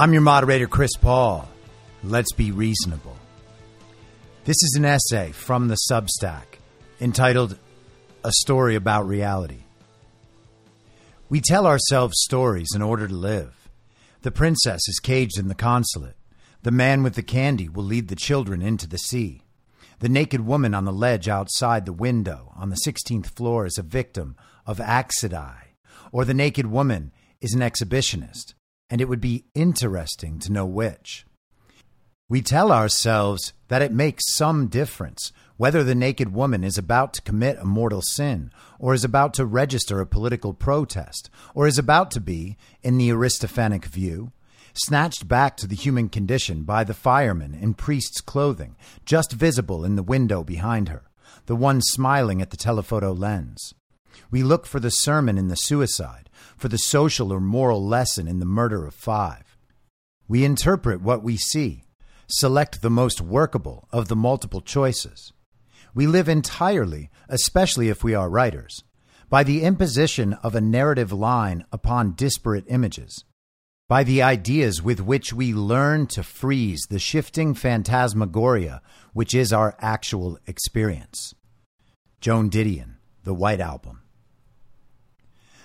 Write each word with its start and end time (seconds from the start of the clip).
I'm 0.00 0.12
your 0.12 0.22
moderator, 0.22 0.68
Chris 0.68 0.94
Paul. 0.94 1.48
Let's 2.04 2.30
be 2.30 2.52
reasonable. 2.52 3.16
This 4.44 4.62
is 4.62 4.76
an 4.76 4.84
essay 4.84 5.32
from 5.32 5.66
the 5.66 5.76
Substack 5.90 6.60
entitled 7.00 7.58
A 8.22 8.30
Story 8.30 8.76
About 8.76 9.08
Reality. 9.08 9.64
We 11.28 11.40
tell 11.40 11.66
ourselves 11.66 12.14
stories 12.20 12.68
in 12.76 12.80
order 12.80 13.08
to 13.08 13.12
live. 13.12 13.68
The 14.22 14.30
princess 14.30 14.86
is 14.86 15.00
caged 15.00 15.36
in 15.36 15.48
the 15.48 15.56
consulate. 15.56 16.14
The 16.62 16.70
man 16.70 17.02
with 17.02 17.16
the 17.16 17.22
candy 17.24 17.68
will 17.68 17.82
lead 17.82 18.06
the 18.06 18.14
children 18.14 18.62
into 18.62 18.86
the 18.86 18.98
sea. 18.98 19.42
The 19.98 20.08
naked 20.08 20.46
woman 20.46 20.74
on 20.74 20.84
the 20.84 20.92
ledge 20.92 21.28
outside 21.28 21.86
the 21.86 21.92
window 21.92 22.52
on 22.54 22.70
the 22.70 22.78
16th 22.86 23.34
floor 23.34 23.66
is 23.66 23.78
a 23.78 23.82
victim 23.82 24.36
of 24.64 24.78
accidie, 24.78 25.74
or 26.12 26.24
the 26.24 26.34
naked 26.34 26.66
woman 26.66 27.10
is 27.40 27.52
an 27.52 27.62
exhibitionist, 27.62 28.54
and 28.90 29.00
it 29.00 29.08
would 29.08 29.20
be 29.20 29.44
interesting 29.54 30.38
to 30.40 30.52
know 30.52 30.66
which. 30.66 31.26
We 32.28 32.42
tell 32.42 32.70
ourselves 32.70 33.54
that 33.68 33.82
it 33.82 33.92
makes 33.92 34.34
some 34.34 34.66
difference 34.66 35.32
whether 35.56 35.82
the 35.82 35.94
naked 35.94 36.32
woman 36.32 36.62
is 36.62 36.78
about 36.78 37.12
to 37.14 37.22
commit 37.22 37.58
a 37.58 37.64
mortal 37.64 38.02
sin, 38.02 38.50
or 38.78 38.94
is 38.94 39.02
about 39.02 39.34
to 39.34 39.44
register 39.44 40.00
a 40.00 40.06
political 40.06 40.54
protest, 40.54 41.30
or 41.54 41.66
is 41.66 41.78
about 41.78 42.10
to 42.12 42.20
be, 42.20 42.56
in 42.82 42.96
the 42.96 43.10
Aristophanic 43.10 43.86
view, 43.86 44.30
snatched 44.74 45.26
back 45.26 45.56
to 45.56 45.66
the 45.66 45.74
human 45.74 46.08
condition 46.08 46.62
by 46.62 46.84
the 46.84 46.94
fireman 46.94 47.54
in 47.54 47.74
priest's 47.74 48.20
clothing, 48.20 48.76
just 49.04 49.32
visible 49.32 49.84
in 49.84 49.96
the 49.96 50.02
window 50.02 50.44
behind 50.44 50.88
her, 50.88 51.10
the 51.46 51.56
one 51.56 51.80
smiling 51.82 52.40
at 52.40 52.50
the 52.50 52.56
telephoto 52.56 53.12
lens. 53.12 53.74
We 54.30 54.42
look 54.42 54.66
for 54.66 54.78
the 54.78 54.90
sermon 54.90 55.38
in 55.38 55.48
the 55.48 55.56
suicide, 55.56 56.27
for 56.58 56.68
the 56.68 56.78
social 56.78 57.32
or 57.32 57.40
moral 57.40 57.86
lesson 57.86 58.28
in 58.28 58.40
the 58.40 58.44
murder 58.44 58.86
of 58.86 58.94
five. 58.94 59.56
We 60.26 60.44
interpret 60.44 61.00
what 61.00 61.22
we 61.22 61.36
see, 61.36 61.84
select 62.28 62.82
the 62.82 62.90
most 62.90 63.20
workable 63.20 63.88
of 63.90 64.08
the 64.08 64.16
multiple 64.16 64.60
choices. 64.60 65.32
We 65.94 66.06
live 66.06 66.28
entirely, 66.28 67.10
especially 67.28 67.88
if 67.88 68.04
we 68.04 68.14
are 68.14 68.28
writers, 68.28 68.84
by 69.30 69.42
the 69.42 69.62
imposition 69.62 70.34
of 70.34 70.54
a 70.54 70.60
narrative 70.60 71.12
line 71.12 71.64
upon 71.72 72.12
disparate 72.12 72.64
images, 72.68 73.24
by 73.88 74.04
the 74.04 74.20
ideas 74.20 74.82
with 74.82 75.00
which 75.00 75.32
we 75.32 75.54
learn 75.54 76.06
to 76.08 76.22
freeze 76.22 76.86
the 76.90 76.98
shifting 76.98 77.54
phantasmagoria 77.54 78.82
which 79.14 79.34
is 79.34 79.52
our 79.52 79.74
actual 79.80 80.38
experience. 80.46 81.34
Joan 82.20 82.50
Didion, 82.50 82.96
The 83.24 83.34
White 83.34 83.60
Album. 83.60 84.02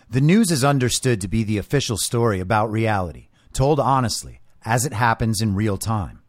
The 0.09 0.22
news 0.22 0.52
is 0.52 0.64
understood 0.64 1.22
to 1.22 1.28
be 1.28 1.44
the 1.44 1.58
official 1.58 1.97
story 1.97 2.40
about 2.40 2.72
reality, 2.72 3.30
told 3.53 3.80
honestly, 3.80 4.41
as 4.64 4.86
it 4.86 4.94
happens 4.94 5.41
in 5.41 5.56
real 5.56 5.78
time. 5.78 6.22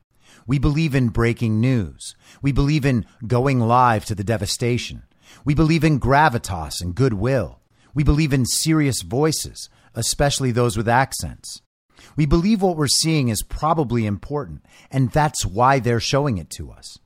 We 0.47 0.59
believe 0.59 0.95
in 0.95 1.09
breaking 1.09 1.61
news. 1.61 2.15
We 2.43 2.53
believe 2.53 2.85
in 2.85 3.07
going 3.27 3.61
live 3.61 4.05
to 4.07 4.15
the 4.15 4.25
devastation. 4.25 5.05
We 5.45 5.55
believe 5.55 5.85
in 5.85 6.01
gravitas 6.01 6.83
and 6.83 6.95
goodwill. 6.95 7.61
We 7.95 8.05
believe 8.05 8.33
in 8.33 8.45
serious 8.45 9.03
voices, 9.03 9.69
especially 9.95 10.51
those 10.51 10.77
with 10.77 10.89
accents. 10.89 11.63
We 12.17 12.27
believe 12.27 12.63
what 12.63 12.77
we're 12.77 12.89
seeing 12.89 13.29
is 13.29 13.43
probably 13.43 14.05
important, 14.05 14.65
and 14.91 15.11
that's 15.11 15.47
why 15.47 15.79
they're 15.79 16.01
showing 16.01 16.39
it 16.39 16.51
to 16.51 16.71
us. 16.71 16.99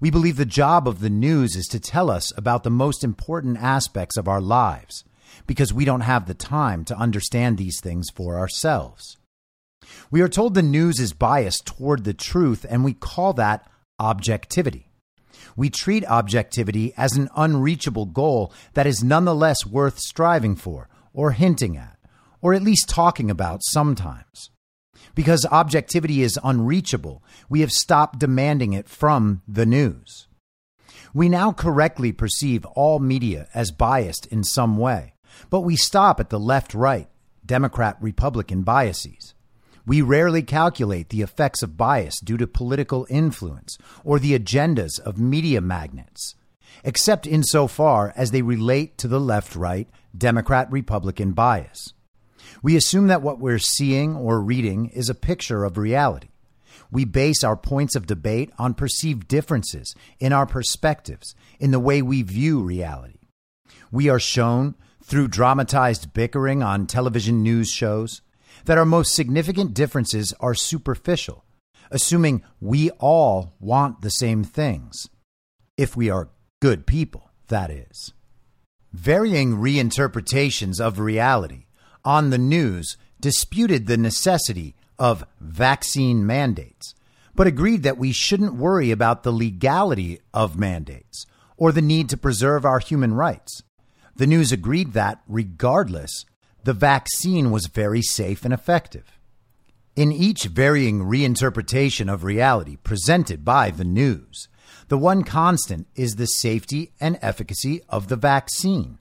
We 0.00 0.10
believe 0.10 0.36
the 0.36 0.46
job 0.46 0.88
of 0.88 1.00
the 1.00 1.10
news 1.10 1.56
is 1.56 1.66
to 1.66 1.80
tell 1.80 2.10
us 2.10 2.32
about 2.36 2.62
the 2.62 2.70
most 2.70 3.04
important 3.04 3.58
aspects 3.58 4.16
of 4.16 4.28
our 4.28 4.40
lives, 4.40 5.04
because 5.46 5.72
we 5.72 5.84
don't 5.84 6.02
have 6.02 6.26
the 6.26 6.34
time 6.34 6.84
to 6.86 6.96
understand 6.96 7.58
these 7.58 7.80
things 7.80 8.08
for 8.10 8.38
ourselves. 8.38 9.16
We 10.10 10.20
are 10.20 10.28
told 10.28 10.54
the 10.54 10.62
news 10.62 11.00
is 11.00 11.12
biased 11.12 11.66
toward 11.66 12.04
the 12.04 12.14
truth, 12.14 12.66
and 12.68 12.84
we 12.84 12.94
call 12.94 13.32
that 13.34 13.68
objectivity. 13.98 14.90
We 15.56 15.70
treat 15.70 16.04
objectivity 16.06 16.92
as 16.96 17.16
an 17.16 17.28
unreachable 17.36 18.06
goal 18.06 18.52
that 18.74 18.86
is 18.86 19.02
nonetheless 19.02 19.66
worth 19.66 19.98
striving 19.98 20.56
for, 20.56 20.88
or 21.12 21.32
hinting 21.32 21.76
at, 21.76 21.98
or 22.40 22.54
at 22.54 22.62
least 22.62 22.88
talking 22.88 23.30
about 23.30 23.60
sometimes. 23.64 24.50
Because 25.14 25.46
objectivity 25.50 26.22
is 26.22 26.38
unreachable, 26.42 27.22
we 27.48 27.60
have 27.60 27.72
stopped 27.72 28.18
demanding 28.18 28.72
it 28.72 28.88
from 28.88 29.42
the 29.48 29.66
news. 29.66 30.28
We 31.12 31.28
now 31.28 31.52
correctly 31.52 32.12
perceive 32.12 32.64
all 32.66 33.00
media 33.00 33.48
as 33.52 33.72
biased 33.72 34.26
in 34.26 34.44
some 34.44 34.76
way, 34.76 35.14
but 35.48 35.60
we 35.60 35.76
stop 35.76 36.20
at 36.20 36.30
the 36.30 36.38
left 36.38 36.74
right, 36.74 37.08
Democrat 37.44 37.96
Republican 38.00 38.62
biases. 38.62 39.34
We 39.86 40.02
rarely 40.02 40.42
calculate 40.42 41.08
the 41.08 41.22
effects 41.22 41.62
of 41.62 41.76
bias 41.76 42.20
due 42.20 42.36
to 42.36 42.46
political 42.46 43.06
influence 43.08 43.78
or 44.04 44.18
the 44.18 44.38
agendas 44.38 45.00
of 45.00 45.18
media 45.18 45.60
magnates, 45.60 46.34
except 46.84 47.26
insofar 47.26 48.12
as 48.14 48.30
they 48.30 48.42
relate 48.42 48.98
to 48.98 49.08
the 49.08 49.20
left 49.20 49.56
right, 49.56 49.88
Democrat 50.16 50.70
Republican 50.70 51.32
bias. 51.32 51.94
We 52.62 52.76
assume 52.76 53.06
that 53.06 53.22
what 53.22 53.38
we're 53.38 53.58
seeing 53.58 54.16
or 54.16 54.40
reading 54.40 54.90
is 54.90 55.08
a 55.08 55.14
picture 55.14 55.64
of 55.64 55.78
reality. 55.78 56.28
We 56.90 57.04
base 57.04 57.44
our 57.44 57.56
points 57.56 57.94
of 57.94 58.06
debate 58.06 58.50
on 58.58 58.74
perceived 58.74 59.28
differences 59.28 59.94
in 60.18 60.32
our 60.32 60.46
perspectives, 60.46 61.34
in 61.58 61.70
the 61.70 61.80
way 61.80 62.02
we 62.02 62.22
view 62.22 62.62
reality. 62.62 63.18
We 63.92 64.08
are 64.08 64.18
shown, 64.18 64.74
through 65.10 65.26
dramatized 65.26 66.14
bickering 66.14 66.62
on 66.62 66.86
television 66.86 67.42
news 67.42 67.68
shows, 67.68 68.22
that 68.64 68.78
our 68.78 68.84
most 68.84 69.12
significant 69.12 69.74
differences 69.74 70.32
are 70.38 70.54
superficial, 70.54 71.44
assuming 71.90 72.42
we 72.60 72.90
all 72.92 73.52
want 73.58 74.02
the 74.02 74.10
same 74.10 74.44
things. 74.44 75.08
If 75.76 75.96
we 75.96 76.10
are 76.10 76.30
good 76.62 76.86
people, 76.86 77.28
that 77.48 77.72
is. 77.72 78.12
Varying 78.92 79.56
reinterpretations 79.56 80.80
of 80.80 81.00
reality 81.00 81.66
on 82.04 82.30
the 82.30 82.38
news 82.38 82.96
disputed 83.20 83.88
the 83.88 83.96
necessity 83.96 84.76
of 84.96 85.26
vaccine 85.40 86.24
mandates, 86.24 86.94
but 87.34 87.48
agreed 87.48 87.82
that 87.82 87.98
we 87.98 88.12
shouldn't 88.12 88.54
worry 88.54 88.92
about 88.92 89.24
the 89.24 89.32
legality 89.32 90.20
of 90.32 90.56
mandates 90.56 91.26
or 91.56 91.72
the 91.72 91.82
need 91.82 92.08
to 92.10 92.16
preserve 92.16 92.64
our 92.64 92.78
human 92.78 93.12
rights. 93.14 93.64
The 94.20 94.26
news 94.26 94.52
agreed 94.52 94.92
that, 94.92 95.22
regardless, 95.26 96.26
the 96.62 96.74
vaccine 96.74 97.50
was 97.50 97.68
very 97.72 98.02
safe 98.02 98.44
and 98.44 98.52
effective. 98.52 99.18
In 99.96 100.12
each 100.12 100.44
varying 100.44 101.04
reinterpretation 101.04 102.12
of 102.12 102.22
reality 102.22 102.76
presented 102.76 103.46
by 103.46 103.70
the 103.70 103.82
news, 103.82 104.48
the 104.88 104.98
one 104.98 105.24
constant 105.24 105.86
is 105.96 106.16
the 106.16 106.26
safety 106.26 106.92
and 107.00 107.18
efficacy 107.22 107.80
of 107.88 108.08
the 108.08 108.16
vaccine, 108.16 108.98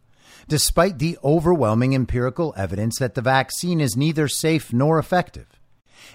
despite 0.48 1.00
the 1.00 1.18
overwhelming 1.22 1.94
empirical 1.94 2.54
evidence 2.56 2.98
that 3.00 3.16
the 3.16 3.22
vaccine 3.22 3.82
is 3.82 3.98
neither 3.98 4.30
safe 4.30 4.72
nor 4.72 4.98
effective. 4.98 5.60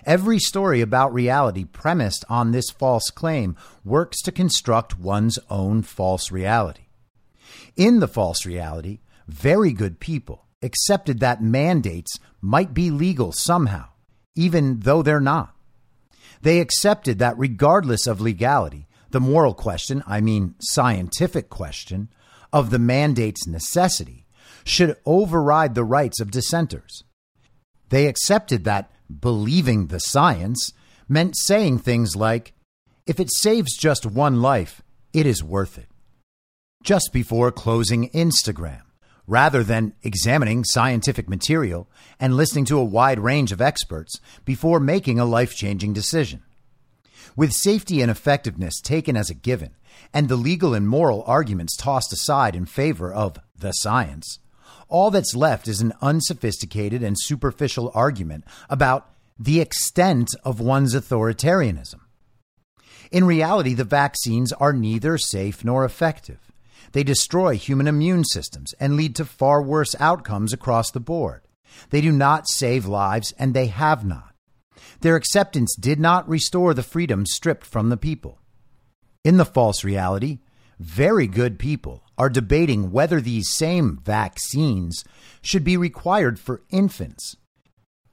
Every 0.07 0.39
story 0.39 0.81
about 0.81 1.13
reality 1.13 1.67
premised 1.67 2.25
on 2.31 2.53
this 2.53 2.71
false 2.71 3.11
claim 3.11 3.55
works 3.85 4.23
to 4.23 4.33
construct 4.33 4.99
one's 4.99 5.39
own 5.51 5.83
false 5.83 6.33
reality. 6.33 6.84
In 7.77 8.01
the 8.01 8.09
false 8.09 8.47
reality, 8.47 9.01
very 9.27 9.73
good 9.73 9.99
people, 10.01 10.47
accepted 10.63 11.21
that 11.21 11.43
mandates 11.43 12.19
might 12.41 12.73
be 12.73 12.91
legal 12.91 13.33
somehow, 13.33 13.89
even 14.37 14.81
though 14.81 15.03
they're 15.03 15.21
not. 15.21 15.55
They 16.43 16.61
accepted 16.61 17.19
that 17.19 17.39
regardless 17.39 18.07
of 18.07 18.21
legality, 18.21 18.87
the 19.11 19.21
moral 19.21 19.55
question, 19.55 20.03
I 20.07 20.21
mean 20.21 20.55
scientific 20.61 21.49
question, 21.49 22.11
of 22.53 22.71
the 22.71 22.79
mandate's 22.79 23.47
necessity 23.47 24.27
should 24.65 24.97
override 25.05 25.75
the 25.75 25.85
rights 25.85 26.21
of 26.21 26.31
dissenters. 26.31 27.03
They 27.89 28.07
accepted 28.07 28.65
that 28.65 28.91
believing 29.21 29.89
the 29.89 30.01
science 30.01 30.73
meant 31.09 31.37
saying 31.37 31.79
things 31.79 32.17
like, 32.17 32.55
if 33.07 33.21
it 33.21 33.29
saves 33.33 33.77
just 33.77 34.07
one 34.07 34.41
life, 34.41 34.83
it 35.13 35.27
is 35.27 35.45
worth 35.45 35.77
it. 35.77 35.89
Just 36.85 37.15
before 37.15 37.51
closing 37.51 38.11
Instagram, 38.11 38.83
rather 39.27 39.65
than 39.65 39.95
examining 40.03 40.65
scientific 40.65 41.31
material 41.31 41.89
and 42.21 42.37
listening 42.37 42.67
to 42.67 42.79
a 42.79 42.85
wide 42.85 43.19
range 43.19 43.53
of 43.53 43.63
experts 43.63 44.21
before 44.45 44.79
making 44.81 45.19
a 45.19 45.25
life 45.25 45.55
changing 45.55 45.95
decision. 45.95 46.43
With 47.37 47.55
safety 47.55 48.03
and 48.03 48.11
effectiveness 48.11 48.83
taken 48.83 49.17
as 49.17 49.31
a 49.31 49.35
given, 49.35 49.71
and 50.13 50.29
the 50.29 50.37
legal 50.37 50.75
and 50.75 50.87
moral 50.87 51.25
arguments 51.27 51.75
tossed 51.75 52.13
aside 52.13 52.55
in 52.55 52.67
favor 52.67 53.11
of 53.11 53.39
the 53.59 53.73
science, 53.73 54.39
all 54.91 55.11
that's 55.11 55.35
left 55.35 55.67
is 55.67 55.81
an 55.81 55.95
unsophisticated 56.03 57.03
and 57.03 57.17
superficial 57.19 57.91
argument 57.95 58.45
about 58.69 59.09
the 59.39 59.59
extent 59.59 60.29
of 60.45 60.61
one's 60.61 60.95
authoritarianism. 60.95 62.01
In 63.11 63.25
reality, 63.25 63.73
the 63.73 63.85
vaccines 63.85 64.53
are 64.53 64.75
neither 64.75 65.17
safe 65.17 65.65
nor 65.65 65.87
effective. 65.87 66.44
They 66.95 67.03
destroy 67.03 67.57
human 67.57 67.89
immune 67.89 68.23
systems 68.23 68.73
and 68.79 68.97
lead 68.97 69.17
to 69.17 69.25
far 69.25 69.61
worse 69.61 69.97
outcomes 69.99 70.53
across 70.53 70.93
the 70.93 71.01
board. 71.01 71.43
They 71.91 72.01
do 72.01 72.13
not 72.13 72.49
save 72.49 72.87
lives, 72.87 73.35
and 73.37 73.53
they 73.53 73.67
have 73.67 74.05
not. 74.05 74.33
Their 75.01 75.17
acceptance 75.17 75.75
did 75.75 75.99
not 75.99 76.29
restore 76.29 76.73
the 76.73 76.85
freedom 76.85 77.27
stripped 77.27 77.67
from 77.67 77.89
the 77.89 77.97
people. 77.97 78.39
In 79.25 79.39
the 79.39 79.45
false 79.45 79.83
reality, 79.83 80.39
very 80.79 81.27
good 81.27 81.59
people 81.59 82.05
are 82.17 82.31
debating 82.31 82.93
whether 82.93 83.21
these 83.21 83.51
same 83.51 83.99
vaccines 84.05 85.03
should 85.43 85.65
be 85.65 85.77
required 85.77 86.39
for 86.39 86.63
infants. 86.71 87.37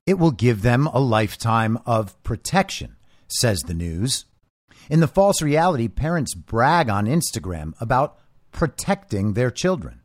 It 0.08 0.18
will 0.18 0.32
give 0.32 0.64
them 0.64 0.88
a 0.88 1.00
lifetime 1.00 1.78
of 1.86 2.22
protection, 2.24 2.96
says 3.28 3.60
the 3.60 3.76
news. 3.76 4.26
In 4.90 5.02
the 5.02 5.08
false 5.08 5.40
reality, 5.40 5.88
parents 5.88 6.34
brag 6.34 6.90
on 6.90 7.06
Instagram 7.06 7.74
about 7.80 8.18
protecting 8.52 9.34
their 9.34 9.52
children. 9.52 10.02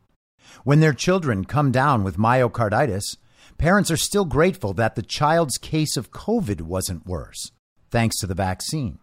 When 0.63 0.79
their 0.79 0.93
children 0.93 1.45
come 1.45 1.71
down 1.71 2.03
with 2.03 2.17
myocarditis, 2.17 3.17
parents 3.57 3.91
are 3.91 3.97
still 3.97 4.25
grateful 4.25 4.73
that 4.73 4.95
the 4.95 5.01
child's 5.01 5.57
case 5.57 5.97
of 5.97 6.11
COVID 6.11 6.61
wasn't 6.61 7.05
worse, 7.05 7.51
thanks 7.89 8.17
to 8.19 8.27
the 8.27 8.35
vaccine. 8.35 8.99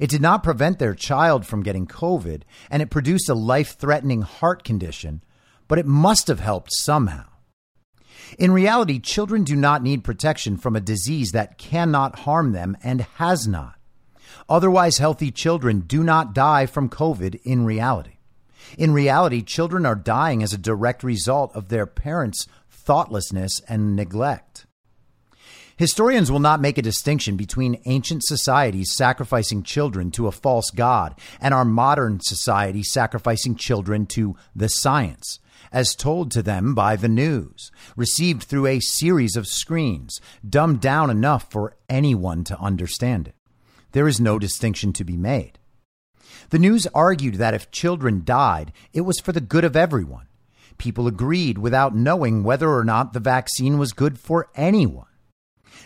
It 0.00 0.10
did 0.10 0.22
not 0.22 0.42
prevent 0.42 0.78
their 0.78 0.94
child 0.94 1.46
from 1.46 1.62
getting 1.62 1.86
COVID, 1.86 2.42
and 2.70 2.82
it 2.82 2.90
produced 2.90 3.28
a 3.28 3.34
life 3.34 3.76
threatening 3.78 4.22
heart 4.22 4.64
condition, 4.64 5.22
but 5.68 5.78
it 5.78 5.86
must 5.86 6.28
have 6.28 6.40
helped 6.40 6.70
somehow. 6.72 7.24
In 8.38 8.52
reality, 8.52 8.98
children 8.98 9.44
do 9.44 9.56
not 9.56 9.82
need 9.82 10.04
protection 10.04 10.56
from 10.56 10.76
a 10.76 10.80
disease 10.80 11.32
that 11.32 11.58
cannot 11.58 12.20
harm 12.20 12.52
them 12.52 12.76
and 12.82 13.02
has 13.16 13.46
not. 13.46 13.74
Otherwise, 14.48 14.98
healthy 14.98 15.30
children 15.30 15.80
do 15.80 16.02
not 16.02 16.34
die 16.34 16.66
from 16.66 16.88
COVID 16.88 17.40
in 17.44 17.64
reality. 17.64 18.18
In 18.78 18.92
reality, 18.92 19.42
children 19.42 19.84
are 19.86 19.94
dying 19.94 20.42
as 20.42 20.52
a 20.52 20.58
direct 20.58 21.02
result 21.02 21.54
of 21.54 21.68
their 21.68 21.86
parents' 21.86 22.46
thoughtlessness 22.70 23.60
and 23.68 23.94
neglect. 23.94 24.66
Historians 25.76 26.30
will 26.30 26.38
not 26.38 26.60
make 26.60 26.78
a 26.78 26.82
distinction 26.82 27.36
between 27.36 27.80
ancient 27.86 28.22
societies 28.24 28.94
sacrificing 28.94 29.62
children 29.62 30.10
to 30.12 30.26
a 30.26 30.32
false 30.32 30.70
god 30.70 31.18
and 31.40 31.54
our 31.54 31.64
modern 31.64 32.20
society 32.20 32.82
sacrificing 32.82 33.56
children 33.56 34.06
to 34.06 34.36
the 34.54 34.68
science, 34.68 35.40
as 35.72 35.94
told 35.94 36.30
to 36.30 36.42
them 36.42 36.74
by 36.74 36.94
the 36.94 37.08
news, 37.08 37.70
received 37.96 38.42
through 38.42 38.66
a 38.66 38.80
series 38.80 39.34
of 39.34 39.46
screens, 39.46 40.20
dumbed 40.48 40.80
down 40.80 41.10
enough 41.10 41.50
for 41.50 41.76
anyone 41.88 42.44
to 42.44 42.58
understand 42.60 43.28
it. 43.28 43.34
There 43.92 44.08
is 44.08 44.20
no 44.20 44.38
distinction 44.38 44.92
to 44.94 45.04
be 45.04 45.16
made. 45.16 45.58
The 46.52 46.58
news 46.58 46.86
argued 46.94 47.36
that 47.36 47.54
if 47.54 47.70
children 47.70 48.24
died, 48.26 48.74
it 48.92 49.00
was 49.00 49.18
for 49.20 49.32
the 49.32 49.40
good 49.40 49.64
of 49.64 49.74
everyone. 49.74 50.26
People 50.76 51.06
agreed 51.06 51.56
without 51.56 51.96
knowing 51.96 52.44
whether 52.44 52.68
or 52.70 52.84
not 52.84 53.14
the 53.14 53.20
vaccine 53.20 53.78
was 53.78 53.94
good 53.94 54.18
for 54.18 54.50
anyone. 54.54 55.06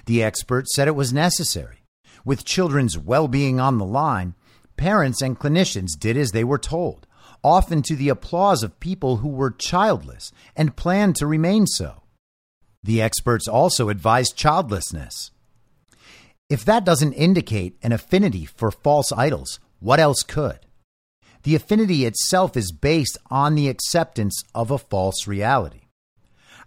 The 0.06 0.24
experts 0.24 0.74
said 0.74 0.88
it 0.88 0.96
was 0.96 1.12
necessary. 1.12 1.84
With 2.24 2.44
children's 2.44 2.98
well 2.98 3.28
being 3.28 3.60
on 3.60 3.78
the 3.78 3.84
line, 3.84 4.34
parents 4.76 5.22
and 5.22 5.38
clinicians 5.38 5.90
did 5.96 6.16
as 6.16 6.32
they 6.32 6.42
were 6.42 6.58
told, 6.58 7.06
often 7.44 7.80
to 7.82 7.94
the 7.94 8.08
applause 8.08 8.64
of 8.64 8.80
people 8.80 9.18
who 9.18 9.28
were 9.28 9.52
childless 9.52 10.32
and 10.56 10.74
planned 10.74 11.14
to 11.14 11.28
remain 11.28 11.68
so. 11.68 12.02
The 12.82 13.00
experts 13.00 13.46
also 13.46 13.88
advised 13.88 14.34
childlessness. 14.34 15.30
If 16.50 16.64
that 16.64 16.84
doesn't 16.84 17.12
indicate 17.12 17.78
an 17.84 17.92
affinity 17.92 18.46
for 18.46 18.72
false 18.72 19.12
idols, 19.12 19.60
what 19.81 20.00
else 20.00 20.23
could? 20.23 20.61
The 21.43 21.55
affinity 21.55 22.05
itself 22.05 22.56
is 22.56 22.73
based 22.73 23.19
on 23.31 23.55
the 23.55 23.69
acceptance 23.69 24.43
of 24.55 24.70
a 24.70 24.78
false 24.78 25.26
reality. 25.26 25.82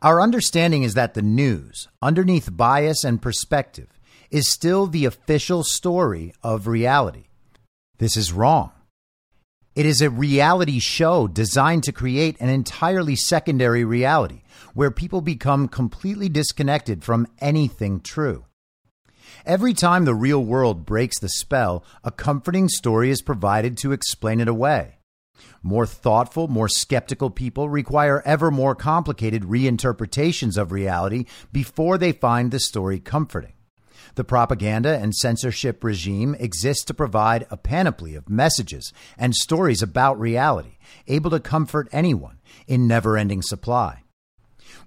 Our 0.01 0.21
understanding 0.21 0.83
is 0.83 0.93
that 0.93 1.13
the 1.13 1.21
news, 1.21 1.89
underneath 2.01 2.55
bias 2.55 3.03
and 3.03 3.21
perspective, 3.21 3.99
is 4.31 4.51
still 4.51 4.87
the 4.87 5.05
official 5.05 5.63
story 5.63 6.33
of 6.41 6.67
reality. 6.67 7.25
This 7.97 8.15
is 8.15 8.31
wrong. 8.31 8.71
It 9.75 9.85
is 9.85 10.01
a 10.01 10.09
reality 10.09 10.79
show 10.79 11.27
designed 11.27 11.83
to 11.83 11.91
create 11.91 12.37
an 12.39 12.49
entirely 12.49 13.15
secondary 13.15 13.83
reality 13.83 14.41
where 14.73 14.91
people 14.91 15.21
become 15.21 15.67
completely 15.67 16.29
disconnected 16.29 17.03
from 17.03 17.27
anything 17.39 17.99
true. 17.99 18.45
Every 19.45 19.73
time 19.73 20.05
the 20.05 20.15
real 20.15 20.43
world 20.43 20.85
breaks 20.85 21.19
the 21.19 21.29
spell, 21.29 21.83
a 22.03 22.11
comforting 22.11 22.69
story 22.69 23.09
is 23.09 23.21
provided 23.21 23.77
to 23.77 23.91
explain 23.91 24.39
it 24.39 24.47
away. 24.47 24.99
More 25.63 25.85
thoughtful, 25.85 26.47
more 26.47 26.67
skeptical 26.67 27.29
people 27.29 27.69
require 27.69 28.21
ever 28.25 28.51
more 28.51 28.75
complicated 28.75 29.43
reinterpretations 29.43 30.57
of 30.57 30.71
reality 30.71 31.25
before 31.51 31.97
they 31.97 32.11
find 32.11 32.51
the 32.51 32.59
story 32.59 32.99
comforting. 32.99 33.53
The 34.15 34.23
propaganda 34.23 34.97
and 34.97 35.15
censorship 35.15 35.83
regime 35.83 36.35
exists 36.39 36.83
to 36.85 36.93
provide 36.93 37.45
a 37.49 37.57
panoply 37.57 38.15
of 38.15 38.29
messages 38.29 38.91
and 39.17 39.35
stories 39.35 39.81
about 39.81 40.19
reality, 40.19 40.77
able 41.07 41.29
to 41.31 41.39
comfort 41.39 41.87
anyone 41.91 42.39
in 42.67 42.87
never 42.87 43.17
ending 43.17 43.41
supply. 43.41 44.03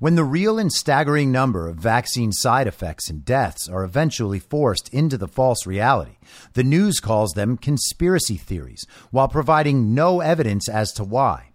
When 0.02 0.16
the 0.16 0.24
real 0.24 0.58
and 0.58 0.72
staggering 0.72 1.30
number 1.30 1.68
of 1.68 1.76
vaccine 1.76 2.32
side 2.32 2.66
effects 2.66 3.08
and 3.08 3.24
deaths 3.24 3.68
are 3.68 3.84
eventually 3.84 4.40
forced 4.40 4.92
into 4.92 5.16
the 5.16 5.28
false 5.28 5.64
reality, 5.64 6.16
the 6.54 6.64
news 6.64 6.98
calls 6.98 7.34
them 7.34 7.56
conspiracy 7.56 8.36
theories 8.36 8.84
while 9.12 9.28
providing 9.28 9.94
no 9.94 10.20
evidence 10.20 10.68
as 10.68 10.90
to 10.94 11.04
why. 11.04 11.52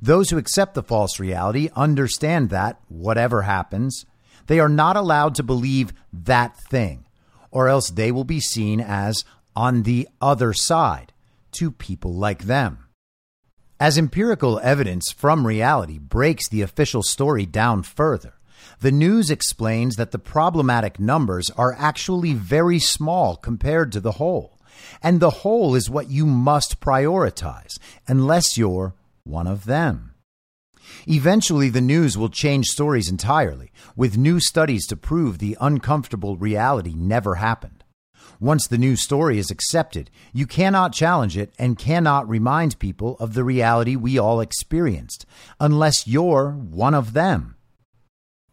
Those 0.00 0.30
who 0.30 0.38
accept 0.38 0.74
the 0.74 0.84
false 0.84 1.18
reality 1.18 1.70
understand 1.74 2.50
that, 2.50 2.80
whatever 2.86 3.42
happens, 3.42 4.06
they 4.46 4.60
are 4.60 4.68
not 4.68 4.96
allowed 4.96 5.34
to 5.34 5.42
believe 5.42 5.92
that 6.12 6.56
thing, 6.70 7.04
or 7.50 7.68
else 7.68 7.90
they 7.90 8.12
will 8.12 8.22
be 8.22 8.38
seen 8.38 8.80
as 8.80 9.24
on 9.56 9.82
the 9.82 10.08
other 10.20 10.52
side 10.52 11.12
to 11.54 11.72
people 11.72 12.14
like 12.14 12.44
them. 12.44 12.86
As 13.82 13.98
empirical 13.98 14.60
evidence 14.62 15.10
from 15.10 15.44
reality 15.44 15.98
breaks 15.98 16.48
the 16.48 16.62
official 16.62 17.02
story 17.02 17.46
down 17.46 17.82
further, 17.82 18.34
the 18.78 18.92
news 18.92 19.28
explains 19.28 19.96
that 19.96 20.12
the 20.12 20.20
problematic 20.20 21.00
numbers 21.00 21.50
are 21.56 21.74
actually 21.76 22.32
very 22.32 22.78
small 22.78 23.34
compared 23.34 23.90
to 23.90 23.98
the 23.98 24.12
whole. 24.12 24.60
And 25.02 25.18
the 25.18 25.42
whole 25.42 25.74
is 25.74 25.90
what 25.90 26.08
you 26.08 26.26
must 26.26 26.78
prioritize, 26.78 27.80
unless 28.06 28.56
you're 28.56 28.94
one 29.24 29.48
of 29.48 29.64
them. 29.64 30.14
Eventually, 31.08 31.68
the 31.68 31.80
news 31.80 32.16
will 32.16 32.28
change 32.28 32.66
stories 32.66 33.10
entirely, 33.10 33.72
with 33.96 34.16
new 34.16 34.38
studies 34.38 34.86
to 34.86 34.96
prove 34.96 35.38
the 35.38 35.56
uncomfortable 35.60 36.36
reality 36.36 36.94
never 36.94 37.34
happened. 37.34 37.81
Once 38.42 38.66
the 38.66 38.76
new 38.76 38.96
story 38.96 39.38
is 39.38 39.52
accepted, 39.52 40.10
you 40.32 40.48
cannot 40.48 40.92
challenge 40.92 41.36
it 41.36 41.54
and 41.60 41.78
cannot 41.78 42.28
remind 42.28 42.76
people 42.80 43.16
of 43.20 43.34
the 43.34 43.44
reality 43.44 43.94
we 43.94 44.18
all 44.18 44.40
experienced, 44.40 45.24
unless 45.60 46.08
you're 46.08 46.50
one 46.50 46.92
of 46.92 47.12
them. 47.12 47.54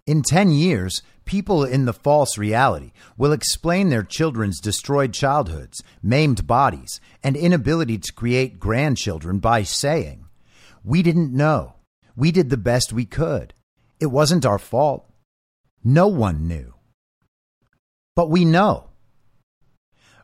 In 0.05 0.21
10 0.21 0.51
years, 0.51 1.01
people 1.25 1.63
in 1.63 1.85
the 1.85 1.93
false 1.93 2.37
reality 2.37 2.91
will 3.17 3.31
explain 3.31 3.89
their 3.89 4.03
children's 4.03 4.59
destroyed 4.59 5.11
childhoods, 5.11 5.81
maimed 6.03 6.45
bodies, 6.45 7.01
and 7.23 7.35
inability 7.35 7.97
to 7.97 8.13
create 8.13 8.59
grandchildren 8.59 9.39
by 9.39 9.63
saying, 9.63 10.25
We 10.83 11.01
didn't 11.01 11.33
know. 11.33 11.77
We 12.15 12.31
did 12.31 12.51
the 12.51 12.57
best 12.57 12.93
we 12.93 13.05
could. 13.05 13.55
It 13.99 14.11
wasn't 14.11 14.45
our 14.45 14.59
fault. 14.59 15.09
No 15.83 16.07
one 16.07 16.47
knew. 16.47 16.75
But 18.15 18.29
we 18.29 18.45
know. 18.45 18.88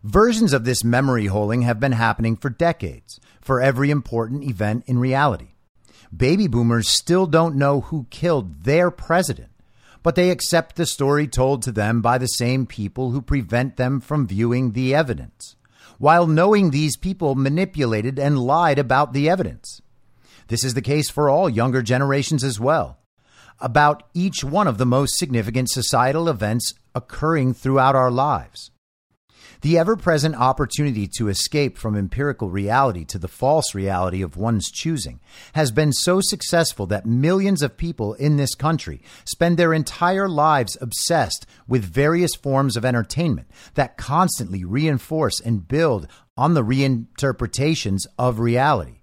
Versions 0.06 0.54
of 0.54 0.66
this 0.66 0.84
memory 0.84 1.26
holding 1.26 1.64
have 1.64 1.80
been 1.80 1.94
happening 1.94 2.36
for 2.36 2.52
decades 2.52 3.20
for 3.42 3.60
every 3.60 3.90
important 3.90 4.44
event 4.44 4.84
in 4.86 5.00
reality. 5.00 5.56
Baby 6.16 6.46
boomers 6.46 6.88
still 6.88 7.26
don't 7.26 7.56
know 7.56 7.82
who 7.82 8.06
killed 8.12 8.66
their 8.66 8.92
president, 8.92 9.50
but 10.04 10.14
they 10.14 10.30
accept 10.30 10.76
the 10.76 10.86
story 10.86 11.28
told 11.28 11.64
to 11.64 11.72
them 11.72 12.04
by 12.04 12.20
the 12.20 12.28
same 12.28 12.68
people 12.68 13.10
who 13.10 13.20
prevent 13.20 13.78
them 13.78 14.00
from 14.00 14.28
viewing 14.28 14.74
the 14.74 14.94
evidence, 14.94 15.56
while 15.98 16.28
knowing 16.28 16.70
these 16.70 16.98
people 16.98 17.34
manipulated 17.34 18.20
and 18.20 18.38
lied 18.38 18.78
about 18.78 19.12
the 19.12 19.28
evidence. 19.28 19.82
This 20.50 20.64
is 20.64 20.76
the 20.76 20.84
case 20.84 21.10
for 21.10 21.32
all 21.32 21.50
younger 21.50 21.82
generations 21.82 22.44
as 22.44 22.60
well. 22.60 23.00
About 23.60 24.04
each 24.14 24.44
one 24.44 24.68
of 24.68 24.78
the 24.78 24.86
most 24.86 25.18
significant 25.18 25.72
societal 25.72 26.30
events 26.30 26.76
occurring 26.94 27.56
throughout 27.56 27.96
our 27.96 28.12
lives. 28.12 28.70
The 29.62 29.78
ever 29.78 29.96
present 29.96 30.36
opportunity 30.36 31.08
to 31.18 31.28
escape 31.28 31.78
from 31.78 31.96
empirical 31.96 32.50
reality 32.50 33.06
to 33.06 33.18
the 33.18 33.28
false 33.28 33.74
reality 33.74 34.22
of 34.22 34.38
one's 34.38 34.70
choosing 34.70 35.20
has 35.54 35.72
been 35.72 35.94
so 35.94 36.20
successful 36.22 36.86
that 36.88 37.06
millions 37.06 37.62
of 37.62 37.78
people 37.78 38.14
in 38.16 38.38
this 38.38 38.56
country 38.56 39.02
spend 39.24 39.58
their 39.58 39.74
entire 39.74 40.28
lives 40.28 40.78
obsessed 40.82 41.46
with 41.68 41.84
various 41.84 42.36
forms 42.36 42.76
of 42.76 42.86
entertainment 42.86 43.50
that 43.76 43.98
constantly 43.98 44.64
reinforce 44.64 45.40
and 45.40 45.68
build 45.68 46.08
on 46.38 46.54
the 46.54 46.64
reinterpretations 46.64 48.02
of 48.20 48.40
reality, 48.40 49.00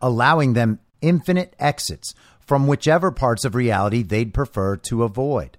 allowing 0.00 0.52
them 0.52 0.78
infinite 1.00 1.54
exits 1.58 2.14
from 2.40 2.66
whichever 2.66 3.10
parts 3.10 3.44
of 3.44 3.54
reality 3.54 4.02
they'd 4.02 4.32
prefer 4.32 4.76
to 4.76 5.02
avoid. 5.02 5.58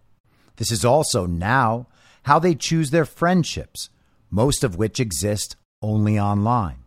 This 0.55 0.71
is 0.71 0.83
also 0.83 1.25
now 1.25 1.87
how 2.23 2.39
they 2.39 2.55
choose 2.55 2.91
their 2.91 3.05
friendships 3.05 3.89
most 4.29 4.63
of 4.63 4.75
which 4.75 4.99
exist 4.99 5.55
only 5.81 6.19
online. 6.19 6.83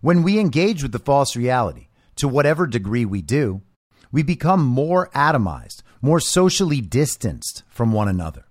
When 0.00 0.22
we 0.22 0.38
engage 0.38 0.82
with 0.82 0.92
the 0.92 0.98
false 0.98 1.34
reality, 1.34 1.88
to 2.16 2.28
whatever 2.28 2.66
degree 2.66 3.04
we 3.04 3.22
do, 3.22 3.62
we 4.10 4.22
become 4.22 4.64
more 4.64 5.10
atomized, 5.14 5.82
more 6.00 6.20
socially 6.20 6.80
distanced 6.80 7.62
from 7.68 7.92
one 7.92 8.08
another. 8.08 8.44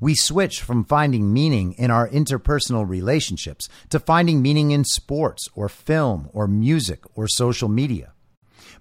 We 0.00 0.14
switch 0.14 0.62
from 0.62 0.84
finding 0.84 1.32
meaning 1.32 1.74
in 1.74 1.90
our 1.90 2.08
interpersonal 2.08 2.88
relationships 2.88 3.68
to 3.90 4.00
finding 4.00 4.42
meaning 4.42 4.70
in 4.72 4.84
sports 4.84 5.48
or 5.54 5.68
film 5.68 6.28
or 6.32 6.46
music 6.48 7.04
or 7.14 7.28
social 7.28 7.68
media. 7.68 8.12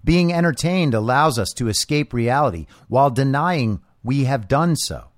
Being 0.03 0.33
entertained 0.33 0.93
allows 0.93 1.37
us 1.37 1.51
to 1.53 1.67
escape 1.67 2.11
reality 2.11 2.65
while 2.87 3.11
denying 3.11 3.81
we 4.03 4.23
have 4.23 4.47
done 4.47 4.75
so. 4.75 5.10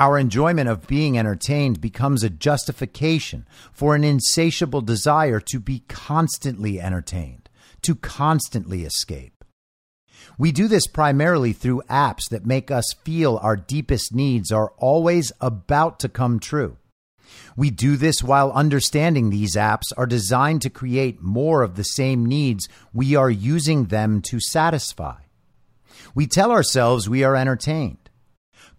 Our 0.00 0.18
enjoyment 0.18 0.66
of 0.70 0.86
being 0.86 1.18
entertained 1.18 1.82
becomes 1.82 2.22
a 2.22 2.30
justification 2.30 3.46
for 3.70 3.94
an 3.94 4.02
insatiable 4.02 4.80
desire 4.80 5.40
to 5.40 5.60
be 5.60 5.80
constantly 5.88 6.80
entertained, 6.80 7.50
to 7.82 7.94
constantly 7.94 8.84
escape. 8.84 9.44
We 10.38 10.52
do 10.52 10.68
this 10.68 10.86
primarily 10.86 11.52
through 11.52 11.82
apps 11.90 12.30
that 12.30 12.46
make 12.46 12.70
us 12.70 12.94
feel 13.04 13.38
our 13.42 13.56
deepest 13.56 14.14
needs 14.14 14.50
are 14.50 14.72
always 14.78 15.32
about 15.38 16.00
to 16.00 16.08
come 16.08 16.40
true. 16.40 16.78
We 17.54 17.68
do 17.68 17.98
this 17.98 18.22
while 18.22 18.52
understanding 18.52 19.28
these 19.28 19.54
apps 19.54 19.92
are 19.98 20.06
designed 20.06 20.62
to 20.62 20.70
create 20.70 21.20
more 21.20 21.60
of 21.60 21.76
the 21.76 21.84
same 21.84 22.24
needs 22.24 22.70
we 22.94 23.16
are 23.16 23.30
using 23.30 23.84
them 23.84 24.22
to 24.22 24.40
satisfy. 24.40 25.16
We 26.14 26.26
tell 26.26 26.52
ourselves 26.52 27.06
we 27.06 27.22
are 27.22 27.36
entertained. 27.36 27.99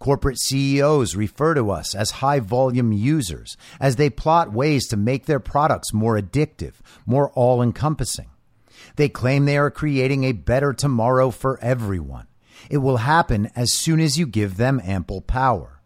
Corporate 0.01 0.39
CEOs 0.39 1.15
refer 1.15 1.53
to 1.53 1.69
us 1.69 1.93
as 1.93 2.09
high 2.09 2.39
volume 2.39 2.91
users 2.91 3.55
as 3.79 3.97
they 3.97 4.09
plot 4.09 4.51
ways 4.51 4.87
to 4.87 4.97
make 4.97 5.27
their 5.27 5.39
products 5.39 5.93
more 5.93 6.19
addictive, 6.19 6.73
more 7.05 7.29
all 7.33 7.61
encompassing. 7.61 8.31
They 8.95 9.09
claim 9.09 9.45
they 9.45 9.59
are 9.59 9.69
creating 9.69 10.23
a 10.23 10.31
better 10.31 10.73
tomorrow 10.73 11.29
for 11.29 11.59
everyone. 11.61 12.25
It 12.67 12.79
will 12.79 12.97
happen 12.97 13.51
as 13.55 13.73
soon 13.73 13.99
as 13.99 14.17
you 14.17 14.25
give 14.25 14.57
them 14.57 14.81
ample 14.83 15.21
power. 15.21 15.83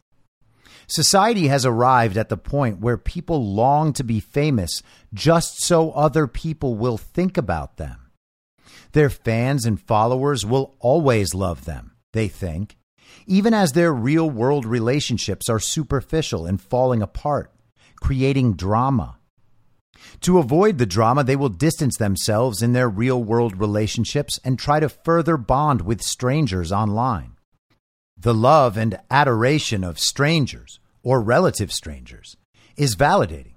Society 0.87 1.47
has 1.47 1.65
arrived 1.65 2.15
at 2.15 2.29
the 2.29 2.37
point 2.37 2.79
where 2.79 2.97
people 2.97 3.53
long 3.53 3.91
to 3.91 4.03
be 4.05 4.21
famous 4.21 4.81
just 5.13 5.61
so 5.61 5.91
other 5.91 6.25
people 6.25 6.75
will 6.75 6.97
think 6.97 7.37
about 7.37 7.75
them. 7.75 8.11
Their 8.93 9.09
fans 9.09 9.65
and 9.65 9.77
followers 9.77 10.45
will 10.45 10.77
always 10.79 11.35
love 11.35 11.65
them, 11.65 11.97
they 12.13 12.29
think 12.29 12.77
even 13.27 13.53
as 13.53 13.71
their 13.71 13.93
real 13.93 14.29
world 14.29 14.65
relationships 14.65 15.49
are 15.49 15.59
superficial 15.59 16.45
and 16.45 16.61
falling 16.61 17.01
apart, 17.01 17.51
creating 17.99 18.53
drama. 18.53 19.17
To 20.21 20.37
avoid 20.37 20.77
the 20.77 20.85
drama, 20.85 21.23
they 21.23 21.35
will 21.35 21.49
distance 21.49 21.97
themselves 21.97 22.61
in 22.61 22.73
their 22.73 22.89
real 22.89 23.23
world 23.23 23.59
relationships 23.59 24.39
and 24.43 24.57
try 24.57 24.79
to 24.79 24.89
further 24.89 25.37
bond 25.37 25.81
with 25.81 26.01
strangers 26.01 26.71
online. 26.71 27.33
The 28.17 28.33
love 28.33 28.77
and 28.77 28.99
adoration 29.09 29.83
of 29.83 29.99
strangers, 29.99 30.79
or 31.03 31.21
relative 31.21 31.71
strangers, 31.71 32.37
is 32.77 32.95
validating 32.95 33.55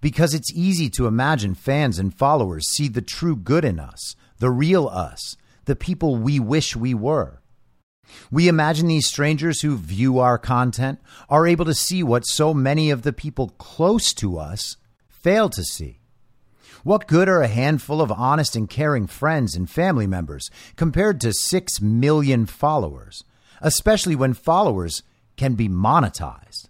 because 0.00 0.34
it's 0.34 0.52
easy 0.54 0.88
to 0.90 1.06
imagine 1.06 1.54
fans 1.54 1.98
and 1.98 2.14
followers 2.14 2.68
see 2.68 2.88
the 2.88 3.02
true 3.02 3.36
good 3.36 3.64
in 3.64 3.78
us, 3.78 4.14
the 4.38 4.50
real 4.50 4.86
us, 4.88 5.36
the 5.64 5.76
people 5.76 6.16
we 6.16 6.38
wish 6.38 6.76
we 6.76 6.94
were. 6.94 7.42
We 8.30 8.48
imagine 8.48 8.86
these 8.86 9.06
strangers 9.06 9.60
who 9.60 9.76
view 9.76 10.18
our 10.18 10.38
content 10.38 11.00
are 11.28 11.46
able 11.46 11.64
to 11.64 11.74
see 11.74 12.02
what 12.02 12.26
so 12.26 12.52
many 12.52 12.90
of 12.90 13.02
the 13.02 13.12
people 13.12 13.50
close 13.58 14.12
to 14.14 14.38
us 14.38 14.76
fail 15.08 15.48
to 15.50 15.64
see. 15.64 16.00
What 16.84 17.08
good 17.08 17.28
are 17.28 17.42
a 17.42 17.48
handful 17.48 18.00
of 18.00 18.12
honest 18.12 18.54
and 18.54 18.70
caring 18.70 19.06
friends 19.06 19.56
and 19.56 19.68
family 19.68 20.06
members 20.06 20.50
compared 20.76 21.20
to 21.22 21.32
6 21.32 21.80
million 21.80 22.46
followers, 22.46 23.24
especially 23.60 24.14
when 24.14 24.32
followers 24.32 25.02
can 25.36 25.54
be 25.54 25.68
monetized? 25.68 26.68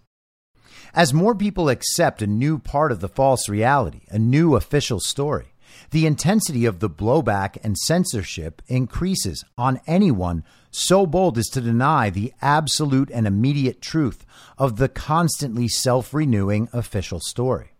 As 0.93 1.13
more 1.13 1.35
people 1.35 1.69
accept 1.69 2.21
a 2.21 2.27
new 2.27 2.57
part 2.57 2.91
of 2.91 2.99
the 2.99 3.07
false 3.07 3.47
reality, 3.47 4.01
a 4.09 4.17
new 4.17 4.55
official 4.55 4.99
story, 4.99 5.53
the 5.91 6.05
intensity 6.05 6.65
of 6.65 6.79
the 6.79 6.89
blowback 6.89 7.57
and 7.63 7.77
censorship 7.77 8.61
increases 8.67 9.43
on 9.57 9.81
anyone 9.87 10.43
so 10.71 11.07
bold 11.07 11.37
as 11.37 11.47
to 11.47 11.61
deny 11.61 12.09
the 12.09 12.31
absolute 12.41 13.09
and 13.11 13.25
immediate 13.25 13.81
truth 13.81 14.25
of 14.57 14.77
the 14.77 14.89
constantly 14.89 15.67
self 15.67 16.13
renewing 16.13 16.69
official 16.73 17.19
story. 17.19 17.71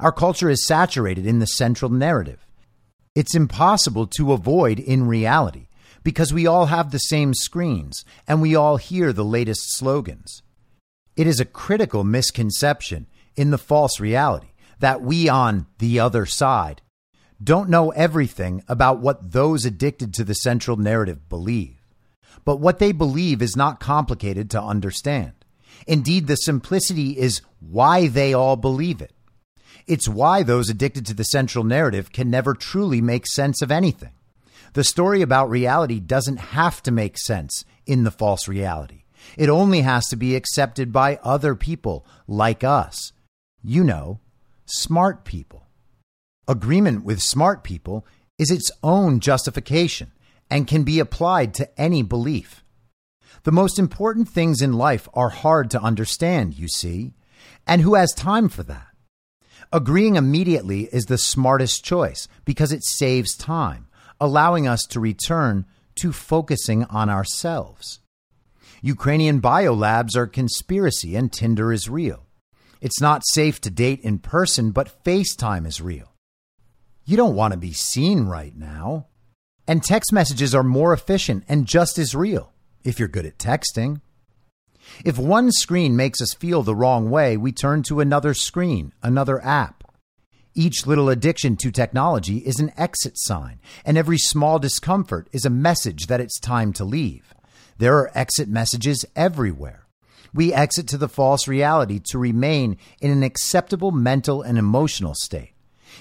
Our 0.00 0.12
culture 0.12 0.50
is 0.50 0.66
saturated 0.66 1.26
in 1.26 1.38
the 1.38 1.46
central 1.46 1.90
narrative. 1.90 2.44
It's 3.14 3.34
impossible 3.34 4.06
to 4.08 4.32
avoid 4.32 4.78
in 4.78 5.06
reality 5.06 5.68
because 6.02 6.32
we 6.32 6.46
all 6.46 6.66
have 6.66 6.90
the 6.90 6.98
same 6.98 7.34
screens 7.34 8.04
and 8.26 8.40
we 8.40 8.54
all 8.54 8.76
hear 8.76 9.12
the 9.12 9.24
latest 9.24 9.76
slogans. 9.76 10.42
It 11.16 11.26
is 11.26 11.38
a 11.38 11.44
critical 11.44 12.02
misconception 12.02 13.06
in 13.36 13.50
the 13.50 13.58
false 13.58 14.00
reality 14.00 14.48
that 14.78 15.02
we 15.02 15.28
on 15.28 15.66
the 15.78 16.00
other 16.00 16.24
side 16.24 16.82
don't 17.42 17.70
know 17.70 17.90
everything 17.90 18.62
about 18.68 19.00
what 19.00 19.32
those 19.32 19.64
addicted 19.64 20.12
to 20.14 20.24
the 20.24 20.34
central 20.34 20.76
narrative 20.76 21.28
believe. 21.28 21.76
But 22.44 22.60
what 22.60 22.78
they 22.78 22.92
believe 22.92 23.40
is 23.42 23.56
not 23.56 23.80
complicated 23.80 24.50
to 24.50 24.62
understand. 24.62 25.32
Indeed, 25.86 26.26
the 26.26 26.36
simplicity 26.36 27.18
is 27.18 27.40
why 27.60 28.08
they 28.08 28.34
all 28.34 28.56
believe 28.56 29.00
it. 29.00 29.12
It's 29.86 30.08
why 30.08 30.42
those 30.42 30.68
addicted 30.68 31.06
to 31.06 31.14
the 31.14 31.24
central 31.24 31.64
narrative 31.64 32.12
can 32.12 32.30
never 32.30 32.54
truly 32.54 33.00
make 33.00 33.26
sense 33.26 33.62
of 33.62 33.70
anything. 33.70 34.12
The 34.74 34.84
story 34.84 35.22
about 35.22 35.50
reality 35.50 35.98
doesn't 35.98 36.36
have 36.36 36.82
to 36.84 36.92
make 36.92 37.18
sense 37.18 37.64
in 37.86 38.04
the 38.04 38.10
false 38.10 38.46
reality. 38.46 39.04
It 39.36 39.48
only 39.48 39.80
has 39.80 40.06
to 40.08 40.16
be 40.16 40.36
accepted 40.36 40.92
by 40.92 41.18
other 41.22 41.54
people 41.54 42.06
like 42.26 42.62
us. 42.62 43.12
You 43.62 43.82
know, 43.82 44.20
smart 44.66 45.24
people. 45.24 45.59
Agreement 46.48 47.04
with 47.04 47.20
smart 47.20 47.62
people 47.62 48.06
is 48.38 48.50
its 48.50 48.70
own 48.82 49.20
justification 49.20 50.12
and 50.50 50.66
can 50.66 50.82
be 50.82 50.98
applied 50.98 51.54
to 51.54 51.80
any 51.80 52.02
belief. 52.02 52.64
The 53.44 53.52
most 53.52 53.78
important 53.78 54.28
things 54.28 54.60
in 54.60 54.72
life 54.72 55.08
are 55.14 55.30
hard 55.30 55.70
to 55.70 55.80
understand, 55.80 56.58
you 56.58 56.68
see, 56.68 57.14
and 57.66 57.80
who 57.82 57.94
has 57.94 58.12
time 58.12 58.48
for 58.48 58.62
that? 58.64 58.88
Agreeing 59.72 60.16
immediately 60.16 60.88
is 60.92 61.04
the 61.04 61.18
smartest 61.18 61.84
choice 61.84 62.26
because 62.44 62.72
it 62.72 62.84
saves 62.84 63.36
time, 63.36 63.86
allowing 64.20 64.66
us 64.66 64.82
to 64.90 65.00
return 65.00 65.64
to 65.96 66.12
focusing 66.12 66.84
on 66.84 67.08
ourselves. 67.08 68.00
Ukrainian 68.82 69.40
biolabs 69.40 70.16
are 70.16 70.26
conspiracy 70.26 71.14
and 71.14 71.32
Tinder 71.32 71.72
is 71.72 71.88
real. 71.88 72.26
It's 72.80 73.00
not 73.00 73.22
safe 73.26 73.60
to 73.60 73.70
date 73.70 74.00
in 74.00 74.18
person, 74.18 74.70
but 74.70 75.04
FaceTime 75.04 75.66
is 75.66 75.80
real. 75.80 76.09
You 77.10 77.16
don't 77.16 77.34
want 77.34 77.50
to 77.50 77.58
be 77.58 77.72
seen 77.72 78.26
right 78.26 78.56
now. 78.56 79.08
And 79.66 79.82
text 79.82 80.12
messages 80.12 80.54
are 80.54 80.62
more 80.62 80.92
efficient 80.92 81.42
and 81.48 81.66
just 81.66 81.98
as 81.98 82.14
real. 82.14 82.52
if 82.84 83.00
you're 83.00 83.08
good 83.08 83.26
at 83.26 83.36
texting. 83.36 84.00
If 85.04 85.18
one 85.18 85.50
screen 85.50 85.96
makes 85.96 86.22
us 86.22 86.34
feel 86.34 86.62
the 86.62 86.76
wrong 86.76 87.10
way, 87.10 87.36
we 87.36 87.50
turn 87.50 87.82
to 87.82 87.98
another 87.98 88.32
screen, 88.32 88.92
another 89.02 89.44
app. 89.44 89.82
Each 90.54 90.86
little 90.86 91.08
addiction 91.08 91.56
to 91.56 91.72
technology 91.72 92.38
is 92.38 92.60
an 92.60 92.70
exit 92.76 93.14
sign, 93.16 93.58
and 93.84 93.98
every 93.98 94.16
small 94.16 94.60
discomfort 94.60 95.28
is 95.32 95.44
a 95.44 95.50
message 95.50 96.06
that 96.06 96.20
it's 96.20 96.38
time 96.38 96.72
to 96.74 96.84
leave. 96.84 97.34
There 97.78 97.98
are 97.98 98.12
exit 98.14 98.48
messages 98.48 99.04
everywhere. 99.16 99.88
We 100.32 100.54
exit 100.54 100.86
to 100.86 100.96
the 100.96 101.08
false 101.08 101.48
reality 101.48 101.98
to 102.10 102.18
remain 102.18 102.78
in 103.00 103.10
an 103.10 103.24
acceptable 103.24 103.90
mental 103.90 104.42
and 104.42 104.56
emotional 104.56 105.14
state. 105.16 105.49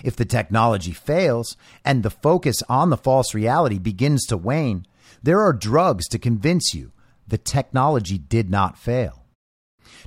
If 0.04 0.16
the 0.16 0.26
technology 0.26 0.92
fails 0.92 1.58
and 1.84 2.04
the 2.04 2.10
focus 2.10 2.62
on 2.70 2.90
the 2.90 2.98
false 2.98 3.34
reality 3.34 3.80
begins 3.80 4.26
to 4.28 4.38
wane, 4.38 4.86
there 5.22 5.42
are 5.42 5.54
drugs 5.54 6.08
to 6.10 6.20
convince 6.20 6.74
you 6.74 6.92
the 7.28 7.38
technology 7.38 8.18
did 8.18 8.50
not 8.50 8.78
fail. 8.78 9.26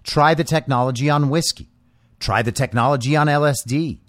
Try 0.02 0.34
the 0.34 0.44
technology 0.44 1.08
on 1.08 1.30
whiskey. 1.30 1.70
Try 2.18 2.42
the 2.42 2.52
technology 2.52 3.16
on 3.16 3.26
LSD. 3.26 4.00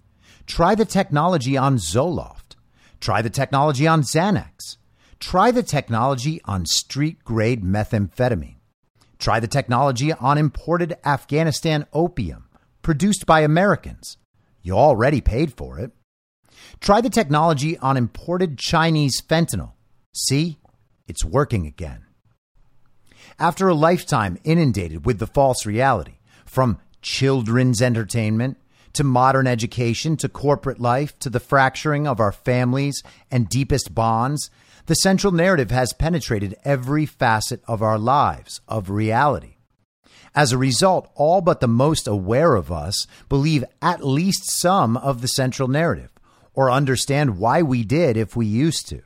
Try 0.46 0.76
the 0.76 0.86
technology 0.86 1.58
on 1.58 1.78
Zoloft. 1.78 2.56
Try 3.00 3.22
the 3.22 3.30
technology 3.30 3.88
on 3.88 4.04
Xanax. 4.04 4.78
Try 5.20 5.52
the 5.52 5.64
technology 5.64 6.42
on 6.46 6.66
street 6.66 7.24
grade 7.24 7.64
methamphetamine. 7.64 8.58
Try 9.20 9.40
the 9.40 9.48
technology 9.48 10.12
on 10.12 10.38
imported 10.38 10.98
Afghanistan 11.06 11.86
opium 11.94 12.50
produced 12.82 13.26
by 13.26 13.42
Americans. 13.42 14.18
You 14.64 14.78
already 14.78 15.22
paid 15.22 15.54
for 15.54 15.78
it. 15.78 15.92
Try 16.80 17.02
the 17.02 17.10
technology 17.10 17.78
on 17.78 17.98
imported 17.98 18.58
Chinese 18.58 19.22
fentanyl. 19.22 19.74
See, 20.16 20.58
it's 21.08 21.26
working 21.26 21.68
again. 21.68 22.06
After 23.38 23.68
a 23.68 23.76
lifetime 23.76 24.40
inundated 24.44 25.06
with 25.06 25.20
the 25.20 25.28
false 25.28 25.66
reality, 25.66 26.20
from 26.46 26.80
children's 27.02 27.82
entertainment 27.82 28.58
to 28.94 29.04
modern 29.04 29.48
education 29.48 30.16
to 30.18 30.30
corporate 30.30 30.80
life 30.80 31.18
to 31.20 31.30
the 31.30 31.40
fracturing 31.40 32.08
of 32.08 32.20
our 32.20 32.32
families 32.32 33.04
and 33.30 33.50
deepest 33.50 33.94
bonds, 33.94 34.50
the 34.86 34.96
central 34.96 35.34
narrative 35.34 35.72
has 35.72 35.94
penetrated 35.94 36.56
every 36.64 37.06
facet 37.06 37.62
of 37.68 37.82
our 37.82 37.98
lives, 37.98 38.62
of 38.68 38.90
reality. 38.90 39.56
As 40.36 40.52
a 40.52 40.58
result, 40.58 41.12
all 41.16 41.42
but 41.42 41.60
the 41.60 41.68
most 41.68 42.08
aware 42.08 42.56
of 42.56 42.72
us 42.72 43.06
believe 43.30 43.64
at 43.82 44.06
least 44.06 44.50
some 44.50 44.98
of 44.98 45.22
the 45.22 45.28
central 45.28 45.68
narrative, 45.68 46.12
or 46.54 46.72
understand 46.72 47.38
why 47.38 47.62
we 47.62 47.84
did 47.84 48.18
if 48.18 48.36
we 48.36 48.46
used 48.46 48.88
to. 48.90 49.02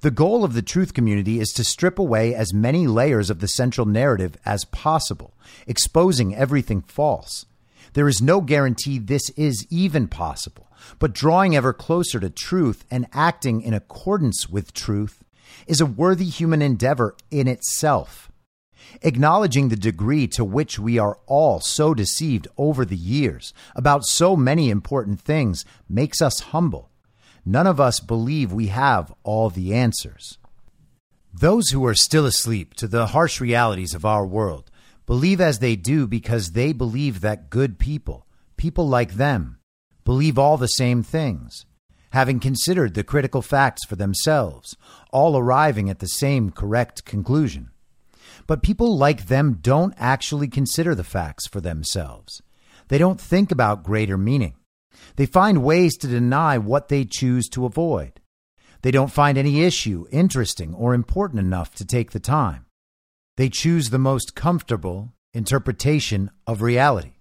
The 0.00 0.10
goal 0.10 0.44
of 0.44 0.52
the 0.52 0.62
truth 0.62 0.92
community 0.92 1.38
is 1.38 1.50
to 1.52 1.64
strip 1.64 1.98
away 1.98 2.34
as 2.34 2.52
many 2.52 2.86
layers 2.86 3.30
of 3.30 3.38
the 3.38 3.48
central 3.48 3.86
narrative 3.86 4.36
as 4.44 4.64
possible, 4.66 5.34
exposing 5.66 6.34
everything 6.34 6.82
false. 6.82 7.46
There 7.94 8.08
is 8.08 8.20
no 8.20 8.40
guarantee 8.40 8.98
this 8.98 9.30
is 9.30 9.66
even 9.70 10.08
possible, 10.08 10.68
but 10.98 11.14
drawing 11.14 11.54
ever 11.54 11.72
closer 11.72 12.18
to 12.18 12.28
truth 12.28 12.84
and 12.90 13.06
acting 13.12 13.62
in 13.62 13.72
accordance 13.72 14.48
with 14.48 14.74
truth 14.74 15.24
is 15.68 15.80
a 15.80 15.86
worthy 15.86 16.26
human 16.26 16.60
endeavor 16.60 17.14
in 17.30 17.46
itself. 17.46 18.30
Acknowledging 19.02 19.68
the 19.68 19.76
degree 19.76 20.26
to 20.28 20.44
which 20.44 20.78
we 20.78 20.98
are 20.98 21.18
all 21.26 21.60
so 21.60 21.94
deceived 21.94 22.48
over 22.56 22.84
the 22.84 22.96
years 22.96 23.52
about 23.74 24.04
so 24.04 24.36
many 24.36 24.70
important 24.70 25.20
things 25.20 25.64
makes 25.88 26.22
us 26.22 26.40
humble. 26.40 26.90
None 27.44 27.66
of 27.66 27.80
us 27.80 28.00
believe 28.00 28.52
we 28.52 28.68
have 28.68 29.12
all 29.22 29.50
the 29.50 29.74
answers. 29.74 30.38
Those 31.32 31.70
who 31.70 31.84
are 31.84 31.94
still 31.94 32.26
asleep 32.26 32.74
to 32.74 32.86
the 32.86 33.08
harsh 33.08 33.40
realities 33.40 33.92
of 33.94 34.04
our 34.04 34.24
world 34.24 34.70
believe 35.04 35.40
as 35.40 35.58
they 35.58 35.76
do 35.76 36.06
because 36.06 36.52
they 36.52 36.72
believe 36.72 37.20
that 37.20 37.50
good 37.50 37.78
people, 37.78 38.26
people 38.56 38.88
like 38.88 39.14
them, 39.14 39.58
believe 40.04 40.38
all 40.38 40.56
the 40.56 40.68
same 40.68 41.02
things, 41.02 41.66
having 42.10 42.38
considered 42.38 42.94
the 42.94 43.04
critical 43.04 43.42
facts 43.42 43.84
for 43.84 43.96
themselves, 43.96 44.76
all 45.10 45.36
arriving 45.36 45.90
at 45.90 45.98
the 45.98 46.06
same 46.06 46.50
correct 46.50 47.04
conclusion. 47.04 47.70
But 48.46 48.62
people 48.62 48.96
like 48.96 49.26
them 49.26 49.58
don't 49.60 49.94
actually 49.96 50.48
consider 50.48 50.94
the 50.94 51.04
facts 51.04 51.46
for 51.46 51.60
themselves. 51.60 52.42
They 52.88 52.98
don't 52.98 53.20
think 53.20 53.50
about 53.50 53.84
greater 53.84 54.18
meaning. 54.18 54.54
They 55.16 55.26
find 55.26 55.64
ways 55.64 55.96
to 55.98 56.06
deny 56.06 56.58
what 56.58 56.88
they 56.88 57.04
choose 57.04 57.48
to 57.50 57.64
avoid. 57.64 58.20
They 58.82 58.90
don't 58.90 59.12
find 59.12 59.38
any 59.38 59.62
issue 59.62 60.06
interesting 60.10 60.74
or 60.74 60.92
important 60.92 61.40
enough 61.40 61.74
to 61.76 61.86
take 61.86 62.10
the 62.10 62.20
time. 62.20 62.66
They 63.36 63.48
choose 63.48 63.90
the 63.90 63.98
most 63.98 64.34
comfortable 64.34 65.14
interpretation 65.32 66.30
of 66.46 66.62
reality. 66.62 67.14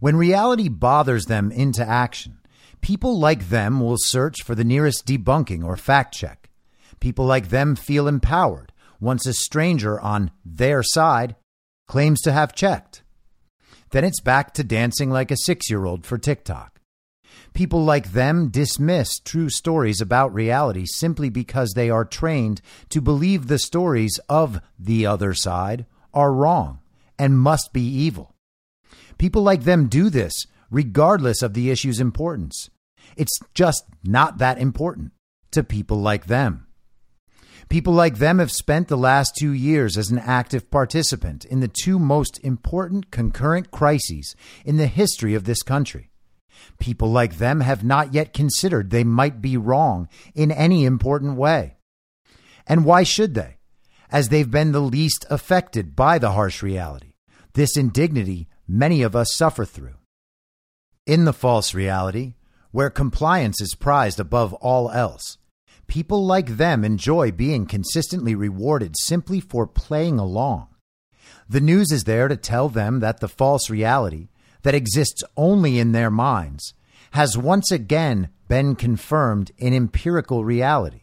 When 0.00 0.16
reality 0.16 0.68
bothers 0.68 1.26
them 1.26 1.52
into 1.52 1.86
action, 1.86 2.38
people 2.80 3.20
like 3.20 3.50
them 3.50 3.80
will 3.80 3.98
search 3.98 4.42
for 4.42 4.54
the 4.54 4.64
nearest 4.64 5.06
debunking 5.06 5.62
or 5.62 5.76
fact 5.76 6.14
check. 6.14 6.50
People 6.98 7.26
like 7.26 7.50
them 7.50 7.76
feel 7.76 8.08
empowered 8.08 8.71
once 9.02 9.26
a 9.26 9.34
stranger 9.34 10.00
on 10.00 10.30
their 10.44 10.82
side 10.82 11.34
claims 11.88 12.20
to 12.22 12.32
have 12.32 12.54
checked. 12.54 13.02
Then 13.90 14.04
it's 14.04 14.20
back 14.20 14.54
to 14.54 14.64
dancing 14.64 15.10
like 15.10 15.30
a 15.30 15.36
six 15.36 15.68
year 15.68 15.84
old 15.84 16.06
for 16.06 16.16
TikTok. 16.16 16.80
People 17.52 17.84
like 17.84 18.12
them 18.12 18.48
dismiss 18.48 19.18
true 19.18 19.50
stories 19.50 20.00
about 20.00 20.32
reality 20.32 20.86
simply 20.86 21.28
because 21.28 21.72
they 21.74 21.90
are 21.90 22.04
trained 22.04 22.62
to 22.88 23.00
believe 23.00 23.46
the 23.48 23.58
stories 23.58 24.18
of 24.28 24.60
the 24.78 25.04
other 25.04 25.34
side 25.34 25.84
are 26.14 26.32
wrong 26.32 26.78
and 27.18 27.38
must 27.38 27.72
be 27.72 27.82
evil. 27.82 28.34
People 29.18 29.42
like 29.42 29.64
them 29.64 29.88
do 29.88 30.08
this 30.08 30.32
regardless 30.70 31.42
of 31.42 31.52
the 31.52 31.70
issue's 31.70 32.00
importance. 32.00 32.70
It's 33.16 33.38
just 33.52 33.84
not 34.02 34.38
that 34.38 34.58
important 34.58 35.12
to 35.50 35.62
people 35.62 36.00
like 36.00 36.26
them. 36.26 36.66
People 37.68 37.92
like 37.92 38.18
them 38.18 38.38
have 38.38 38.52
spent 38.52 38.88
the 38.88 38.96
last 38.96 39.34
two 39.38 39.52
years 39.52 39.96
as 39.96 40.10
an 40.10 40.18
active 40.18 40.70
participant 40.70 41.44
in 41.44 41.60
the 41.60 41.68
two 41.68 41.98
most 41.98 42.38
important 42.40 43.10
concurrent 43.10 43.70
crises 43.70 44.34
in 44.64 44.76
the 44.76 44.86
history 44.86 45.34
of 45.34 45.44
this 45.44 45.62
country. 45.62 46.10
People 46.78 47.10
like 47.10 47.38
them 47.38 47.60
have 47.60 47.84
not 47.84 48.14
yet 48.14 48.32
considered 48.32 48.90
they 48.90 49.04
might 49.04 49.40
be 49.40 49.56
wrong 49.56 50.08
in 50.34 50.50
any 50.50 50.84
important 50.84 51.36
way. 51.36 51.76
And 52.66 52.84
why 52.84 53.02
should 53.02 53.34
they? 53.34 53.58
As 54.10 54.28
they've 54.28 54.50
been 54.50 54.72
the 54.72 54.80
least 54.80 55.24
affected 55.30 55.96
by 55.96 56.18
the 56.18 56.32
harsh 56.32 56.62
reality, 56.62 57.14
this 57.54 57.76
indignity 57.76 58.48
many 58.68 59.02
of 59.02 59.16
us 59.16 59.34
suffer 59.34 59.64
through. 59.64 59.96
In 61.06 61.24
the 61.24 61.32
false 61.32 61.74
reality, 61.74 62.34
where 62.70 62.90
compliance 62.90 63.60
is 63.60 63.74
prized 63.74 64.20
above 64.20 64.54
all 64.54 64.90
else, 64.90 65.38
people 65.92 66.24
like 66.24 66.56
them 66.56 66.86
enjoy 66.86 67.30
being 67.30 67.66
consistently 67.66 68.34
rewarded 68.34 68.94
simply 68.98 69.40
for 69.40 69.66
playing 69.66 70.18
along. 70.18 70.66
The 71.50 71.60
news 71.60 71.92
is 71.92 72.04
there 72.04 72.28
to 72.28 72.36
tell 72.38 72.70
them 72.70 73.00
that 73.00 73.20
the 73.20 73.28
false 73.28 73.68
reality, 73.68 74.30
that 74.62 74.74
exists 74.74 75.22
only 75.36 75.78
in 75.78 75.92
their 75.92 76.10
minds 76.10 76.72
has 77.10 77.36
once 77.36 77.70
again 77.70 78.30
been 78.48 78.74
confirmed 78.74 79.52
in 79.58 79.74
empirical 79.74 80.46
reality. 80.46 81.02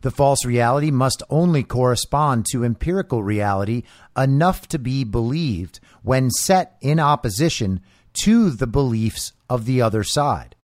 The 0.00 0.10
false 0.10 0.44
reality 0.44 0.90
must 0.90 1.22
only 1.30 1.62
correspond 1.62 2.46
to 2.50 2.64
empirical 2.64 3.22
reality 3.22 3.84
enough 4.16 4.66
to 4.70 4.80
be 4.80 5.04
believed 5.04 5.78
when 6.02 6.32
set 6.32 6.76
in 6.80 6.98
opposition 6.98 7.80
to 8.24 8.50
the 8.50 8.66
beliefs 8.66 9.32
of 9.48 9.64
the 9.64 9.80
other 9.80 10.02
side. 10.02 10.56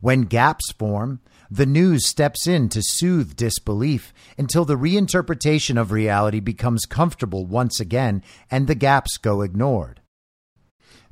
When 0.00 0.22
gaps 0.22 0.72
form, 0.72 1.20
the 1.50 1.66
news 1.66 2.06
steps 2.06 2.46
in 2.46 2.68
to 2.68 2.80
soothe 2.82 3.34
disbelief 3.34 4.12
until 4.38 4.64
the 4.64 4.76
reinterpretation 4.76 5.80
of 5.80 5.90
reality 5.90 6.38
becomes 6.38 6.86
comfortable 6.86 7.44
once 7.44 7.80
again 7.80 8.22
and 8.50 8.66
the 8.66 8.74
gaps 8.74 9.16
go 9.16 9.42
ignored. 9.42 10.00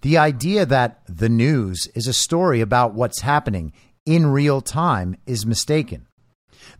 The 0.02 0.16
idea 0.16 0.64
that 0.64 1.00
the 1.08 1.28
news 1.28 1.88
is 1.94 2.06
a 2.06 2.12
story 2.12 2.60
about 2.60 2.94
what's 2.94 3.22
happening 3.22 3.72
in 4.06 4.26
real 4.26 4.60
time 4.60 5.16
is 5.26 5.44
mistaken. 5.44 6.06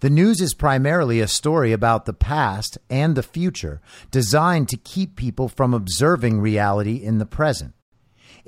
The 0.01 0.11
news 0.11 0.41
is 0.41 0.55
primarily 0.55 1.21
a 1.21 1.27
story 1.27 1.73
about 1.73 2.05
the 2.05 2.13
past 2.13 2.79
and 2.89 3.17
the 3.17 3.23
future, 3.23 3.81
designed 4.13 4.69
to 4.69 4.77
keep 4.77 5.17
people 5.17 5.49
from 5.49 5.75
observing 5.75 6.41
reality 6.41 6.97
in 6.97 7.19
the 7.19 7.27
present. 7.27 7.75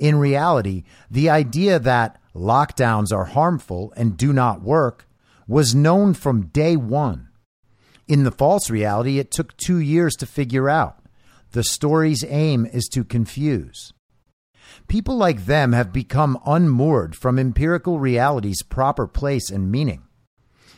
In 0.01 0.15
reality, 0.15 0.83
the 1.11 1.29
idea 1.29 1.77
that 1.77 2.19
lockdowns 2.33 3.13
are 3.13 3.25
harmful 3.25 3.93
and 3.95 4.17
do 4.17 4.33
not 4.33 4.63
work 4.63 5.07
was 5.47 5.75
known 5.75 6.15
from 6.15 6.47
day 6.47 6.75
one. 6.75 7.29
In 8.07 8.23
the 8.23 8.31
false 8.31 8.71
reality, 8.71 9.19
it 9.19 9.29
took 9.29 9.55
two 9.57 9.77
years 9.77 10.15
to 10.15 10.25
figure 10.25 10.71
out. 10.71 10.97
The 11.51 11.63
story's 11.63 12.25
aim 12.27 12.65
is 12.65 12.89
to 12.93 13.03
confuse. 13.03 13.93
People 14.87 15.17
like 15.17 15.45
them 15.45 15.73
have 15.73 15.93
become 15.93 16.39
unmoored 16.47 17.15
from 17.15 17.37
empirical 17.37 17.99
reality's 17.99 18.63
proper 18.63 19.05
place 19.05 19.51
and 19.51 19.71
meaning. 19.71 20.01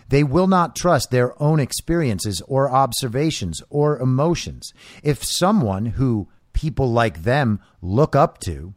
They 0.10 0.26
will 0.26 0.48
not 0.48 0.76
trust 0.76 1.12
their 1.12 1.42
own 1.42 1.62
experiences 1.62 2.42
or 2.46 2.70
observations 2.70 3.64
or 3.70 3.98
emotions 4.00 4.74
if 5.02 5.24
someone 5.24 5.86
who 5.86 6.28
people 6.52 6.92
like 6.92 7.24
them 7.24 7.62
look 7.82 8.18
up 8.18 8.40
to 8.42 8.76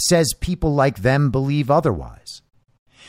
says 0.00 0.34
people 0.40 0.74
like 0.74 0.98
them 0.98 1.30
believe 1.30 1.70
otherwise. 1.70 2.42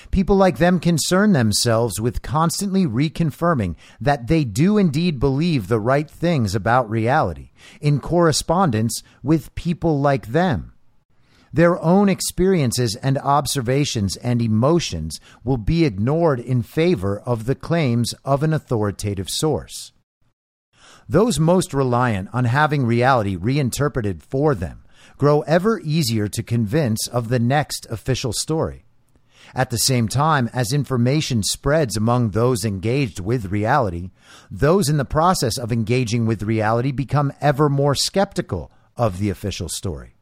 People 0.10 0.36
like 0.36 0.58
them 0.58 0.80
concern 0.80 1.32
themselves 1.32 2.01
with 2.01 2.21
constantly 2.21 2.86
reconfirming 2.86 3.75
that 3.99 4.27
they 4.27 4.43
do 4.43 4.77
indeed 4.77 5.19
believe 5.19 5.67
the 5.67 5.80
right 5.80 6.10
things 6.10 6.56
about 6.56 6.89
reality 6.89 7.51
in 7.80 7.99
correspondence 7.99 9.04
with 9.21 9.54
people 9.56 9.99
like 9.99 10.27
them. 10.27 10.73
Their 11.54 11.82
own 11.82 12.08
experiences 12.08 12.95
and 12.95 13.17
observations 13.17 14.15
and 14.17 14.41
emotions 14.41 15.19
will 15.43 15.58
be 15.58 15.84
ignored 15.84 16.39
in 16.39 16.63
favor 16.63 17.19
of 17.19 17.45
the 17.45 17.56
claims 17.56 18.13
of 18.23 18.41
an 18.41 18.54
authoritative 18.54 19.30
source. 19.30 19.91
Those 21.10 21.39
most 21.39 21.73
reliant 21.73 22.30
on 22.32 22.45
having 22.45 22.86
reality 22.86 23.36
reinterpreted 23.36 24.23
for 24.23 24.56
them 24.56 24.84
grow 25.21 25.41
ever 25.41 25.79
easier 25.81 26.27
to 26.27 26.41
convince 26.41 27.05
of 27.05 27.29
the 27.29 27.38
next 27.38 27.86
official 27.91 28.34
story. 28.34 28.86
At 29.53 29.69
the 29.69 29.77
same 29.77 30.07
time, 30.07 30.49
as 30.51 30.73
information 30.73 31.43
spreads 31.43 31.95
among 31.95 32.31
those 32.31 32.65
engaged 32.65 33.19
with 33.19 33.51
reality, 33.51 34.10
those 34.49 34.89
in 34.89 34.97
the 34.97 35.05
process 35.05 35.60
of 35.60 35.71
engaging 35.71 36.25
with 36.25 36.41
reality 36.41 36.91
become 36.91 37.31
ever 37.39 37.69
more 37.69 37.93
skeptical 37.93 38.71
of 38.97 39.19
the 39.19 39.29
official 39.29 39.69
story. 39.69 40.15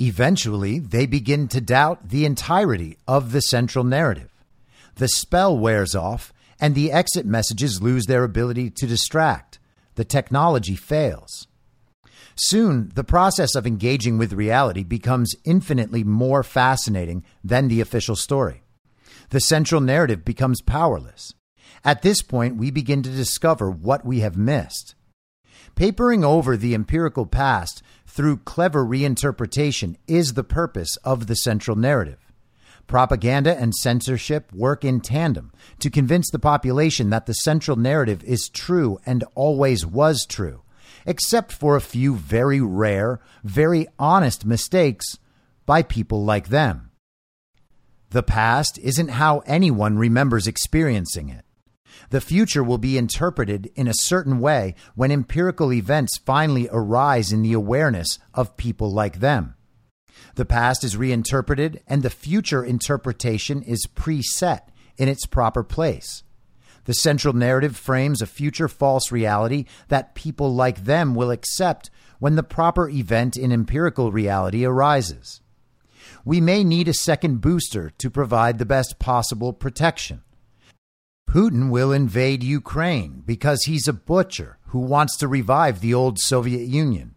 Eventually, 0.00 0.78
they 0.78 1.04
begin 1.04 1.46
to 1.48 1.60
doubt 1.60 2.08
the 2.08 2.24
entirety 2.24 2.96
of 3.06 3.32
the 3.32 3.42
central 3.42 3.84
narrative. 3.84 4.30
The 4.94 5.08
spell 5.08 5.58
wears 5.58 5.94
off, 5.94 6.32
and 6.58 6.74
the 6.74 6.90
exit 6.90 7.26
messages 7.26 7.82
lose 7.82 8.06
their 8.06 8.24
ability 8.24 8.70
to 8.78 8.86
distract. 8.86 9.58
The 9.96 10.06
technology 10.06 10.74
fails. 10.74 11.48
Soon, 12.36 12.90
the 12.94 13.04
process 13.04 13.54
of 13.54 13.66
engaging 13.66 14.18
with 14.18 14.34
reality 14.34 14.84
becomes 14.84 15.34
infinitely 15.44 16.04
more 16.04 16.42
fascinating 16.42 17.24
than 17.42 17.68
the 17.68 17.80
official 17.80 18.14
story. 18.14 18.62
The 19.30 19.40
central 19.40 19.80
narrative 19.80 20.24
becomes 20.24 20.60
powerless. 20.60 21.32
At 21.82 22.02
this 22.02 22.20
point, 22.22 22.56
we 22.56 22.70
begin 22.70 23.02
to 23.02 23.10
discover 23.10 23.70
what 23.70 24.04
we 24.04 24.20
have 24.20 24.36
missed. 24.36 24.94
Papering 25.76 26.24
over 26.24 26.56
the 26.56 26.74
empirical 26.74 27.26
past 27.26 27.82
through 28.06 28.38
clever 28.38 28.84
reinterpretation 28.84 29.96
is 30.06 30.34
the 30.34 30.44
purpose 30.44 30.96
of 31.04 31.26
the 31.26 31.36
central 31.36 31.76
narrative. 31.76 32.18
Propaganda 32.86 33.56
and 33.58 33.74
censorship 33.74 34.52
work 34.52 34.84
in 34.84 35.00
tandem 35.00 35.52
to 35.80 35.90
convince 35.90 36.30
the 36.30 36.38
population 36.38 37.10
that 37.10 37.26
the 37.26 37.34
central 37.34 37.76
narrative 37.76 38.22
is 38.24 38.48
true 38.48 38.98
and 39.04 39.24
always 39.34 39.84
was 39.84 40.24
true, 40.28 40.62
except 41.06 41.52
for 41.52 41.76
a 41.76 41.80
few 41.80 42.16
very 42.16 42.60
rare, 42.60 43.20
very 43.44 43.86
honest 43.98 44.44
mistakes 44.44 45.18
by 45.64 45.82
people 45.82 46.24
like 46.24 46.48
them. 46.48 46.90
The 48.10 48.22
past 48.22 48.78
isn't 48.78 49.08
how 49.08 49.38
anyone 49.46 49.98
remembers 49.98 50.46
experiencing 50.46 51.28
it. 51.28 51.44
The 52.10 52.20
future 52.20 52.62
will 52.62 52.78
be 52.78 52.98
interpreted 52.98 53.70
in 53.74 53.88
a 53.88 53.94
certain 53.94 54.38
way 54.38 54.74
when 54.94 55.10
empirical 55.10 55.72
events 55.72 56.18
finally 56.18 56.68
arise 56.70 57.32
in 57.32 57.42
the 57.42 57.52
awareness 57.52 58.18
of 58.34 58.56
people 58.56 58.92
like 58.92 59.20
them. 59.20 59.54
The 60.36 60.44
past 60.44 60.84
is 60.84 60.96
reinterpreted, 60.96 61.82
and 61.86 62.02
the 62.02 62.10
future 62.10 62.64
interpretation 62.64 63.62
is 63.62 63.86
preset 63.86 64.60
in 64.96 65.08
its 65.08 65.26
proper 65.26 65.62
place. 65.62 66.22
The 66.86 66.94
central 66.94 67.34
narrative 67.34 67.76
frames 67.76 68.22
a 68.22 68.26
future 68.26 68.68
false 68.68 69.12
reality 69.12 69.66
that 69.88 70.14
people 70.14 70.54
like 70.54 70.84
them 70.84 71.14
will 71.14 71.30
accept 71.30 71.90
when 72.18 72.36
the 72.36 72.42
proper 72.42 72.88
event 72.88 73.36
in 73.36 73.52
empirical 73.52 74.10
reality 74.10 74.64
arises. 74.64 75.40
We 76.24 76.40
may 76.40 76.64
need 76.64 76.88
a 76.88 76.94
second 76.94 77.40
booster 77.40 77.90
to 77.98 78.10
provide 78.10 78.58
the 78.58 78.64
best 78.64 78.98
possible 78.98 79.52
protection. 79.52 80.22
Putin 81.28 81.70
will 81.70 81.92
invade 81.92 82.42
Ukraine 82.42 83.22
because 83.26 83.64
he's 83.64 83.88
a 83.88 83.92
butcher 83.92 84.58
who 84.68 84.78
wants 84.78 85.16
to 85.18 85.28
revive 85.28 85.80
the 85.80 85.92
old 85.92 86.18
Soviet 86.18 86.66
Union. 86.66 87.14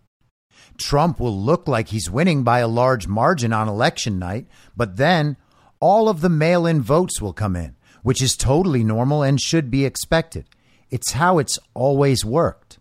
Trump 0.78 1.20
will 1.20 1.38
look 1.38 1.68
like 1.68 1.90
he's 1.90 2.10
winning 2.10 2.44
by 2.44 2.60
a 2.60 2.68
large 2.68 3.08
margin 3.08 3.54
on 3.54 3.68
election 3.68 4.18
night, 4.18 4.48
but 4.76 4.98
then 4.98 5.38
all 5.80 6.10
of 6.10 6.22
the 6.22 6.30
mail 6.30 6.66
in 6.66 6.82
votes 6.82 7.22
will 7.22 7.34
come 7.34 7.56
in, 7.56 7.76
which 8.04 8.22
is 8.22 8.36
totally 8.36 8.84
normal 8.84 9.24
and 9.24 9.40
should 9.40 9.70
be 9.70 9.86
expected. 9.86 10.46
It's 10.90 11.14
how 11.14 11.38
it's 11.38 11.60
always 11.74 12.26
worked. 12.26 12.80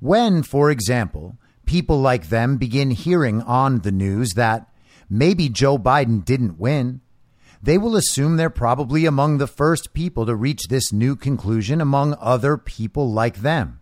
When, 0.00 0.42
for 0.42 0.70
example, 0.70 1.38
people 1.66 2.00
like 2.00 2.28
them 2.28 2.56
begin 2.56 2.90
hearing 2.90 3.42
on 3.42 3.80
the 3.80 3.92
news 3.92 4.30
that 4.36 4.68
maybe 5.08 5.48
Joe 5.48 5.78
Biden 5.78 6.24
didn't 6.24 6.58
win, 6.58 7.00
they 7.62 7.78
will 7.78 7.96
assume 7.96 8.36
they're 8.36 8.50
probably 8.50 9.04
among 9.04 9.38
the 9.38 9.46
first 9.46 9.92
people 9.92 10.26
to 10.26 10.36
reach 10.36 10.68
this 10.68 10.92
new 10.92 11.16
conclusion 11.16 11.80
among 11.80 12.16
other 12.20 12.56
people 12.56 13.10
like 13.10 13.38
them. 13.38 13.80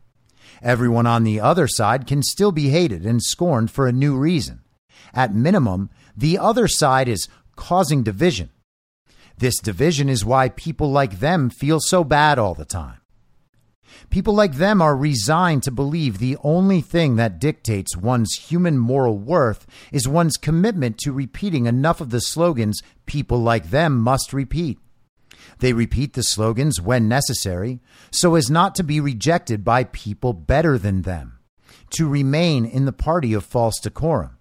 Everyone 0.63 1.07
on 1.07 1.25
the 1.25 1.41
other 1.41 1.69
side 1.69 2.07
can 2.07 2.23
still 2.23 2.53
be 2.53 2.71
hated 2.71 3.05
and 3.05 3.23
scorned 3.23 3.71
for 3.71 3.87
a 3.87 3.93
new 3.93 4.17
reason. 4.17 4.63
At 5.13 5.35
minimum, 5.35 5.91
the 6.17 6.39
other 6.39 6.69
side 6.69 7.09
is 7.09 7.29
causing 7.57 8.03
division. 8.03 8.51
This 9.39 9.59
division 9.59 10.09
is 10.09 10.25
why 10.25 10.49
people 10.49 10.91
like 10.91 11.21
them 11.21 11.51
feel 11.51 11.79
so 11.81 12.05
bad 12.05 12.39
all 12.39 12.55
the 12.55 12.65
time. 12.65 13.01
People 14.11 14.35
like 14.35 14.55
them 14.55 14.81
are 14.81 14.97
resigned 14.97 15.63
to 15.65 15.71
believe 15.71 16.19
the 16.19 16.37
only 16.43 16.81
thing 16.81 17.17
that 17.17 17.39
dictates 17.39 17.97
one's 17.97 18.35
human 18.35 18.79
moral 18.79 19.19
worth 19.19 19.67
is 19.93 20.09
one's 20.09 20.37
commitment 20.37 20.99
to 20.99 21.13
repeating 21.13 21.67
enough 21.67 22.01
of 22.01 22.11
the 22.11 22.21
slogans 22.21 22.83
people 23.07 23.39
like 23.39 23.71
them 23.71 23.99
must 23.99 24.33
repeat. 24.33 24.79
They 25.59 25.73
repeat 25.73 26.13
the 26.15 26.23
slogans 26.23 26.81
when 26.81 27.09
necessary 27.09 27.81
so 28.11 28.35
as 28.35 28.51
not 28.51 28.75
to 28.77 28.83
be 28.83 29.01
rejected 29.01 29.65
by 29.65 29.85
people 29.85 30.33
better 30.33 30.79
than 30.79 31.03
them, 31.03 31.39
to 31.91 32.09
remain 32.09 32.65
in 32.65 32.85
the 32.85 32.93
party 32.93 33.33
of 33.33 33.45
false 33.45 33.79
decorum, 33.81 34.36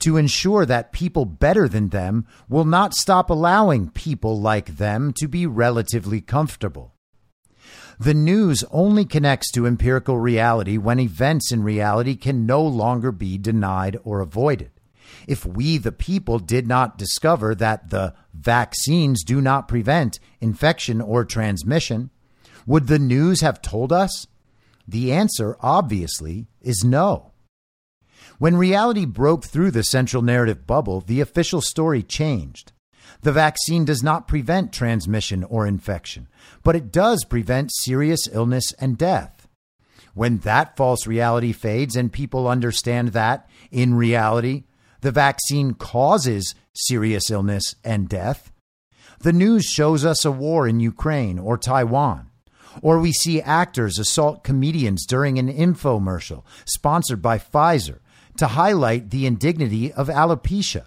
to 0.00 0.16
ensure 0.16 0.66
that 0.66 0.92
people 0.92 1.24
better 1.24 1.68
than 1.68 1.88
them 1.88 2.26
will 2.48 2.64
not 2.64 2.94
stop 2.94 3.30
allowing 3.30 3.90
people 3.90 4.40
like 4.40 4.76
them 4.76 5.12
to 5.14 5.28
be 5.28 5.46
relatively 5.46 6.20
comfortable. 6.20 6.94
The 7.98 8.14
news 8.14 8.64
only 8.70 9.04
connects 9.04 9.50
to 9.52 9.66
empirical 9.66 10.18
reality 10.18 10.76
when 10.76 10.98
events 10.98 11.52
in 11.52 11.62
reality 11.62 12.16
can 12.16 12.46
no 12.46 12.62
longer 12.62 13.12
be 13.12 13.38
denied 13.38 13.98
or 14.02 14.20
avoided. 14.20 14.70
If 15.28 15.46
we, 15.46 15.78
the 15.78 15.92
people, 15.92 16.38
did 16.38 16.66
not 16.66 16.98
discover 16.98 17.54
that 17.54 17.90
the 17.90 18.14
vaccines 18.34 19.22
do 19.22 19.40
not 19.40 19.68
prevent 19.68 20.18
infection 20.40 21.00
or 21.00 21.24
transmission, 21.24 22.10
would 22.66 22.86
the 22.86 22.98
news 22.98 23.40
have 23.40 23.62
told 23.62 23.92
us? 23.92 24.26
The 24.86 25.12
answer, 25.12 25.56
obviously, 25.60 26.48
is 26.60 26.84
no. 26.84 27.31
When 28.42 28.56
reality 28.56 29.04
broke 29.04 29.44
through 29.44 29.70
the 29.70 29.84
central 29.84 30.20
narrative 30.20 30.66
bubble, 30.66 31.00
the 31.00 31.20
official 31.20 31.60
story 31.60 32.02
changed. 32.02 32.72
The 33.20 33.30
vaccine 33.30 33.84
does 33.84 34.02
not 34.02 34.26
prevent 34.26 34.72
transmission 34.72 35.44
or 35.44 35.64
infection, 35.64 36.26
but 36.64 36.74
it 36.74 36.90
does 36.90 37.24
prevent 37.24 37.72
serious 37.72 38.26
illness 38.32 38.72
and 38.80 38.98
death. 38.98 39.46
When 40.12 40.38
that 40.38 40.76
false 40.76 41.06
reality 41.06 41.52
fades 41.52 41.94
and 41.94 42.12
people 42.12 42.48
understand 42.48 43.10
that, 43.10 43.48
in 43.70 43.94
reality, 43.94 44.64
the 45.02 45.12
vaccine 45.12 45.74
causes 45.74 46.56
serious 46.74 47.30
illness 47.30 47.76
and 47.84 48.08
death, 48.08 48.50
the 49.20 49.32
news 49.32 49.66
shows 49.66 50.04
us 50.04 50.24
a 50.24 50.32
war 50.32 50.66
in 50.66 50.80
Ukraine 50.80 51.38
or 51.38 51.56
Taiwan. 51.56 52.28
Or 52.80 52.98
we 52.98 53.12
see 53.12 53.40
actors 53.40 54.00
assault 54.00 54.42
comedians 54.42 55.06
during 55.06 55.38
an 55.38 55.46
infomercial 55.46 56.42
sponsored 56.64 57.22
by 57.22 57.38
Pfizer 57.38 58.00
to 58.36 58.48
highlight 58.48 59.10
the 59.10 59.26
indignity 59.26 59.92
of 59.92 60.08
alopecia 60.08 60.86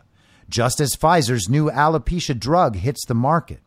just 0.49 0.79
as 0.79 0.95
Pfizer's 0.95 1.49
new 1.49 1.69
alopecia 1.69 2.37
drug 2.37 2.75
hits 2.75 3.05
the 3.05 3.15
market. 3.15 3.59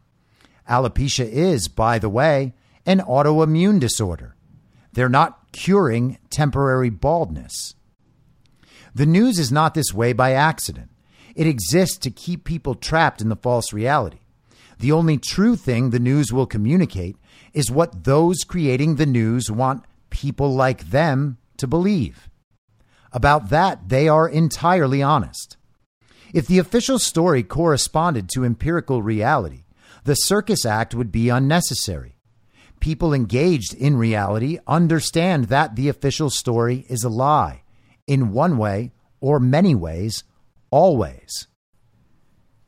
Alopecia 0.69 1.29
is, 1.29 1.69
by 1.69 1.99
the 1.99 2.09
way, 2.09 2.55
an 2.87 3.01
autoimmune 3.01 3.81
disorder. 3.81 4.37
They're 4.93 5.09
not 5.09 5.53
curing 5.53 6.19
temporary 6.31 6.91
baldness. 6.91 7.75
The 8.95 9.07
news 9.07 9.39
is 9.39 9.53
not 9.53 9.75
this 9.75 9.93
way 9.93 10.13
by 10.13 10.33
accident. 10.33 10.91
It 11.35 11.47
exists 11.47 11.99
to 11.99 12.11
keep 12.11 12.45
people 12.45 12.75
trapped 12.75 13.21
in 13.21 13.29
the 13.29 13.37
false 13.37 13.73
reality. 13.73 14.19
The 14.79 14.93
only 14.93 15.19
true 15.19 15.57
thing 15.57 15.91
the 15.91 15.99
news 15.99 16.33
will 16.33 16.47
communicate 16.47 17.17
is 17.53 17.71
what 17.71 18.05
those 18.05 18.39
creating 18.47 18.97
the 18.97 19.07
news 19.07 19.51
want 19.51 19.85
people 20.11 20.55
like 20.55 20.91
them 20.91 21.39
to 21.57 21.67
believe. 21.67 22.28
About 23.13 23.51
that, 23.51 23.89
they 23.89 24.09
are 24.09 24.29
entirely 24.29 25.03
honest. 25.03 25.57
If 26.35 26.47
the 26.47 26.59
official 26.59 26.99
story 26.99 27.43
corresponded 27.43 28.29
to 28.31 28.45
empirical 28.45 29.03
reality, 29.03 29.65
the 30.05 30.15
Circus 30.15 30.67
Act 30.67 30.95
would 30.95 31.11
be 31.11 31.29
unnecessary. 31.29 32.19
People 32.81 33.13
engaged 33.13 33.75
in 33.75 33.97
reality 33.97 34.59
understand 34.67 35.45
that 35.45 35.75
the 35.75 35.89
official 35.89 36.31
story 36.31 36.87
is 36.89 37.03
a 37.03 37.09
lie, 37.09 37.63
in 38.07 38.33
one 38.33 38.57
way 38.57 38.93
or 39.21 39.41
many 39.41 39.75
ways, 39.75 40.23
always. 40.71 41.49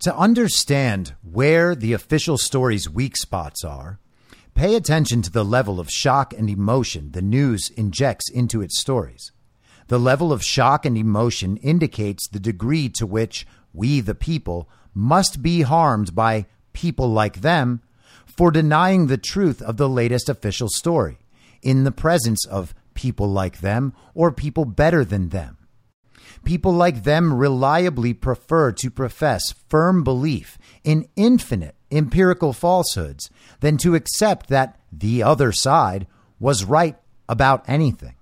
To 0.01 0.17
understand 0.17 1.15
where 1.23 1.75
the 1.75 1.93
official 1.93 2.39
story's 2.39 2.89
weak 2.89 3.17
spots 3.17 3.63
are, 3.63 4.01
pay 4.55 4.75
attention 4.75 5.23
to 5.23 5.31
the 5.31 5.45
level 5.45 5.79
of 5.79 5.91
shock 5.91 6.33
and 6.33 6.49
emotion 6.49 7.13
the 7.13 7.23
news 7.23 7.71
injects 7.77 8.31
into 8.31 8.63
its 8.63 8.81
stories. 8.81 9.33
The 9.91 9.99
level 9.99 10.33
of 10.33 10.45
shock 10.45 10.87
and 10.87 10.97
emotion 10.97 11.57
indicates 11.57 12.29
the 12.29 12.39
degree 12.39 12.89
to 12.91 13.09
which 13.09 13.45
we, 13.73 14.01
the 14.01 14.15
people, 14.15 14.69
must 14.95 15.43
be 15.43 15.63
harmed 15.63 16.15
by 16.15 16.47
people 16.73 17.09
like 17.09 17.41
them 17.41 17.83
for 18.25 18.53
denying 18.53 19.09
the 19.09 19.19
truth 19.19 19.61
of 19.61 19.79
the 19.79 19.89
latest 19.89 20.29
official 20.29 20.69
story 20.69 21.19
in 21.61 21.83
the 21.83 21.91
presence 21.91 22.47
of 22.47 22.73
people 22.95 23.27
like 23.27 23.63
them 23.63 23.93
or 24.15 24.31
people 24.31 24.65
better 24.65 25.05
than 25.05 25.31
them. 25.31 25.59
People 26.45 26.73
like 26.73 27.03
them 27.03 27.35
reliably 27.35 28.15
prefer 28.15 28.71
to 28.71 28.93
profess 28.93 29.53
firm 29.69 30.05
belief 30.05 30.57
in 30.85 31.09
infinite 31.17 31.75
empirical 31.91 32.53
falsehoods 32.53 33.29
than 33.59 33.77
to 33.79 33.97
accept 33.97 34.51
that 34.51 34.79
the 34.93 35.25
other 35.25 35.51
side 35.51 36.07
was 36.39 36.65
right 36.65 36.97
about 37.29 37.65
anything. 37.67 38.15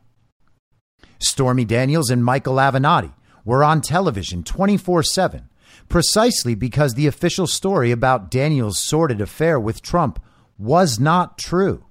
Stormy 1.18 1.64
Daniels 1.64 2.10
and 2.10 2.24
Michael 2.24 2.56
Avenatti 2.56 3.12
were 3.44 3.64
on 3.64 3.80
television 3.80 4.42
24 4.42 5.02
7 5.02 5.48
precisely 5.88 6.54
because 6.54 6.94
the 6.94 7.06
official 7.06 7.46
story 7.46 7.90
about 7.90 8.30
Daniels' 8.30 8.78
sordid 8.78 9.20
affair 9.20 9.58
with 9.58 9.82
Trump 9.82 10.20
was 10.58 10.98
not 10.98 11.38
true. 11.38 11.84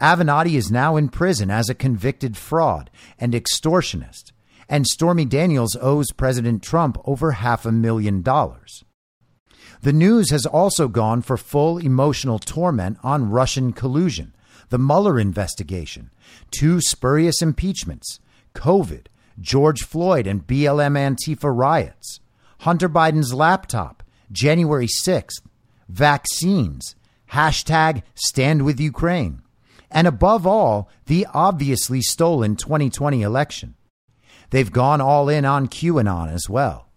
Avenatti 0.00 0.54
is 0.54 0.72
now 0.72 0.96
in 0.96 1.08
prison 1.08 1.50
as 1.50 1.68
a 1.68 1.74
convicted 1.74 2.36
fraud 2.36 2.90
and 3.18 3.32
extortionist, 3.32 4.32
and 4.68 4.86
Stormy 4.86 5.24
Daniels 5.24 5.76
owes 5.80 6.10
President 6.10 6.62
Trump 6.62 6.98
over 7.04 7.32
half 7.32 7.64
a 7.64 7.72
million 7.72 8.22
dollars. 8.22 8.84
The 9.82 9.92
news 9.92 10.30
has 10.30 10.46
also 10.46 10.88
gone 10.88 11.22
for 11.22 11.36
full 11.36 11.78
emotional 11.78 12.38
torment 12.38 12.98
on 13.02 13.30
Russian 13.30 13.72
collusion, 13.72 14.34
the 14.70 14.78
Mueller 14.78 15.20
investigation, 15.20 16.10
two 16.50 16.80
spurious 16.80 17.42
impeachments, 17.42 18.18
COVID, 18.54 19.06
George 19.40 19.82
Floyd 19.82 20.26
and 20.26 20.46
BLM 20.46 20.96
Antifa 20.96 21.54
riots, 21.54 22.20
Hunter 22.60 22.88
Biden's 22.88 23.34
laptop, 23.34 24.02
January 24.32 24.86
6th, 24.86 25.42
vaccines, 25.88 26.96
hashtag 27.32 28.02
stand 28.14 28.64
with 28.64 28.80
Ukraine, 28.80 29.42
and 29.90 30.06
above 30.06 30.46
all, 30.46 30.88
the 31.06 31.26
obviously 31.34 32.00
stolen 32.00 32.56
2020 32.56 33.22
election. 33.22 33.74
They've 34.50 34.72
gone 34.72 35.00
all 35.00 35.28
in 35.28 35.44
on 35.44 35.68
QAnon 35.68 36.32
as 36.32 36.48
well. 36.48 36.88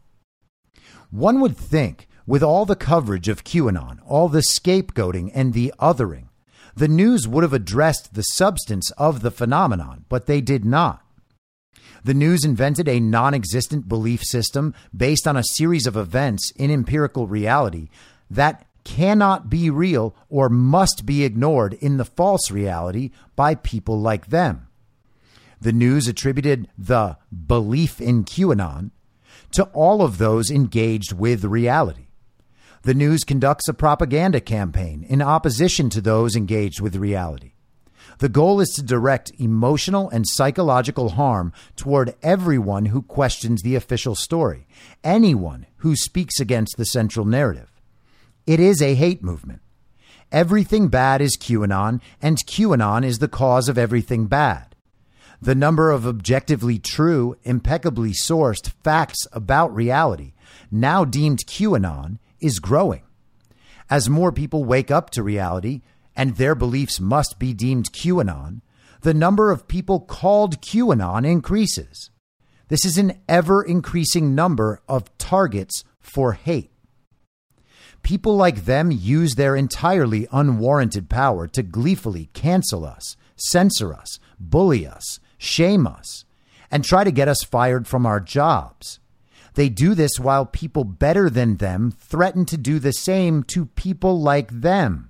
One 1.09 1.39
would 1.39 1.57
think, 1.57 2.07
with 2.25 2.43
all 2.43 2.65
the 2.65 2.75
coverage 2.75 3.29
of 3.29 3.43
QAnon, 3.43 3.99
all 4.05 4.29
the 4.29 4.41
scapegoating 4.41 5.31
and 5.33 5.53
the 5.53 5.73
othering, 5.79 6.27
the 6.75 6.87
news 6.87 7.27
would 7.27 7.43
have 7.43 7.53
addressed 7.53 8.13
the 8.13 8.21
substance 8.21 8.91
of 8.91 9.21
the 9.21 9.31
phenomenon, 9.31 10.05
but 10.09 10.27
they 10.27 10.41
did 10.41 10.65
not. 10.65 11.01
The 12.03 12.13
news 12.13 12.45
invented 12.45 12.87
a 12.87 12.99
non 12.99 13.33
existent 13.33 13.87
belief 13.87 14.23
system 14.23 14.73
based 14.95 15.27
on 15.27 15.37
a 15.37 15.43
series 15.43 15.87
of 15.87 15.97
events 15.97 16.51
in 16.55 16.71
empirical 16.71 17.27
reality 17.27 17.89
that 18.29 18.65
cannot 18.83 19.49
be 19.49 19.69
real 19.69 20.15
or 20.29 20.47
must 20.47 21.05
be 21.05 21.25
ignored 21.25 21.73
in 21.73 21.97
the 21.97 22.05
false 22.05 22.49
reality 22.49 23.11
by 23.35 23.55
people 23.55 23.99
like 23.99 24.27
them. 24.27 24.67
The 25.59 25.73
news 25.73 26.07
attributed 26.07 26.69
the 26.77 27.17
belief 27.47 27.99
in 27.99 28.23
QAnon 28.23 28.91
to 29.51 29.65
all 29.65 30.01
of 30.01 30.17
those 30.17 30.49
engaged 30.51 31.13
with 31.13 31.43
reality. 31.43 32.07
The 32.83 32.93
news 32.93 33.23
conducts 33.23 33.67
a 33.67 33.73
propaganda 33.73 34.39
campaign 34.39 35.03
in 35.03 35.21
opposition 35.21 35.89
to 35.89 35.99
those 35.99 36.35
engaged 36.35 36.79
with 36.79 36.95
reality. 36.95 37.53
The 38.19 38.29
goal 38.29 38.59
is 38.59 38.69
to 38.69 38.83
direct 38.83 39.31
emotional 39.37 40.09
and 40.09 40.27
psychological 40.27 41.09
harm 41.09 41.53
toward 41.75 42.15
everyone 42.23 42.87
who 42.87 43.03
questions 43.03 43.61
the 43.61 43.75
official 43.75 44.15
story, 44.15 44.67
anyone 45.03 45.67
who 45.77 45.95
speaks 45.95 46.39
against 46.39 46.77
the 46.77 46.85
central 46.85 47.25
narrative. 47.25 47.69
It 48.47 48.59
is 48.59 48.81
a 48.81 48.95
hate 48.95 49.21
movement. 49.21 49.61
Everything 50.31 50.87
bad 50.87 51.21
is 51.21 51.37
QAnon, 51.37 52.01
and 52.21 52.37
QAnon 52.47 53.05
is 53.05 53.19
the 53.19 53.27
cause 53.27 53.69
of 53.69 53.77
everything 53.77 54.25
bad. 54.25 54.75
The 55.39 55.55
number 55.55 55.91
of 55.91 56.07
objectively 56.07 56.79
true, 56.79 57.37
impeccably 57.43 58.11
sourced 58.11 58.71
facts 58.83 59.27
about 59.31 59.75
reality, 59.75 60.33
now 60.71 61.05
deemed 61.05 61.45
QAnon, 61.45 62.17
is 62.39 62.59
growing. 62.59 63.03
As 63.89 64.09
more 64.09 64.31
people 64.31 64.65
wake 64.65 64.89
up 64.89 65.11
to 65.11 65.23
reality, 65.23 65.81
and 66.17 66.35
their 66.35 66.55
beliefs 66.55 66.99
must 66.99 67.37
be 67.37 67.53
deemed 67.53 67.93
QAnon, 67.93 68.61
the 69.01 69.13
number 69.13 69.51
of 69.51 69.67
people 69.67 69.99
called 69.99 70.59
QAnon 70.59 71.25
increases. 71.25 72.09
This 72.67 72.83
is 72.83 72.97
an 72.97 73.21
ever 73.29 73.61
increasing 73.61 74.33
number 74.35 74.81
of 74.89 75.15
targets 75.19 75.83
for 75.99 76.33
hate. 76.33 76.71
People 78.01 78.35
like 78.35 78.65
them 78.65 78.89
use 78.91 79.35
their 79.35 79.55
entirely 79.55 80.27
unwarranted 80.31 81.07
power 81.09 81.47
to 81.49 81.61
gleefully 81.61 82.29
cancel 82.33 82.83
us, 82.85 83.15
censor 83.35 83.93
us, 83.93 84.19
bully 84.39 84.87
us, 84.87 85.19
shame 85.37 85.85
us, 85.85 86.25
and 86.71 86.83
try 86.83 87.03
to 87.03 87.11
get 87.11 87.27
us 87.27 87.43
fired 87.43 87.87
from 87.87 88.05
our 88.05 88.19
jobs. 88.19 88.99
They 89.53 89.69
do 89.69 89.93
this 89.93 90.19
while 90.19 90.45
people 90.45 90.83
better 90.83 91.29
than 91.29 91.57
them 91.57 91.91
threaten 91.91 92.45
to 92.45 92.57
do 92.57 92.79
the 92.79 92.91
same 92.91 93.43
to 93.43 93.65
people 93.65 94.19
like 94.19 94.49
them. 94.51 95.06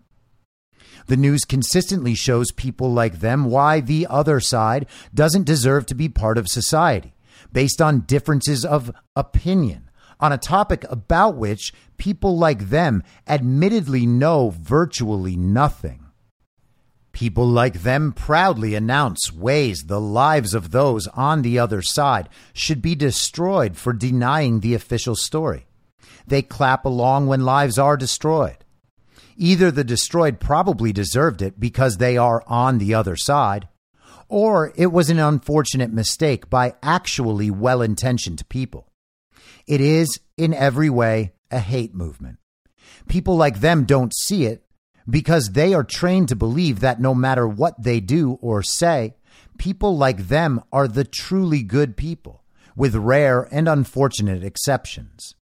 The 1.08 1.18
news 1.18 1.46
consistently 1.46 2.16
shows 2.16 2.52
people 2.52 2.92
like 2.92 3.20
them 3.20 3.46
why 3.46 3.80
the 3.80 4.08
other 4.10 4.40
side 4.40 4.88
doesn't 5.14 5.46
deserve 5.46 5.86
to 5.88 5.96
be 5.96 6.10
part 6.10 6.38
of 6.38 6.48
society 6.48 7.14
based 7.52 7.82
on 7.82 8.02
differences 8.02 8.66
of 8.66 8.92
opinion 9.16 9.90
on 10.20 10.34
a 10.34 10.38
topic 10.38 10.84
about 10.90 11.36
which 11.36 11.74
people 11.98 12.38
like 12.38 12.70
them 12.70 13.04
admittedly 13.28 14.06
know 14.06 14.50
virtually 14.50 15.36
nothing. 15.36 16.04
People 17.14 17.48
like 17.48 17.82
them 17.82 18.12
proudly 18.12 18.76
announce 18.76 19.32
ways 19.32 19.86
the 19.86 20.02
lives 20.02 20.54
of 20.54 20.72
those 20.72 21.08
on 21.08 21.42
the 21.42 21.58
other 21.58 21.82
side 21.82 22.30
should 22.54 22.82
be 22.82 22.96
destroyed 22.96 23.76
for 23.76 23.94
denying 23.94 24.60
the 24.60 24.76
official 24.76 25.16
story. 25.16 25.68
They 26.28 26.42
clap 26.42 26.86
along 26.86 27.28
when 27.28 27.46
lives 27.46 27.80
are 27.80 27.98
destroyed. 27.98 28.58
Either 29.38 29.70
the 29.70 29.84
destroyed 29.84 30.40
probably 30.40 30.92
deserved 30.92 31.42
it 31.42 31.60
because 31.60 31.98
they 31.98 32.18
are 32.18 32.44
on 32.48 32.80
the 32.80 32.94
other 32.94 33.16
side, 33.16 33.68
or 34.28 34.74
it 34.76 34.92
was 34.92 35.10
an 35.10 35.20
unfortunate 35.20 35.94
mistake 35.94 36.50
by 36.50 36.74
actually 36.82 37.52
well 37.52 37.82
intentioned 37.82 38.48
people. 38.50 38.92
It 39.68 39.80
is, 39.80 40.20
in 40.38 40.54
every 40.54 40.90
way, 40.90 41.34
a 41.52 41.60
hate 41.60 41.94
movement. 41.94 42.40
People 43.08 43.36
like 43.36 43.60
them 43.60 43.86
don't 43.86 44.16
see 44.16 44.46
it 44.46 44.64
because 45.10 45.52
they 45.52 45.74
are 45.74 45.84
trained 45.84 46.30
to 46.30 46.36
believe 46.36 46.80
that 46.80 47.00
no 47.00 47.14
matter 47.14 47.48
what 47.48 47.82
they 47.82 48.00
do 48.00 48.40
or 48.42 48.64
say, 48.64 49.16
people 49.58 49.98
like 49.98 50.28
them 50.28 50.62
are 50.72 50.88
the 50.88 51.04
truly 51.04 51.64
good 51.64 51.96
people, 51.96 52.44
with 52.76 52.96
rare 52.96 53.48
and 53.52 53.70
unfortunate 53.70 54.44
exceptions. 54.44 55.36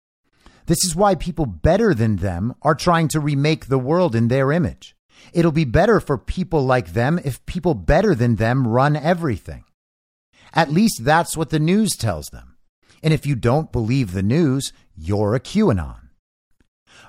This 0.65 0.83
is 0.85 0.95
why 0.95 1.15
people 1.15 1.45
better 1.45 1.93
than 1.93 2.17
them 2.17 2.53
are 2.61 2.75
trying 2.75 3.07
to 3.09 3.19
remake 3.19 3.67
the 3.67 3.79
world 3.79 4.15
in 4.15 4.27
their 4.27 4.51
image. 4.51 4.95
It'll 5.33 5.51
be 5.51 5.65
better 5.65 5.99
for 5.99 6.17
people 6.17 6.65
like 6.65 6.93
them 6.93 7.19
if 7.23 7.45
people 7.45 7.73
better 7.73 8.15
than 8.15 8.35
them 8.35 8.67
run 8.67 8.95
everything. 8.95 9.63
At 10.53 10.71
least 10.71 11.03
that's 11.03 11.35
what 11.35 11.49
the 11.49 11.59
news 11.59 11.95
tells 11.95 12.27
them. 12.27 12.57
And 13.01 13.13
if 13.13 13.25
you 13.25 13.35
don't 13.35 13.71
believe 13.71 14.11
the 14.11 14.23
news, 14.23 14.71
you're 14.95 15.35
a 15.35 15.39
QAnon. 15.39 16.09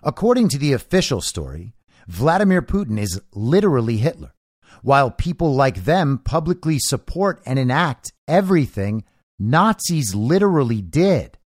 According 0.03 0.49
to 0.51 0.59
the 0.59 0.73
official 0.73 1.21
story, 1.21 1.75
Vladimir 2.09 2.63
Putin 2.63 2.99
is 2.99 3.21
literally 3.33 3.99
Hitler, 3.99 4.35
while 4.83 5.11
people 5.11 5.55
like 5.55 5.85
them 5.85 6.19
publicly 6.19 6.79
support 6.79 7.41
and 7.47 7.59
enact 7.59 8.13
everything 8.27 9.05
Nazis 9.39 10.15
literally 10.15 10.83
did. 10.83 11.39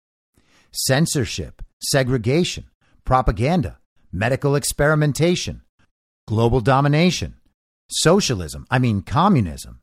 Censorship, 0.73 1.56
segregation, 1.81 2.65
propaganda, 3.05 3.79
medical 4.13 4.55
experimentation, 4.55 5.63
global 6.27 6.61
domination, 6.61 7.37
socialism, 7.91 8.67
I 8.71 8.79
mean 8.79 9.03
communism, 9.03 9.81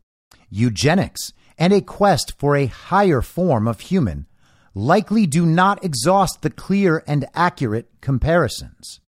eugenics, 0.49 1.33
and 1.57 1.71
a 1.73 1.81
quest 1.81 2.33
for 2.37 2.55
a 2.55 2.65
higher 2.65 3.21
form 3.21 3.67
of 3.67 3.81
human 3.81 4.27
likely 4.75 5.27
do 5.27 5.45
not 5.45 5.83
exhaust 5.83 6.41
the 6.41 6.49
clear 6.49 7.03
and 7.07 7.25
accurate 7.35 7.89
comparisons. 8.01 8.99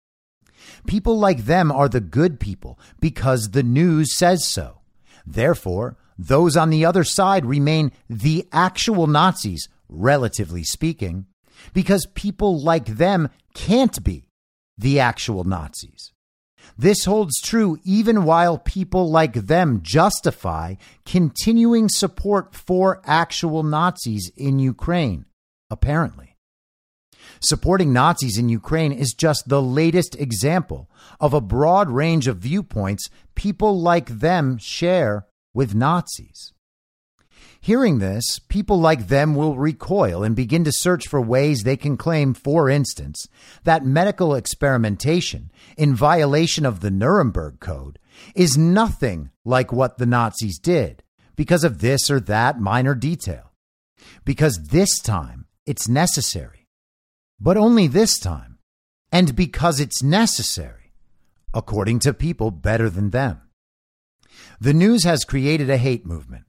People 0.85 1.17
like 1.17 1.45
them 1.45 1.71
are 1.71 1.89
the 1.89 2.01
good 2.01 2.39
people 2.39 2.79
because 2.99 3.49
the 3.49 3.63
news 3.63 4.15
says 4.15 4.47
so. 4.47 4.81
Therefore, 5.25 5.97
those 6.17 6.55
on 6.55 6.69
the 6.69 6.85
other 6.85 7.03
side 7.03 7.45
remain 7.45 7.91
the 8.09 8.47
actual 8.51 9.07
Nazis, 9.07 9.67
relatively 9.89 10.63
speaking, 10.63 11.25
because 11.73 12.07
people 12.13 12.61
like 12.61 12.85
them 12.85 13.29
can't 13.53 14.03
be 14.03 14.29
the 14.77 14.99
actual 14.99 15.43
Nazis. 15.43 16.11
This 16.77 17.05
holds 17.05 17.39
true 17.41 17.77
even 17.83 18.23
while 18.23 18.57
people 18.57 19.09
like 19.09 19.33
them 19.33 19.81
justify 19.81 20.75
continuing 21.05 21.87
support 21.89 22.55
for 22.55 23.01
actual 23.05 23.63
Nazis 23.63 24.31
in 24.35 24.59
Ukraine, 24.59 25.25
apparently. 25.69 26.35
Supporting 27.39 27.93
Nazis 27.93 28.37
in 28.37 28.49
Ukraine 28.49 28.91
is 28.91 29.13
just 29.13 29.47
the 29.47 29.61
latest 29.61 30.15
example 30.19 30.89
of 31.19 31.33
a 31.33 31.41
broad 31.41 31.89
range 31.89 32.27
of 32.27 32.37
viewpoints 32.37 33.09
people 33.35 33.79
like 33.79 34.07
them 34.07 34.57
share 34.57 35.25
with 35.53 35.75
Nazis. 35.75 36.53
Hearing 37.65 37.97
this, 37.97 38.37
people 38.37 38.79
like 38.79 39.07
them 39.07 39.33
will 39.33 39.57
recoil 39.57 40.21
and 40.21 40.35
begin 40.35 40.63
to 40.65 40.71
search 40.71 41.07
for 41.07 41.19
ways 41.19 41.63
they 41.63 41.75
can 41.75 41.97
claim, 41.97 42.35
for 42.35 42.69
instance, 42.69 43.27
that 43.63 43.83
medical 43.83 44.35
experimentation 44.35 45.49
in 45.75 45.95
violation 45.95 46.63
of 46.63 46.81
the 46.81 46.91
Nuremberg 46.91 47.59
Code 47.59 47.97
is 48.35 48.55
nothing 48.55 49.31
like 49.43 49.73
what 49.73 49.97
the 49.97 50.05
Nazis 50.05 50.59
did 50.59 51.01
because 51.35 51.63
of 51.63 51.79
this 51.79 52.07
or 52.07 52.19
that 52.19 52.59
minor 52.59 52.93
detail. 52.93 53.51
Because 54.25 54.67
this 54.69 54.99
time 54.99 55.47
it's 55.65 55.89
necessary. 55.89 56.67
But 57.39 57.57
only 57.57 57.87
this 57.87 58.19
time. 58.19 58.59
And 59.11 59.35
because 59.35 59.79
it's 59.79 60.03
necessary, 60.03 60.93
according 61.51 61.97
to 62.01 62.13
people 62.13 62.51
better 62.51 62.91
than 62.91 63.09
them. 63.09 63.41
The 64.61 64.73
news 64.75 65.03
has 65.03 65.25
created 65.25 65.71
a 65.71 65.77
hate 65.77 66.05
movement 66.05 66.44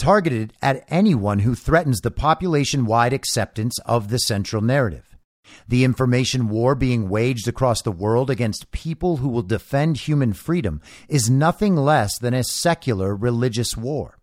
targeted 0.00 0.54
at 0.62 0.82
anyone 0.88 1.40
who 1.40 1.54
threatens 1.54 2.00
the 2.00 2.10
population 2.10 2.86
wide 2.86 3.12
acceptance 3.12 3.78
of 3.80 4.08
the 4.08 4.18
central 4.18 4.62
narrative. 4.62 5.18
The 5.68 5.84
information 5.84 6.48
war 6.48 6.74
being 6.74 7.10
waged 7.10 7.46
across 7.46 7.82
the 7.82 7.92
world 7.92 8.30
against 8.30 8.72
people 8.72 9.18
who 9.18 9.28
will 9.28 9.42
defend 9.42 9.98
human 9.98 10.32
freedom 10.32 10.80
is 11.06 11.28
nothing 11.28 11.76
less 11.76 12.18
than 12.18 12.32
a 12.32 12.44
secular 12.44 13.14
religious 13.14 13.76
war. 13.76 14.18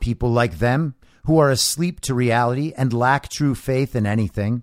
People 0.00 0.30
like 0.30 0.58
them, 0.58 0.94
who 1.26 1.38
are 1.38 1.50
asleep 1.50 2.00
to 2.00 2.14
reality 2.14 2.72
and 2.74 2.92
lack 2.94 3.28
true 3.28 3.54
faith 3.54 3.94
in 3.94 4.06
anything, 4.06 4.62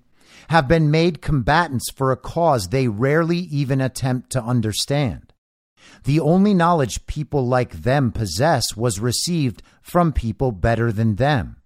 have 0.49 0.67
been 0.67 0.89
made 0.89 1.21
combatants 1.21 1.91
for 1.91 2.11
a 2.11 2.17
cause 2.17 2.69
they 2.69 2.88
rarely 2.88 3.38
even 3.38 3.79
attempt 3.79 4.31
to 4.31 4.41
understand. 4.41 5.33
The 6.04 6.19
only 6.19 6.54
knowledge 6.54 7.06
people 7.08 7.48
like 7.48 7.82
them 7.84 8.12
possess 8.12 8.76
was 8.76 9.00
received 9.00 9.63
from 9.82 10.13
people 10.13 10.52
better 10.52 10.91
than 10.91 11.15
them. 11.15 11.58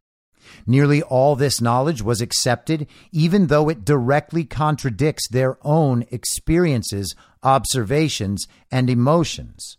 Nearly 0.65 1.01
all 1.01 1.35
this 1.35 1.61
knowledge 1.61 2.01
was 2.01 2.21
accepted, 2.21 2.87
even 3.11 3.47
though 3.47 3.69
it 3.69 3.85
directly 3.85 4.45
contradicts 4.45 5.27
their 5.27 5.57
own 5.65 6.05
experiences, 6.11 7.15
observations, 7.43 8.47
and 8.71 8.89
emotions. 8.89 9.77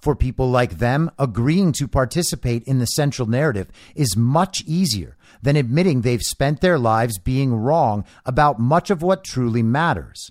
For 0.00 0.14
people 0.14 0.50
like 0.50 0.78
them, 0.78 1.10
agreeing 1.18 1.72
to 1.72 1.88
participate 1.88 2.64
in 2.64 2.78
the 2.78 2.86
central 2.86 3.28
narrative 3.28 3.70
is 3.94 4.16
much 4.16 4.62
easier 4.66 5.16
than 5.42 5.56
admitting 5.56 6.00
they've 6.00 6.22
spent 6.22 6.60
their 6.60 6.78
lives 6.78 7.18
being 7.18 7.54
wrong 7.54 8.04
about 8.26 8.58
much 8.58 8.90
of 8.90 9.02
what 9.02 9.24
truly 9.24 9.62
matters. 9.62 10.30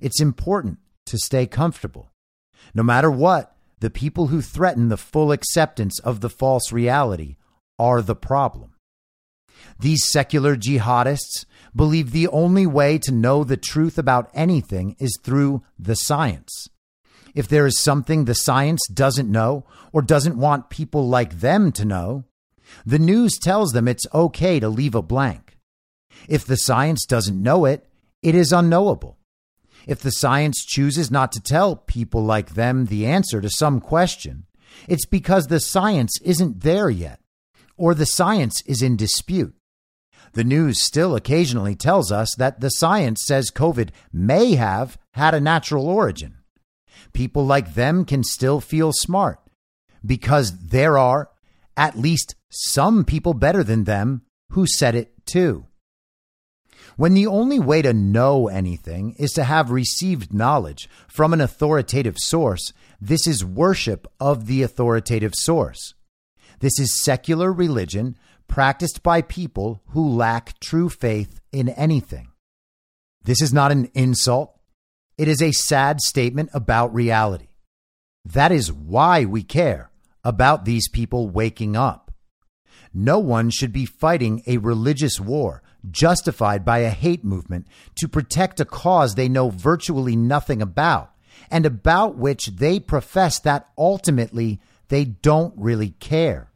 It's 0.00 0.20
important 0.20 0.78
to 1.06 1.18
stay 1.18 1.46
comfortable. 1.46 2.11
No 2.74 2.82
matter 2.82 3.10
what, 3.10 3.54
the 3.80 3.90
people 3.90 4.28
who 4.28 4.40
threaten 4.40 4.88
the 4.88 4.96
full 4.96 5.32
acceptance 5.32 5.98
of 6.00 6.20
the 6.20 6.30
false 6.30 6.72
reality 6.72 7.36
are 7.78 8.00
the 8.00 8.14
problem. 8.14 8.74
These 9.78 10.08
secular 10.08 10.56
jihadists 10.56 11.44
believe 11.74 12.12
the 12.12 12.28
only 12.28 12.66
way 12.66 12.98
to 12.98 13.12
know 13.12 13.44
the 13.44 13.56
truth 13.56 13.98
about 13.98 14.30
anything 14.34 14.96
is 14.98 15.18
through 15.22 15.62
the 15.78 15.96
science. 15.96 16.68
If 17.34 17.48
there 17.48 17.66
is 17.66 17.80
something 17.80 18.24
the 18.24 18.34
science 18.34 18.80
doesn't 18.92 19.30
know 19.30 19.64
or 19.92 20.02
doesn't 20.02 20.36
want 20.36 20.70
people 20.70 21.08
like 21.08 21.40
them 21.40 21.72
to 21.72 21.84
know, 21.84 22.24
the 22.84 22.98
news 22.98 23.38
tells 23.38 23.72
them 23.72 23.88
it's 23.88 24.06
okay 24.14 24.60
to 24.60 24.68
leave 24.68 24.94
a 24.94 25.02
blank. 25.02 25.56
If 26.28 26.44
the 26.44 26.56
science 26.56 27.04
doesn't 27.06 27.42
know 27.42 27.64
it, 27.64 27.86
it 28.22 28.34
is 28.34 28.52
unknowable. 28.52 29.18
If 29.86 30.00
the 30.00 30.10
science 30.10 30.64
chooses 30.64 31.10
not 31.10 31.32
to 31.32 31.40
tell 31.40 31.76
people 31.76 32.24
like 32.24 32.54
them 32.54 32.86
the 32.86 33.06
answer 33.06 33.40
to 33.40 33.50
some 33.50 33.80
question, 33.80 34.46
it's 34.88 35.06
because 35.06 35.46
the 35.46 35.60
science 35.60 36.12
isn't 36.22 36.60
there 36.60 36.90
yet, 36.90 37.20
or 37.76 37.94
the 37.94 38.06
science 38.06 38.62
is 38.66 38.82
in 38.82 38.96
dispute. 38.96 39.54
The 40.34 40.44
news 40.44 40.82
still 40.82 41.14
occasionally 41.14 41.74
tells 41.74 42.10
us 42.10 42.34
that 42.38 42.60
the 42.60 42.70
science 42.70 43.22
says 43.26 43.50
COVID 43.50 43.90
may 44.12 44.54
have 44.54 44.98
had 45.12 45.34
a 45.34 45.40
natural 45.40 45.86
origin. 45.86 46.38
People 47.12 47.44
like 47.44 47.74
them 47.74 48.04
can 48.04 48.24
still 48.24 48.60
feel 48.60 48.92
smart 48.94 49.40
because 50.04 50.68
there 50.68 50.96
are 50.96 51.30
at 51.76 51.98
least 51.98 52.34
some 52.48 53.04
people 53.04 53.34
better 53.34 53.62
than 53.62 53.84
them 53.84 54.22
who 54.50 54.66
said 54.66 54.94
it 54.94 55.12
too. 55.26 55.66
When 56.96 57.14
the 57.14 57.26
only 57.26 57.58
way 57.58 57.82
to 57.82 57.92
know 57.92 58.48
anything 58.48 59.14
is 59.18 59.32
to 59.32 59.44
have 59.44 59.70
received 59.70 60.34
knowledge 60.34 60.88
from 61.08 61.32
an 61.32 61.40
authoritative 61.40 62.18
source, 62.18 62.72
this 63.00 63.26
is 63.26 63.44
worship 63.44 64.06
of 64.20 64.46
the 64.46 64.62
authoritative 64.62 65.32
source. 65.34 65.94
This 66.60 66.78
is 66.78 67.02
secular 67.02 67.52
religion 67.52 68.16
practiced 68.46 69.02
by 69.02 69.22
people 69.22 69.82
who 69.88 70.06
lack 70.06 70.60
true 70.60 70.88
faith 70.88 71.40
in 71.50 71.70
anything. 71.70 72.28
This 73.24 73.40
is 73.40 73.52
not 73.52 73.72
an 73.72 73.90
insult. 73.94 74.58
It 75.16 75.28
is 75.28 75.40
a 75.40 75.52
sad 75.52 76.00
statement 76.00 76.50
about 76.52 76.94
reality. 76.94 77.48
That 78.24 78.52
is 78.52 78.72
why 78.72 79.24
we 79.24 79.42
care 79.42 79.90
about 80.24 80.64
these 80.64 80.88
people 80.88 81.28
waking 81.28 81.76
up. 81.76 82.01
No 82.94 83.18
one 83.18 83.50
should 83.50 83.72
be 83.72 83.86
fighting 83.86 84.42
a 84.46 84.58
religious 84.58 85.18
war 85.18 85.62
justified 85.90 86.64
by 86.64 86.78
a 86.78 86.90
hate 86.90 87.24
movement 87.24 87.66
to 87.96 88.08
protect 88.08 88.60
a 88.60 88.64
cause 88.64 89.14
they 89.14 89.28
know 89.28 89.50
virtually 89.50 90.16
nothing 90.16 90.62
about 90.62 91.12
and 91.50 91.66
about 91.66 92.16
which 92.16 92.46
they 92.46 92.78
profess 92.78 93.38
that 93.40 93.68
ultimately 93.76 94.60
they 94.88 95.04
don't 95.04 95.54
really 95.56 95.90
care. 95.90 96.50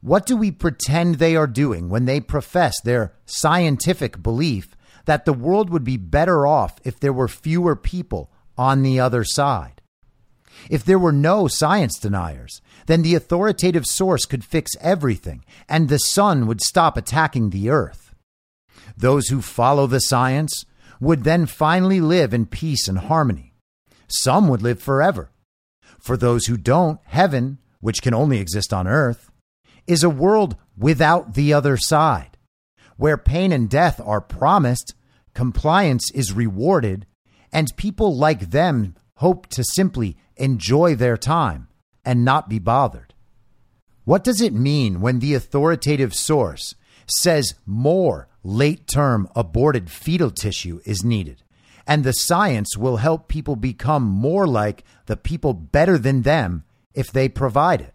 What 0.00 0.24
do 0.24 0.36
we 0.36 0.50
pretend 0.50 1.16
they 1.16 1.36
are 1.36 1.46
doing 1.46 1.88
when 1.88 2.06
they 2.06 2.20
profess 2.20 2.80
their 2.80 3.12
scientific 3.26 4.22
belief 4.22 4.76
that 5.04 5.24
the 5.24 5.32
world 5.32 5.70
would 5.70 5.84
be 5.84 5.96
better 5.96 6.46
off 6.46 6.78
if 6.84 6.98
there 6.98 7.12
were 7.12 7.28
fewer 7.28 7.76
people 7.76 8.30
on 8.56 8.82
the 8.82 8.98
other 8.98 9.24
side? 9.24 9.79
If 10.68 10.84
there 10.84 10.98
were 10.98 11.12
no 11.12 11.48
science 11.48 11.98
deniers, 11.98 12.60
then 12.86 13.02
the 13.02 13.14
authoritative 13.14 13.86
source 13.86 14.24
could 14.26 14.44
fix 14.44 14.72
everything 14.80 15.44
and 15.68 15.88
the 15.88 15.98
sun 15.98 16.46
would 16.46 16.60
stop 16.60 16.96
attacking 16.96 17.50
the 17.50 17.70
earth. 17.70 18.14
Those 18.96 19.28
who 19.28 19.40
follow 19.40 19.86
the 19.86 20.00
science 20.00 20.64
would 21.00 21.24
then 21.24 21.46
finally 21.46 22.00
live 22.00 22.34
in 22.34 22.46
peace 22.46 22.88
and 22.88 22.98
harmony. 22.98 23.54
Some 24.08 24.48
would 24.48 24.62
live 24.62 24.82
forever. 24.82 25.30
For 25.98 26.16
those 26.16 26.46
who 26.46 26.56
don't, 26.56 27.00
heaven, 27.04 27.58
which 27.80 28.02
can 28.02 28.14
only 28.14 28.38
exist 28.38 28.72
on 28.72 28.86
earth, 28.86 29.30
is 29.86 30.02
a 30.02 30.10
world 30.10 30.56
without 30.76 31.34
the 31.34 31.52
other 31.52 31.76
side, 31.76 32.36
where 32.96 33.16
pain 33.16 33.52
and 33.52 33.68
death 33.68 34.00
are 34.04 34.20
promised, 34.20 34.94
compliance 35.34 36.10
is 36.12 36.32
rewarded, 36.32 37.06
and 37.52 37.76
people 37.76 38.16
like 38.16 38.50
them 38.50 38.94
hope 39.16 39.46
to 39.48 39.64
simply 39.64 40.16
enjoy 40.40 40.94
their 40.94 41.16
time 41.16 41.68
and 42.04 42.24
not 42.24 42.48
be 42.48 42.58
bothered. 42.58 43.14
What 44.04 44.24
does 44.24 44.40
it 44.40 44.52
mean 44.52 45.00
when 45.00 45.20
the 45.20 45.34
authoritative 45.34 46.14
source 46.14 46.74
says 47.06 47.54
more 47.66 48.28
late 48.42 48.86
term 48.86 49.28
aborted 49.36 49.90
fetal 49.90 50.30
tissue 50.30 50.80
is 50.84 51.04
needed 51.04 51.42
and 51.86 52.04
the 52.04 52.12
science 52.12 52.76
will 52.76 52.98
help 52.98 53.28
people 53.28 53.56
become 53.56 54.02
more 54.02 54.46
like 54.46 54.84
the 55.06 55.16
people 55.16 55.52
better 55.52 55.98
than 55.98 56.22
them 56.22 56.64
if 56.94 57.10
they 57.10 57.28
provide 57.28 57.80
it? 57.80 57.94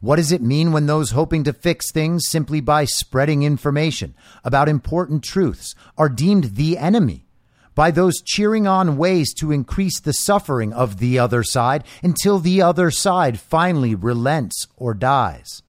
What 0.00 0.16
does 0.16 0.32
it 0.32 0.42
mean 0.42 0.72
when 0.72 0.86
those 0.86 1.12
hoping 1.12 1.44
to 1.44 1.52
fix 1.52 1.90
things 1.90 2.28
simply 2.28 2.60
by 2.60 2.84
spreading 2.84 3.42
information 3.42 4.14
about 4.42 4.68
important 4.68 5.22
truths 5.22 5.74
are 5.96 6.08
deemed 6.08 6.56
the 6.56 6.76
enemy 6.76 7.23
by 7.74 7.90
those 7.90 8.22
cheering 8.22 8.66
on 8.66 8.96
ways 8.96 9.32
to 9.34 9.52
increase 9.52 10.00
the 10.00 10.12
suffering 10.12 10.72
of 10.72 10.98
the 10.98 11.18
other 11.18 11.42
side 11.42 11.84
until 12.02 12.38
the 12.38 12.62
other 12.62 12.90
side 12.90 13.40
finally 13.40 13.94
relents 13.94 14.66
or 14.76 14.94
dies. 14.94 15.62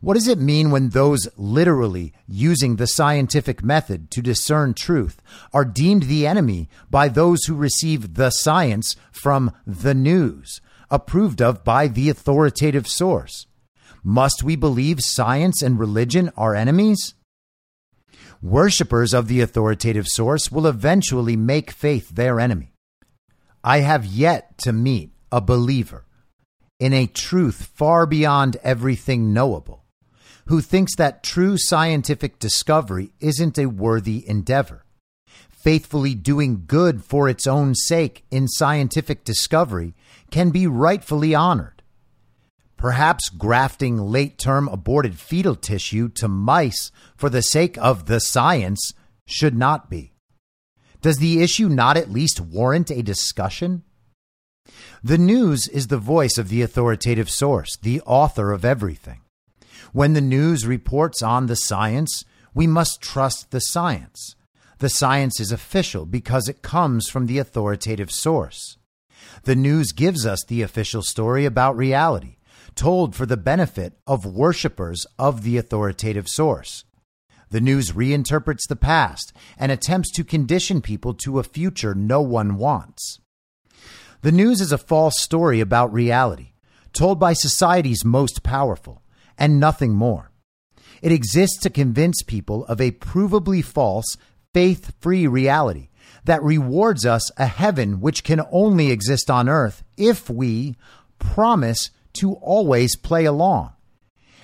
What 0.00 0.14
does 0.14 0.28
it 0.28 0.38
mean 0.38 0.70
when 0.70 0.88
those 0.88 1.28
literally 1.36 2.14
using 2.26 2.76
the 2.76 2.86
scientific 2.86 3.62
method 3.62 4.10
to 4.12 4.22
discern 4.22 4.72
truth 4.72 5.20
are 5.52 5.64
deemed 5.66 6.04
the 6.04 6.26
enemy 6.26 6.70
by 6.90 7.08
those 7.08 7.44
who 7.44 7.54
receive 7.54 8.14
the 8.14 8.30
science 8.30 8.96
from 9.12 9.52
the 9.66 9.92
news, 9.92 10.62
approved 10.90 11.42
of 11.42 11.64
by 11.64 11.86
the 11.86 12.08
authoritative 12.08 12.88
source? 12.88 13.46
Must 14.02 14.42
we 14.42 14.56
believe 14.56 15.00
science 15.02 15.60
and 15.60 15.78
religion 15.78 16.32
are 16.34 16.54
enemies? 16.54 17.14
Worshippers 18.42 19.12
of 19.12 19.28
the 19.28 19.42
authoritative 19.42 20.08
source 20.08 20.50
will 20.50 20.66
eventually 20.66 21.36
make 21.36 21.70
faith 21.70 22.08
their 22.08 22.40
enemy. 22.40 22.72
I 23.62 23.80
have 23.80 24.06
yet 24.06 24.56
to 24.58 24.72
meet 24.72 25.12
a 25.30 25.42
believer 25.42 26.06
in 26.78 26.94
a 26.94 27.06
truth 27.06 27.70
far 27.74 28.06
beyond 28.06 28.56
everything 28.62 29.34
knowable 29.34 29.84
who 30.46 30.62
thinks 30.62 30.96
that 30.96 31.22
true 31.22 31.56
scientific 31.56 32.38
discovery 32.38 33.12
isn't 33.20 33.58
a 33.58 33.66
worthy 33.66 34.26
endeavor. 34.26 34.84
Faithfully 35.50 36.14
doing 36.14 36.64
good 36.66 37.04
for 37.04 37.28
its 37.28 37.46
own 37.46 37.74
sake 37.74 38.24
in 38.30 38.48
scientific 38.48 39.22
discovery 39.22 39.94
can 40.30 40.50
be 40.50 40.66
rightfully 40.66 41.34
honored. 41.34 41.79
Perhaps 42.80 43.28
grafting 43.28 43.98
late 43.98 44.38
term 44.38 44.66
aborted 44.66 45.18
fetal 45.18 45.54
tissue 45.54 46.08
to 46.08 46.26
mice 46.28 46.90
for 47.14 47.28
the 47.28 47.42
sake 47.42 47.76
of 47.76 48.06
the 48.06 48.20
science 48.20 48.94
should 49.26 49.54
not 49.54 49.90
be. 49.90 50.14
Does 51.02 51.18
the 51.18 51.42
issue 51.42 51.68
not 51.68 51.98
at 51.98 52.10
least 52.10 52.40
warrant 52.40 52.90
a 52.90 53.02
discussion? 53.02 53.82
The 55.04 55.18
news 55.18 55.68
is 55.68 55.88
the 55.88 55.98
voice 55.98 56.38
of 56.38 56.48
the 56.48 56.62
authoritative 56.62 57.28
source, 57.28 57.76
the 57.76 58.00
author 58.06 58.50
of 58.50 58.64
everything. 58.64 59.20
When 59.92 60.14
the 60.14 60.22
news 60.22 60.66
reports 60.66 61.20
on 61.20 61.48
the 61.48 61.56
science, 61.56 62.24
we 62.54 62.66
must 62.66 63.02
trust 63.02 63.50
the 63.50 63.60
science. 63.60 64.36
The 64.78 64.88
science 64.88 65.38
is 65.38 65.52
official 65.52 66.06
because 66.06 66.48
it 66.48 66.62
comes 66.62 67.10
from 67.10 67.26
the 67.26 67.36
authoritative 67.36 68.10
source. 68.10 68.78
The 69.42 69.54
news 69.54 69.92
gives 69.92 70.24
us 70.24 70.42
the 70.48 70.62
official 70.62 71.02
story 71.02 71.44
about 71.44 71.76
reality 71.76 72.36
told 72.80 73.14
for 73.14 73.26
the 73.26 73.36
benefit 73.36 73.92
of 74.06 74.24
worshippers 74.24 75.06
of 75.18 75.42
the 75.42 75.58
authoritative 75.58 76.26
source. 76.26 76.86
The 77.50 77.60
news 77.60 77.92
reinterprets 77.92 78.66
the 78.66 78.74
past 78.74 79.34
and 79.58 79.70
attempts 79.70 80.10
to 80.12 80.24
condition 80.24 80.80
people 80.80 81.12
to 81.16 81.38
a 81.38 81.42
future 81.42 81.94
no 81.94 82.22
one 82.22 82.56
wants. 82.56 83.20
The 84.22 84.32
news 84.32 84.62
is 84.62 84.72
a 84.72 84.78
false 84.78 85.20
story 85.20 85.60
about 85.60 85.92
reality, 85.92 86.52
told 86.94 87.20
by 87.20 87.34
society's 87.34 88.02
most 88.02 88.42
powerful, 88.42 89.02
and 89.36 89.60
nothing 89.60 89.92
more. 89.92 90.30
It 91.02 91.12
exists 91.12 91.58
to 91.64 91.68
convince 91.68 92.22
people 92.22 92.64
of 92.64 92.80
a 92.80 92.92
provably 92.92 93.62
false, 93.62 94.16
faith 94.54 94.94
free 95.00 95.26
reality 95.26 95.90
that 96.24 96.42
rewards 96.42 97.04
us 97.04 97.30
a 97.36 97.44
heaven 97.44 98.00
which 98.00 98.24
can 98.24 98.40
only 98.50 98.90
exist 98.90 99.30
on 99.30 99.50
earth 99.50 99.84
if 99.98 100.30
we 100.30 100.76
promise 101.18 101.90
to 102.14 102.34
always 102.34 102.96
play 102.96 103.24
along 103.24 103.72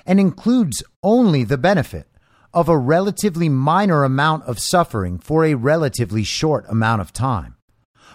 and 0.06 0.20
includes 0.20 0.82
only 1.02 1.44
the 1.44 1.58
benefit 1.58 2.06
of 2.54 2.68
a 2.68 2.78
relatively 2.78 3.48
minor 3.48 4.04
amount 4.04 4.44
of 4.44 4.58
suffering 4.58 5.18
for 5.18 5.44
a 5.44 5.54
relatively 5.54 6.24
short 6.24 6.64
amount 6.68 7.00
of 7.00 7.12
time. 7.12 7.56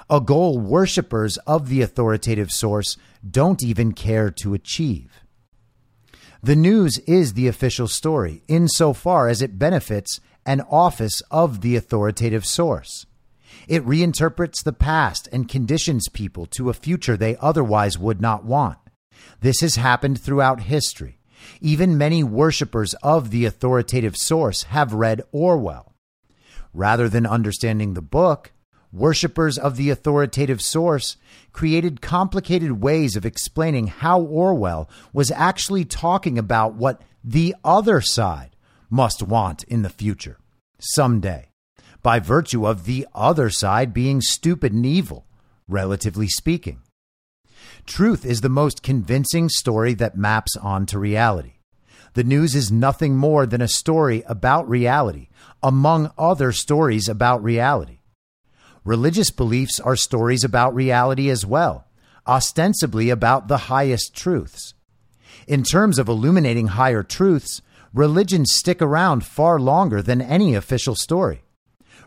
A 0.10 0.20
goal 0.20 0.60
worshippers 0.60 1.38
of 1.46 1.70
the 1.70 1.82
authoritative 1.82 2.52
source 2.52 2.98
don't 3.30 3.64
even 3.64 3.94
care 3.94 4.32
to 4.32 4.54
achieve. 4.54 5.22
The 6.42 6.56
news 6.56 6.98
is 7.06 7.34
the 7.34 7.48
official 7.48 7.88
story 7.88 8.42
insofar 8.48 9.28
as 9.28 9.44
it 9.44 9.60
benefits 9.60 10.20
an 10.44 10.62
office 10.62 11.22
of 11.30 11.62
the 11.62 11.76
authoritative 11.76 12.46
source. 12.46 13.06
It 13.68 13.86
reinterprets 13.86 14.64
the 14.64 14.74
past 14.74 15.30
and 15.32 15.48
conditions 15.48 16.10
people 16.10 16.48
to 16.48 16.70
a 16.70 16.74
future 16.74 17.16
they 17.16 17.38
otherwise 17.38 18.00
would 18.00 18.20
not 18.20 18.44
want. 18.44 18.80
This 19.40 19.62
has 19.62 19.76
happened 19.76 20.20
throughout 20.20 20.62
history. 20.62 21.20
Even 21.60 21.98
many 21.98 22.24
worshippers 22.24 22.94
of 23.02 23.32
the 23.32 23.46
authoritative 23.46 24.16
source 24.16 24.64
have 24.64 24.94
read 24.94 25.22
Orwell. 25.32 25.94
Rather 26.74 27.10
than 27.10 27.26
understanding 27.26 27.94
the 27.94 28.02
book, 28.02 28.52
worshippers 28.92 29.58
of 29.58 29.78
the 29.78 29.90
authoritative 29.90 30.62
source 30.62 31.18
created 31.52 32.02
complicated 32.02 32.82
ways 32.82 33.16
of 33.16 33.26
explaining 33.26 33.88
how 33.88 34.22
Orwell 34.22 34.90
was 35.14 35.32
actually 35.32 35.86
talking 35.86 36.38
about 36.38 36.76
what 36.76 37.02
the 37.24 37.56
other 37.64 38.02
side 38.02 38.56
must 38.90 39.24
want 39.24 39.64
in 39.64 39.82
the 39.82 39.90
future, 39.90 40.38
someday, 40.80 41.50
by 42.04 42.20
virtue 42.20 42.68
of 42.68 42.86
the 42.86 43.08
other 43.16 43.50
side 43.50 43.94
being 43.94 44.22
stupid 44.22 44.74
and 44.74 44.86
evil, 44.86 45.26
relatively 45.68 46.28
speaking. 46.28 46.82
Truth 47.86 48.26
is 48.26 48.42
the 48.42 48.50
most 48.50 48.84
convincing 48.84 49.50
story 49.50 49.94
that 49.96 50.18
maps 50.18 50.56
onto 50.56 50.98
reality. 50.98 51.54
The 52.14 52.24
news 52.24 52.56
is 52.56 52.72
nothing 52.72 53.16
more 53.16 53.46
than 53.46 53.62
a 53.62 53.68
story 53.68 54.24
about 54.28 54.70
reality, 54.70 55.30
among 55.64 56.12
other 56.18 56.52
stories 56.52 57.08
about 57.08 57.44
reality. 57.44 58.00
Religious 58.84 59.32
beliefs 59.32 59.80
are 59.80 59.96
stories 59.96 60.44
about 60.44 60.76
reality 60.76 61.30
as 61.30 61.46
well, 61.46 61.88
ostensibly 62.28 63.10
about 63.10 63.48
the 63.48 63.70
highest 63.70 64.16
truths. 64.16 64.74
In 65.48 65.64
terms 65.64 66.00
of 66.00 66.10
illuminating 66.10 66.68
higher 66.68 67.04
truths, 67.04 67.62
religions 67.94 68.54
stick 68.54 68.82
around 68.82 69.26
far 69.26 69.60
longer 69.60 70.02
than 70.02 70.22
any 70.22 70.54
official 70.54 70.96
story. 70.96 71.44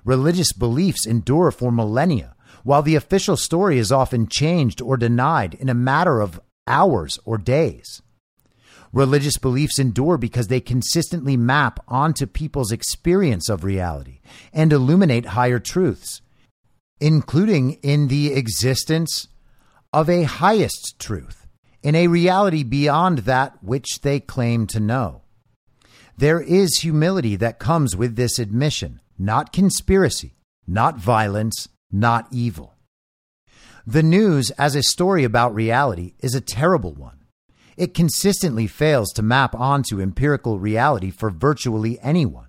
Religious 0.05 0.53
beliefs 0.53 1.07
endure 1.07 1.51
for 1.51 1.73
millennia 1.73 2.34
while 2.65 2.83
the 2.83 2.97
official 2.97 3.37
story 3.37 3.79
is 3.79 3.93
often 3.93 4.27
changed 4.27 4.81
or 4.81 4.97
denied 4.97 5.55
in 5.55 5.69
a 5.69 5.75
matter 5.75 6.21
of 6.21 6.41
hours 6.67 7.19
or 7.25 7.39
days. 7.39 8.03
Religious 8.93 9.39
beliefs 9.39 9.79
endure 9.79 10.17
because 10.17 10.49
they 10.49 10.61
consistently 10.61 11.37
map 11.37 11.79
onto 11.87 12.27
people's 12.27 12.73
experience 12.73 13.49
of 13.49 13.65
reality 13.65 14.21
and 14.53 14.73
illuminate 14.73 15.27
higher 15.27 15.59
truths, 15.59 16.23
including 17.01 17.73
in 17.83 18.09
the 18.09 18.33
existence 18.33 19.29
of 19.93 20.09
a 20.09 20.23
highest 20.23 20.97
truth, 20.99 21.47
in 21.83 21.95
a 21.95 22.07
reality 22.07 22.63
beyond 22.63 23.19
that 23.19 23.63
which 23.63 24.01
they 24.03 24.21
claim 24.21 24.67
to 24.67 24.81
know. 24.81 25.23
There 26.17 26.41
is 26.41 26.79
humility 26.79 27.35
that 27.37 27.59
comes 27.59 27.97
with 27.97 28.15
this 28.15 28.39
admission, 28.39 29.01
not 29.19 29.53
conspiracy, 29.53 30.37
not 30.67 30.97
violence, 30.99 31.69
not 31.95 32.27
evil. 32.31 32.75
The 33.87 34.03
news, 34.03 34.51
as 34.53 34.75
a 34.75 34.83
story 34.83 35.25
about 35.25 35.55
reality, 35.55 36.15
is 36.21 36.35
a 36.35 36.41
terrible 36.41 36.93
one. 36.95 37.19
It 37.77 37.95
consistently 37.95 38.67
fails 38.67 39.13
to 39.13 39.23
map 39.23 39.55
onto 39.55 40.01
empirical 40.01 40.59
reality 40.59 41.11
for 41.11 41.31
virtually 41.31 41.99
anyone. 42.01 42.49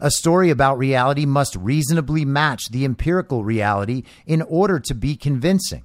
A 0.00 0.10
story 0.10 0.50
about 0.50 0.78
reality 0.78 1.26
must 1.26 1.56
reasonably 1.56 2.24
match 2.24 2.70
the 2.70 2.84
empirical 2.84 3.44
reality 3.44 4.02
in 4.26 4.42
order 4.42 4.80
to 4.80 4.94
be 4.94 5.14
convincing. 5.14 5.84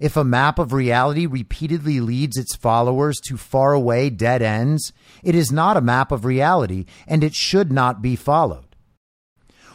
If 0.00 0.16
a 0.16 0.24
map 0.24 0.58
of 0.58 0.72
reality 0.72 1.26
repeatedly 1.26 2.00
leads 2.00 2.36
its 2.36 2.56
followers 2.56 3.20
to 3.26 3.36
faraway 3.36 4.10
dead 4.10 4.42
ends, 4.42 4.92
it 5.22 5.34
is 5.34 5.52
not 5.52 5.76
a 5.76 5.82
map 5.82 6.10
of 6.10 6.24
reality 6.24 6.86
and 7.06 7.22
it 7.22 7.34
should 7.34 7.70
not 7.70 8.02
be 8.02 8.16
followed. 8.16 8.71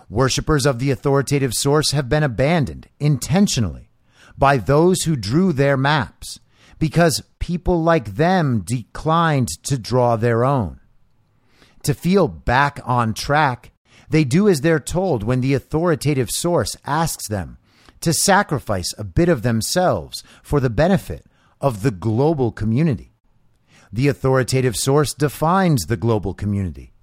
Worshippers 0.10 0.66
of 0.66 0.80
the 0.80 0.91
authoritative 0.91 1.53
source 1.53 1.91
have 1.91 2.08
been 2.08 2.24
abandoned 2.24 2.88
intentionally 2.99 3.89
by 4.38 4.58
those 4.58 5.03
who 5.03 5.16
drew 5.16 5.51
their 5.51 5.76
maps 5.76 6.39
because 6.80 7.24
people 7.39 7.84
like 7.84 8.16
them 8.16 8.62
declined 8.66 9.49
to 9.64 9.78
draw 9.78 10.16
their 10.16 10.45
own. 10.45 10.80
To 11.84 11.93
feel 11.93 12.28
back 12.28 12.80
on 12.86 13.14
track, 13.14 13.72
they 14.10 14.24
do 14.24 14.47
as 14.47 14.62
they're 14.62 14.80
told 14.80 15.24
when 15.24 15.41
the 15.41 15.53
authoritative 15.53 16.30
source 16.30 16.76
asks 16.86 17.28
them 17.28 17.58
to 18.01 18.14
sacrifice 18.14 18.93
a 18.97 19.03
bit 19.03 19.28
of 19.28 19.41
themselves 19.41 20.24
for 20.43 20.60
the 20.60 20.70
benefit 20.70 21.26
of 21.60 21.82
the 21.82 21.91
global 21.91 22.51
community. 22.51 23.14
The 23.91 24.08
authoritative 24.08 24.76
source 24.76 25.14
defines 25.14 25.86
the 25.86 25.97
global 25.97 26.34
community 26.34 26.93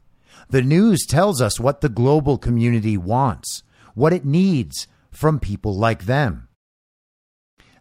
the 0.50 0.62
news 0.62 1.06
tells 1.06 1.40
us 1.40 1.58
what 1.60 1.80
the 1.80 1.88
global 1.88 2.38
community 2.38 2.96
wants, 2.96 3.62
what 3.94 4.12
it 4.12 4.24
needs 4.24 4.86
from 5.10 5.38
people 5.38 5.76
like 5.76 6.06
them. 6.06 6.48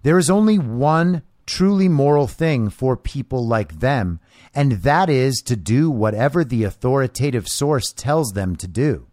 There 0.03 0.17
is 0.17 0.29
only 0.29 0.59
one 0.59 1.23
truly 1.45 1.89
moral 1.89 2.27
thing 2.27 2.69
for 2.69 2.95
people 2.95 3.45
like 3.47 3.79
them, 3.79 4.19
and 4.53 4.73
that 4.83 5.09
is 5.09 5.41
to 5.45 5.55
do 5.55 5.89
whatever 5.89 6.43
the 6.43 6.63
authoritative 6.63 7.47
source 7.47 7.91
tells 7.91 8.31
them 8.31 8.55
to 8.57 8.67
do. 8.67 9.07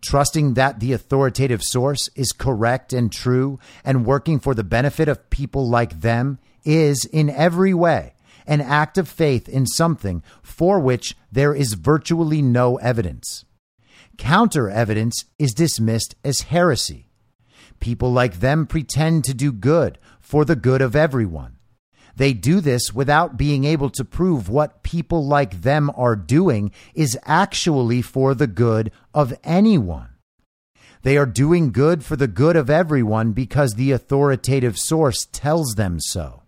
Trusting 0.00 0.54
that 0.54 0.80
the 0.80 0.92
authoritative 0.92 1.62
source 1.62 2.08
is 2.14 2.32
correct 2.32 2.92
and 2.92 3.10
true 3.10 3.58
and 3.84 4.04
working 4.04 4.38
for 4.38 4.54
the 4.54 4.64
benefit 4.64 5.08
of 5.08 5.30
people 5.30 5.68
like 5.68 6.00
them 6.00 6.38
is, 6.64 7.04
in 7.04 7.30
every 7.30 7.74
way, 7.74 8.13
an 8.46 8.60
act 8.60 8.98
of 8.98 9.08
faith 9.08 9.48
in 9.48 9.66
something 9.66 10.22
for 10.42 10.78
which 10.78 11.16
there 11.30 11.54
is 11.54 11.74
virtually 11.74 12.42
no 12.42 12.76
evidence. 12.76 13.44
Counter 14.16 14.70
evidence 14.70 15.24
is 15.38 15.52
dismissed 15.52 16.14
as 16.24 16.42
heresy. 16.42 17.08
People 17.80 18.12
like 18.12 18.40
them 18.40 18.66
pretend 18.66 19.24
to 19.24 19.34
do 19.34 19.52
good 19.52 19.98
for 20.20 20.44
the 20.44 20.56
good 20.56 20.80
of 20.80 20.94
everyone. 20.94 21.56
They 22.16 22.32
do 22.32 22.60
this 22.60 22.92
without 22.92 23.36
being 23.36 23.64
able 23.64 23.90
to 23.90 24.04
prove 24.04 24.48
what 24.48 24.84
people 24.84 25.26
like 25.26 25.62
them 25.62 25.90
are 25.96 26.14
doing 26.14 26.70
is 26.94 27.18
actually 27.24 28.02
for 28.02 28.34
the 28.34 28.46
good 28.46 28.92
of 29.12 29.34
anyone. 29.42 30.10
They 31.02 31.16
are 31.16 31.26
doing 31.26 31.72
good 31.72 32.04
for 32.04 32.16
the 32.16 32.28
good 32.28 32.56
of 32.56 32.70
everyone 32.70 33.32
because 33.32 33.74
the 33.74 33.90
authoritative 33.90 34.78
source 34.78 35.26
tells 35.32 35.74
them 35.74 35.98
so. 36.00 36.43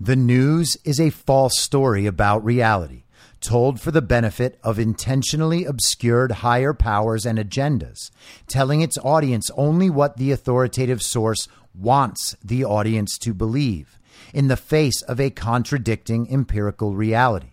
The 0.00 0.16
news 0.16 0.76
is 0.84 0.98
a 0.98 1.10
false 1.10 1.58
story 1.58 2.04
about 2.06 2.44
reality, 2.44 3.04
told 3.40 3.80
for 3.80 3.92
the 3.92 4.02
benefit 4.02 4.58
of 4.62 4.78
intentionally 4.78 5.64
obscured 5.64 6.32
higher 6.32 6.74
powers 6.74 7.24
and 7.24 7.38
agendas, 7.38 8.10
telling 8.48 8.80
its 8.80 8.98
audience 8.98 9.50
only 9.56 9.88
what 9.88 10.16
the 10.16 10.32
authoritative 10.32 11.00
source 11.00 11.46
wants 11.74 12.36
the 12.42 12.64
audience 12.64 13.16
to 13.18 13.32
believe 13.32 13.98
in 14.32 14.48
the 14.48 14.56
face 14.56 15.00
of 15.02 15.20
a 15.20 15.30
contradicting 15.30 16.30
empirical 16.30 16.96
reality. 16.96 17.52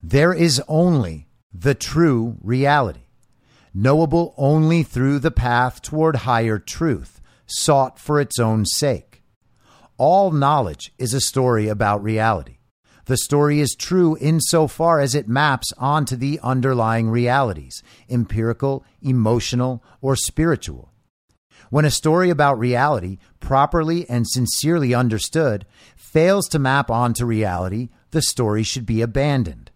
There 0.00 0.32
is 0.32 0.62
only 0.68 1.28
the 1.52 1.74
true 1.74 2.36
reality, 2.40 3.06
knowable 3.74 4.32
only 4.36 4.82
through 4.84 5.18
the 5.18 5.30
path 5.30 5.82
toward 5.82 6.16
higher 6.16 6.58
truth, 6.58 7.20
sought 7.46 7.98
for 7.98 8.20
its 8.20 8.38
own 8.38 8.64
sake. 8.64 9.11
All 10.04 10.32
knowledge 10.32 10.92
is 10.98 11.14
a 11.14 11.20
story 11.20 11.68
about 11.68 12.02
reality. 12.02 12.58
The 13.04 13.16
story 13.16 13.60
is 13.60 13.76
true 13.78 14.18
insofar 14.20 14.98
as 14.98 15.14
it 15.14 15.28
maps 15.28 15.72
onto 15.78 16.16
the 16.16 16.40
underlying 16.42 17.08
realities, 17.08 17.84
empirical, 18.10 18.84
emotional, 19.00 19.84
or 20.00 20.16
spiritual. 20.16 20.90
When 21.70 21.84
a 21.84 21.90
story 21.92 22.30
about 22.30 22.58
reality, 22.58 23.18
properly 23.38 24.04
and 24.10 24.28
sincerely 24.28 24.92
understood, 24.92 25.66
fails 25.94 26.48
to 26.48 26.58
map 26.58 26.90
onto 26.90 27.24
reality, 27.24 27.90
the 28.10 28.22
story 28.22 28.64
should 28.64 28.86
be 28.86 29.02
abandoned. 29.02 29.70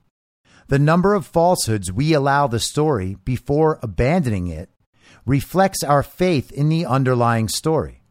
The 0.66 0.80
number 0.80 1.14
of 1.14 1.24
falsehoods 1.24 1.92
we 1.92 2.12
allow 2.14 2.48
the 2.48 2.58
story 2.58 3.16
before 3.24 3.78
abandoning 3.80 4.48
it 4.48 4.70
reflects 5.24 5.84
our 5.84 6.02
faith 6.02 6.50
in 6.50 6.68
the 6.68 6.84
underlying 6.84 7.46
story. 7.46 8.02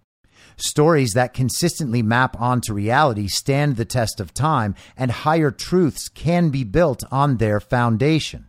Stories 0.58 1.12
that 1.14 1.34
consistently 1.34 2.02
map 2.02 2.40
onto 2.40 2.74
reality 2.74 3.28
stand 3.28 3.76
the 3.76 3.86
test 3.86 4.20
of 4.20 4.34
time, 4.34 4.76
and 4.96 5.12
higher 5.12 5.52
truths 5.52 6.08
can 6.08 6.50
be 6.50 6.64
built 6.64 7.04
on 7.12 7.38
their 7.38 7.60
foundation. 7.60 8.48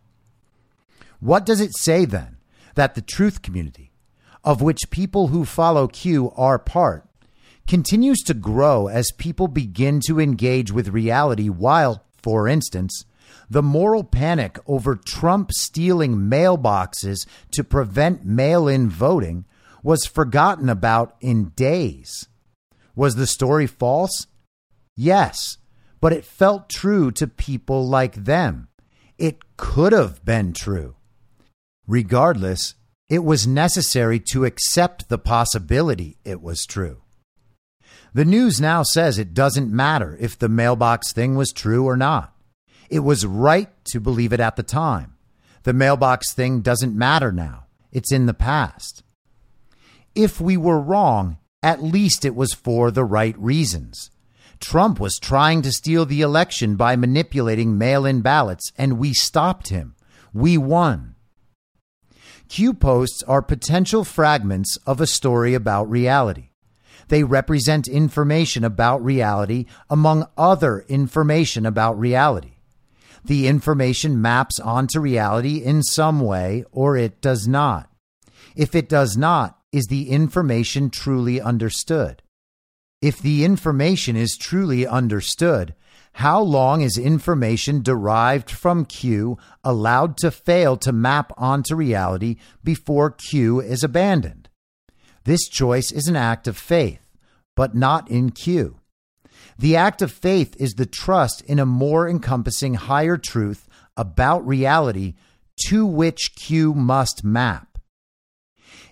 What 1.19 1.45
does 1.45 1.59
it 1.59 1.75
say 1.75 2.05
then 2.05 2.37
that 2.75 2.95
the 2.95 3.01
truth 3.01 3.41
community, 3.41 3.91
of 4.43 4.61
which 4.61 4.91
people 4.91 5.27
who 5.27 5.43
follow 5.43 5.87
Q 5.87 6.31
are 6.37 6.59
part, 6.59 7.05
continues 7.67 8.19
to 8.19 8.33
grow 8.33 8.87
as 8.87 9.11
people 9.11 9.47
begin 9.47 9.99
to 10.07 10.19
engage 10.19 10.71
with 10.71 10.87
reality 10.87 11.49
while, 11.49 12.03
for 12.21 12.47
instance, 12.47 13.03
the 13.49 13.63
moral 13.63 14.03
panic 14.03 14.59
over 14.67 14.95
Trump 14.95 15.51
stealing 15.51 16.15
mailboxes 16.15 17.27
to 17.51 17.63
prevent 17.63 18.25
mail 18.25 18.67
in 18.67 18.89
voting 18.89 19.45
was 19.87 20.05
forgotten 20.05 20.67
about 20.67 21.15
in 21.21 21.45
days. 21.55 22.27
Was 22.93 23.15
the 23.15 23.25
story 23.25 23.65
false? 23.65 24.27
Yes, 24.97 25.59
but 26.01 26.11
it 26.11 26.25
felt 26.25 26.67
true 26.67 27.09
to 27.11 27.25
people 27.25 27.87
like 27.87 28.25
them. 28.25 28.67
It 29.17 29.55
could 29.55 29.93
have 29.93 30.25
been 30.25 30.51
true. 30.51 30.97
Regardless, 31.87 32.75
it 33.07 33.23
was 33.23 33.47
necessary 33.47 34.19
to 34.31 34.43
accept 34.43 35.07
the 35.07 35.17
possibility 35.17 36.17
it 36.25 36.41
was 36.41 36.65
true. 36.65 37.03
The 38.13 38.25
news 38.25 38.59
now 38.59 38.83
says 38.83 39.17
it 39.17 39.33
doesn't 39.33 39.71
matter 39.71 40.17
if 40.19 40.37
the 40.37 40.49
mailbox 40.49 41.13
thing 41.13 41.35
was 41.35 41.53
true 41.53 41.85
or 41.85 41.95
not. 41.95 42.35
It 42.89 43.05
was 43.05 43.25
right 43.25 43.69
to 43.85 44.01
believe 44.01 44.33
it 44.33 44.41
at 44.41 44.57
the 44.57 44.63
time. 44.63 45.15
The 45.63 45.71
mailbox 45.71 46.33
thing 46.33 46.59
doesn't 46.59 46.93
matter 46.93 47.31
now. 47.31 47.67
It's 47.93 48.11
in 48.11 48.25
the 48.25 48.33
past. 48.33 49.03
If 50.17 50.41
we 50.41 50.57
were 50.57 50.79
wrong, 50.79 51.37
at 51.61 51.83
least 51.83 52.25
it 52.25 52.33
was 52.33 52.51
for 52.51 52.89
the 52.89 53.05
right 53.05 53.37
reasons. 53.37 54.09
Trump 54.59 54.99
was 54.99 55.19
trying 55.21 55.61
to 55.61 55.71
steal 55.71 56.07
the 56.07 56.21
election 56.21 56.75
by 56.75 56.95
manipulating 56.95 57.77
mail 57.77 58.03
in 58.03 58.21
ballots, 58.21 58.71
and 58.79 58.97
we 58.97 59.13
stopped 59.13 59.67
him. 59.67 59.93
We 60.33 60.57
won. 60.57 61.13
Q 62.49 62.73
posts 62.73 63.21
are 63.27 63.43
potential 63.43 64.03
fragments 64.03 64.75
of 64.87 64.99
a 64.99 65.05
story 65.05 65.53
about 65.53 65.87
reality. 65.87 66.49
They 67.09 67.23
represent 67.23 67.87
information 67.87 68.63
about 68.63 69.03
reality 69.03 69.65
among 69.87 70.25
other 70.35 70.79
information 70.87 71.63
about 71.63 71.99
reality. 71.99 72.55
The 73.23 73.47
information 73.47 74.19
maps 74.19 74.59
onto 74.59 74.99
reality 74.99 75.57
in 75.57 75.83
some 75.83 76.21
way 76.21 76.65
or 76.71 76.97
it 76.97 77.21
does 77.21 77.47
not. 77.47 77.91
If 78.55 78.73
it 78.73 78.89
does 78.89 79.15
not, 79.15 79.56
is 79.77 79.85
the 79.85 80.09
information 80.09 80.89
truly 80.89 81.39
understood? 81.39 82.23
If 83.01 83.19
the 83.19 83.45
information 83.45 84.15
is 84.15 84.35
truly 84.35 84.87
understood, 84.87 85.75
how 86.13 86.41
long 86.41 86.81
is 86.81 86.97
information 86.97 87.83
derived 87.83 88.49
from 88.49 88.85
Q 88.85 89.37
allowed 89.63 90.17
to 90.17 90.31
fail 90.31 90.75
to 90.77 90.91
map 90.91 91.31
onto 91.37 91.75
reality 91.75 92.37
before 92.63 93.11
Q 93.11 93.61
is 93.61 93.83
abandoned? 93.83 94.49
This 95.25 95.47
choice 95.47 95.91
is 95.91 96.07
an 96.07 96.15
act 96.15 96.47
of 96.47 96.57
faith, 96.57 97.05
but 97.55 97.75
not 97.75 98.09
in 98.09 98.31
Q. 98.31 98.79
The 99.59 99.75
act 99.75 100.01
of 100.01 100.11
faith 100.11 100.55
is 100.59 100.73
the 100.73 100.87
trust 100.87 101.41
in 101.41 101.59
a 101.59 101.67
more 101.67 102.09
encompassing 102.09 102.73
higher 102.73 103.17
truth 103.17 103.67
about 103.95 104.47
reality 104.47 105.13
to 105.67 105.85
which 105.85 106.35
Q 106.35 106.73
must 106.73 107.23
map. 107.23 107.66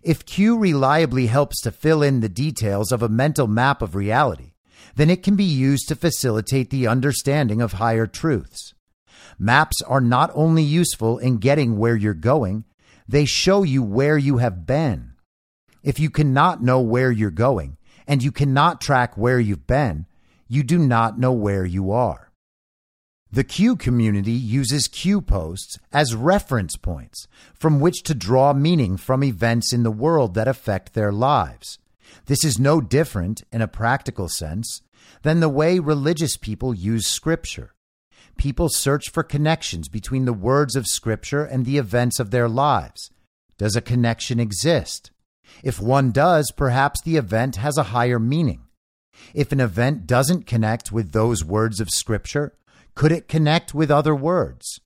If 0.05 0.23
Q 0.23 0.59
reliably 0.59 1.25
helps 1.25 1.59
to 1.61 1.71
fill 1.71 2.03
in 2.03 2.19
the 2.19 2.29
details 2.29 2.91
of 2.91 3.01
a 3.01 3.09
mental 3.09 3.47
map 3.47 3.81
of 3.81 3.95
reality, 3.95 4.53
then 4.95 5.09
it 5.09 5.23
can 5.23 5.35
be 5.35 5.43
used 5.43 5.87
to 5.87 5.95
facilitate 5.95 6.69
the 6.69 6.85
understanding 6.85 7.59
of 7.59 7.73
higher 7.73 8.05
truths. 8.05 8.75
Maps 9.39 9.81
are 9.81 9.99
not 9.99 10.29
only 10.35 10.61
useful 10.61 11.17
in 11.17 11.37
getting 11.37 11.79
where 11.79 11.95
you're 11.95 12.13
going, 12.13 12.65
they 13.07 13.25
show 13.25 13.63
you 13.63 13.81
where 13.81 14.15
you 14.15 14.37
have 14.37 14.67
been. 14.67 15.13
If 15.81 15.99
you 15.99 16.11
cannot 16.11 16.61
know 16.61 16.81
where 16.81 17.11
you're 17.11 17.31
going 17.31 17.77
and 18.07 18.21
you 18.21 18.31
cannot 18.31 18.81
track 18.81 19.17
where 19.17 19.39
you've 19.39 19.65
been, 19.65 20.05
you 20.47 20.61
do 20.61 20.77
not 20.77 21.17
know 21.17 21.31
where 21.31 21.65
you 21.65 21.89
are. 21.89 22.24
The 23.35 23.43
Q 23.43 23.75
community 23.75 24.31
uses 24.31 24.87
Q 24.87 25.21
posts 25.21 25.77
as 25.91 26.15
reference 26.15 26.77
points 26.77 27.27
from 27.53 27.81
which 27.81 28.01
to 28.03 28.15
draw 28.15 28.53
meaning 28.53 28.95
from 28.95 29.25
events 29.25 29.73
in 29.73 29.83
the 29.83 29.91
world 29.91 30.35
that 30.35 30.47
affect 30.47 30.93
their 30.93 31.11
lives. 31.11 31.77
This 32.27 32.45
is 32.45 32.57
no 32.57 32.79
different, 32.79 33.43
in 33.51 33.61
a 33.61 33.67
practical 33.67 34.29
sense, 34.29 34.81
than 35.23 35.41
the 35.41 35.49
way 35.49 35.79
religious 35.79 36.37
people 36.37 36.73
use 36.73 37.07
Scripture. 37.07 37.73
People 38.37 38.69
search 38.69 39.09
for 39.09 39.21
connections 39.21 39.89
between 39.89 40.23
the 40.23 40.31
words 40.31 40.77
of 40.77 40.87
Scripture 40.87 41.43
and 41.43 41.65
the 41.65 41.77
events 41.77 42.21
of 42.21 42.31
their 42.31 42.47
lives. 42.47 43.11
Does 43.57 43.75
a 43.75 43.81
connection 43.81 44.39
exist? 44.39 45.11
If 45.61 45.81
one 45.81 46.11
does, 46.11 46.53
perhaps 46.55 47.01
the 47.01 47.17
event 47.17 47.57
has 47.57 47.77
a 47.77 47.91
higher 47.91 48.17
meaning. 48.17 48.61
If 49.33 49.51
an 49.51 49.59
event 49.59 50.07
doesn't 50.07 50.47
connect 50.47 50.93
with 50.93 51.11
those 51.11 51.43
words 51.43 51.81
of 51.81 51.89
Scripture, 51.89 52.53
could 52.95 53.11
it 53.11 53.27
connect 53.27 53.73
with 53.73 53.91
other 53.91 54.15
words? 54.15 54.79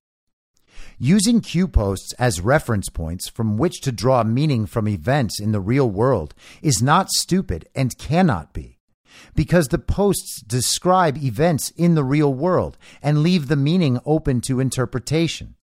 Using 0.98 1.40
Q 1.40 1.68
posts 1.68 2.14
as 2.20 2.42
reference 2.42 2.90
points 2.90 3.30
from 3.30 3.58
which 3.58 3.80
to 3.82 3.92
draw 3.92 4.24
meaning 4.24 4.66
from 4.66 4.88
events 4.88 5.40
in 5.40 5.52
the 5.52 5.62
real 5.62 5.90
world 5.90 6.34
is 6.62 6.82
not 6.82 7.10
stupid 7.10 7.68
and 7.74 7.98
cannot 7.98 8.54
be 8.54 8.80
because 9.36 9.68
the 9.68 9.80
posts 9.80 10.42
describe 10.42 11.18
events 11.18 11.72
in 11.76 11.96
the 11.96 12.04
real 12.04 12.34
world 12.34 12.78
and 13.02 13.24
leave 13.24 13.48
the 13.48 13.56
meaning 13.56 14.00
open 14.06 14.42
to 14.42 14.60
interpretation. 14.60 15.56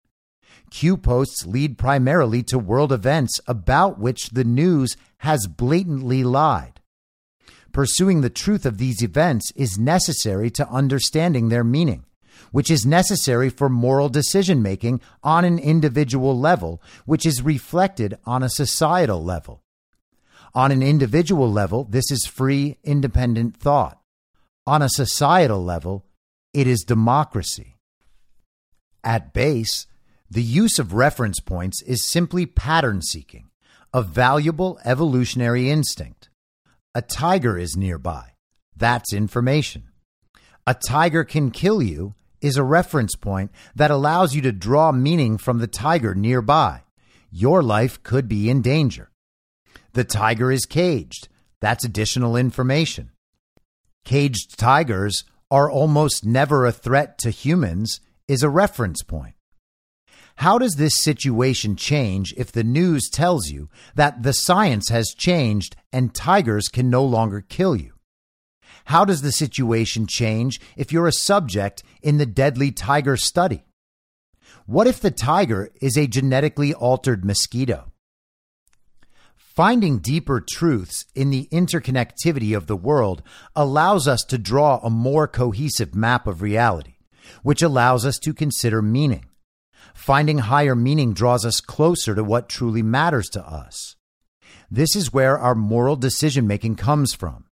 Q 0.71 0.97
posts 0.97 1.45
lead 1.45 1.77
primarily 1.77 2.43
to 2.43 2.59
world 2.59 2.91
events 2.91 3.39
about 3.47 3.99
which 3.99 4.29
the 4.29 4.43
news 4.43 4.97
has 5.19 5.47
blatantly 5.47 6.23
lied. 6.23 6.81
Pursuing 7.71 8.21
the 8.21 8.29
truth 8.29 8.65
of 8.65 8.77
these 8.77 9.03
events 9.03 9.51
is 9.55 9.77
necessary 9.77 10.49
to 10.51 10.67
understanding 10.69 11.49
their 11.49 11.63
meaning, 11.63 12.05
which 12.51 12.71
is 12.71 12.86
necessary 12.86 13.49
for 13.49 13.69
moral 13.69 14.09
decision 14.09 14.61
making 14.61 15.01
on 15.23 15.45
an 15.45 15.59
individual 15.59 16.38
level, 16.38 16.81
which 17.05 17.25
is 17.25 17.41
reflected 17.41 18.17
on 18.25 18.43
a 18.43 18.49
societal 18.49 19.23
level. 19.23 19.61
On 20.53 20.71
an 20.71 20.81
individual 20.81 21.51
level, 21.51 21.83
this 21.83 22.09
is 22.09 22.25
free, 22.25 22.77
independent 22.83 23.57
thought. 23.57 23.99
On 24.65 24.81
a 24.81 24.89
societal 24.89 25.63
level, 25.63 26.05
it 26.53 26.67
is 26.67 26.83
democracy. 26.83 27.75
At 29.03 29.33
base, 29.33 29.86
the 30.29 30.41
use 30.41 30.79
of 30.79 30.93
reference 30.93 31.39
points 31.39 31.81
is 31.83 32.09
simply 32.09 32.45
pattern 32.45 33.01
seeking, 33.01 33.49
a 33.93 34.01
valuable 34.01 34.79
evolutionary 34.83 35.69
instinct. 35.69 36.29
A 36.95 37.01
tiger 37.01 37.57
is 37.57 37.75
nearby. 37.75 38.31
That's 38.75 39.13
information. 39.13 39.89
A 40.65 40.73
tiger 40.73 41.23
can 41.23 41.51
kill 41.51 41.81
you 41.81 42.15
is 42.45 42.57
a 42.57 42.63
reference 42.63 43.15
point 43.15 43.51
that 43.75 43.89
allows 43.89 44.35
you 44.35 44.41
to 44.43 44.51
draw 44.51 44.91
meaning 44.91 45.35
from 45.37 45.57
the 45.57 45.67
tiger 45.67 46.13
nearby. 46.13 46.83
Your 47.31 47.63
life 47.63 48.01
could 48.03 48.27
be 48.27 48.51
in 48.51 48.61
danger. 48.61 49.09
The 49.93 50.03
tiger 50.03 50.51
is 50.51 50.67
caged. 50.67 51.27
That's 51.59 51.83
additional 51.83 52.35
information. 52.35 53.09
Caged 54.03 54.59
tigers 54.59 55.23
are 55.49 55.71
almost 55.71 56.23
never 56.23 56.65
a 56.65 56.71
threat 56.71 57.17
to 57.19 57.31
humans 57.31 57.99
is 58.27 58.43
a 58.43 58.49
reference 58.49 59.01
point. 59.01 59.33
How 60.35 60.59
does 60.59 60.75
this 60.75 61.03
situation 61.03 61.75
change 61.75 62.31
if 62.37 62.51
the 62.51 62.63
news 62.63 63.09
tells 63.11 63.49
you 63.49 63.69
that 63.95 64.21
the 64.21 64.33
science 64.33 64.89
has 64.89 65.15
changed 65.17 65.75
and 65.91 66.13
tigers 66.13 66.67
can 66.67 66.91
no 66.91 67.03
longer 67.03 67.41
kill 67.41 67.75
you? 67.75 67.94
How 68.86 69.03
does 69.03 69.21
the 69.21 69.31
situation 69.31 70.07
change 70.07 70.59
if 70.77 70.91
you're 70.91 71.07
a 71.07 71.11
subject 71.11 71.83
in 72.01 72.17
the 72.17 72.25
deadly 72.25 72.71
tiger 72.71 73.17
study? 73.17 73.63
What 74.65 74.88
if 74.88 74.99
the 74.99 75.11
tiger 75.11 75.69
is 75.81 75.97
a 75.97 76.07
genetically 76.07 76.73
altered 76.73 77.25
mosquito? 77.25 77.91
Finding 79.36 79.99
deeper 79.99 80.41
truths 80.41 81.05
in 81.15 81.29
the 81.29 81.47
interconnectivity 81.51 82.55
of 82.55 82.67
the 82.67 82.75
world 82.75 83.23
allows 83.55 84.07
us 84.07 84.21
to 84.25 84.38
draw 84.38 84.79
a 84.79 84.89
more 84.89 85.27
cohesive 85.27 85.95
map 85.95 86.27
of 86.27 86.41
reality, 86.41 86.97
which 87.41 87.61
allows 87.61 88.05
us 88.05 88.19
to 88.19 88.33
consider 88.33 88.81
meaning. 88.81 89.25
Finding 89.93 90.39
higher 90.39 90.75
meaning 90.75 91.13
draws 91.13 91.45
us 91.45 91.61
closer 91.61 92.13
to 92.13 92.23
what 92.23 92.49
truly 92.49 92.83
matters 92.83 93.29
to 93.29 93.41
us. 93.41 93.95
This 94.69 94.95
is 94.95 95.13
where 95.13 95.39
our 95.39 95.55
moral 95.55 95.95
decision 95.95 96.47
making 96.47 96.75
comes 96.75 97.13
from. 97.13 97.44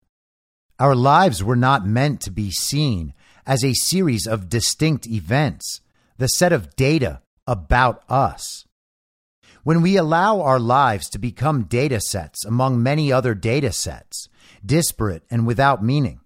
Our 0.82 0.96
lives 0.96 1.44
were 1.44 1.54
not 1.54 1.86
meant 1.86 2.20
to 2.22 2.32
be 2.32 2.50
seen 2.50 3.14
as 3.46 3.62
a 3.62 3.72
series 3.72 4.26
of 4.26 4.48
distinct 4.48 5.06
events, 5.06 5.80
the 6.18 6.26
set 6.26 6.52
of 6.52 6.74
data 6.74 7.22
about 7.46 8.02
us. 8.08 8.66
When 9.62 9.80
we 9.80 9.96
allow 9.96 10.40
our 10.40 10.58
lives 10.58 11.08
to 11.10 11.20
become 11.20 11.66
data 11.66 12.00
sets 12.00 12.44
among 12.44 12.82
many 12.82 13.12
other 13.12 13.32
data 13.32 13.70
sets, 13.70 14.28
disparate 14.66 15.22
and 15.30 15.46
without 15.46 15.84
meaning, 15.84 16.18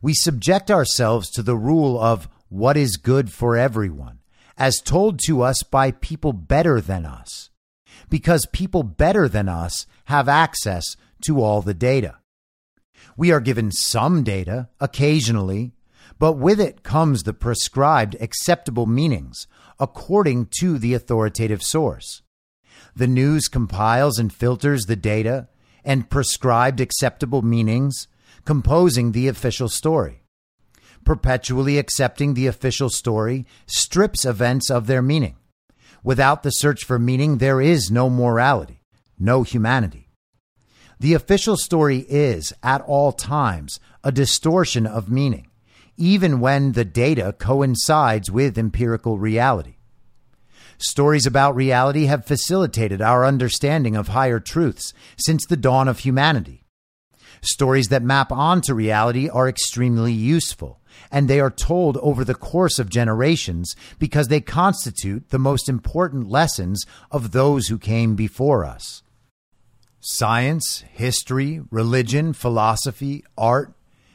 we 0.00 0.14
subject 0.14 0.70
ourselves 0.70 1.28
to 1.32 1.42
the 1.42 1.58
rule 1.58 2.00
of 2.00 2.30
what 2.48 2.78
is 2.78 2.96
good 2.96 3.30
for 3.30 3.58
everyone, 3.58 4.20
as 4.56 4.80
told 4.82 5.20
to 5.26 5.42
us 5.42 5.62
by 5.62 5.90
people 5.90 6.32
better 6.32 6.80
than 6.80 7.04
us, 7.04 7.50
because 8.08 8.46
people 8.54 8.82
better 8.82 9.28
than 9.28 9.50
us 9.50 9.84
have 10.06 10.30
access 10.30 10.96
to 11.20 11.42
all 11.42 11.60
the 11.60 11.74
data. 11.74 12.16
We 13.18 13.32
are 13.32 13.40
given 13.40 13.72
some 13.72 14.22
data 14.22 14.68
occasionally, 14.78 15.72
but 16.20 16.34
with 16.34 16.60
it 16.60 16.84
comes 16.84 17.24
the 17.24 17.32
prescribed 17.32 18.14
acceptable 18.20 18.86
meanings 18.86 19.48
according 19.80 20.50
to 20.60 20.78
the 20.78 20.94
authoritative 20.94 21.60
source. 21.60 22.22
The 22.94 23.08
news 23.08 23.48
compiles 23.48 24.20
and 24.20 24.32
filters 24.32 24.84
the 24.84 24.94
data 24.94 25.48
and 25.84 26.08
prescribed 26.08 26.80
acceptable 26.80 27.42
meanings, 27.42 28.06
composing 28.44 29.10
the 29.10 29.26
official 29.26 29.68
story. 29.68 30.22
Perpetually 31.04 31.76
accepting 31.76 32.34
the 32.34 32.46
official 32.46 32.88
story 32.88 33.46
strips 33.66 34.24
events 34.24 34.70
of 34.70 34.86
their 34.86 35.02
meaning. 35.02 35.34
Without 36.04 36.44
the 36.44 36.50
search 36.50 36.84
for 36.84 37.00
meaning, 37.00 37.38
there 37.38 37.60
is 37.60 37.90
no 37.90 38.08
morality, 38.08 38.84
no 39.18 39.42
humanity. 39.42 40.07
The 41.00 41.14
official 41.14 41.56
story 41.56 41.98
is, 42.08 42.52
at 42.62 42.80
all 42.80 43.12
times, 43.12 43.78
a 44.02 44.10
distortion 44.10 44.84
of 44.84 45.10
meaning, 45.10 45.46
even 45.96 46.40
when 46.40 46.72
the 46.72 46.84
data 46.84 47.36
coincides 47.38 48.32
with 48.32 48.58
empirical 48.58 49.16
reality. 49.16 49.76
Stories 50.78 51.24
about 51.24 51.54
reality 51.54 52.06
have 52.06 52.24
facilitated 52.24 53.00
our 53.00 53.24
understanding 53.24 53.94
of 53.94 54.08
higher 54.08 54.40
truths 54.40 54.92
since 55.16 55.46
the 55.46 55.56
dawn 55.56 55.86
of 55.86 56.00
humanity. 56.00 56.64
Stories 57.42 57.88
that 57.88 58.02
map 58.02 58.32
onto 58.32 58.74
reality 58.74 59.28
are 59.28 59.48
extremely 59.48 60.12
useful, 60.12 60.80
and 61.12 61.28
they 61.28 61.38
are 61.38 61.50
told 61.50 61.96
over 61.98 62.24
the 62.24 62.34
course 62.34 62.80
of 62.80 62.90
generations 62.90 63.76
because 64.00 64.26
they 64.26 64.40
constitute 64.40 65.30
the 65.30 65.38
most 65.38 65.68
important 65.68 66.28
lessons 66.28 66.84
of 67.12 67.30
those 67.30 67.68
who 67.68 67.78
came 67.78 68.16
before 68.16 68.64
us. 68.64 69.02
Science, 70.10 70.84
history, 70.90 71.60
religion, 71.70 72.32
philosophy, 72.32 73.22
art, 73.36 73.74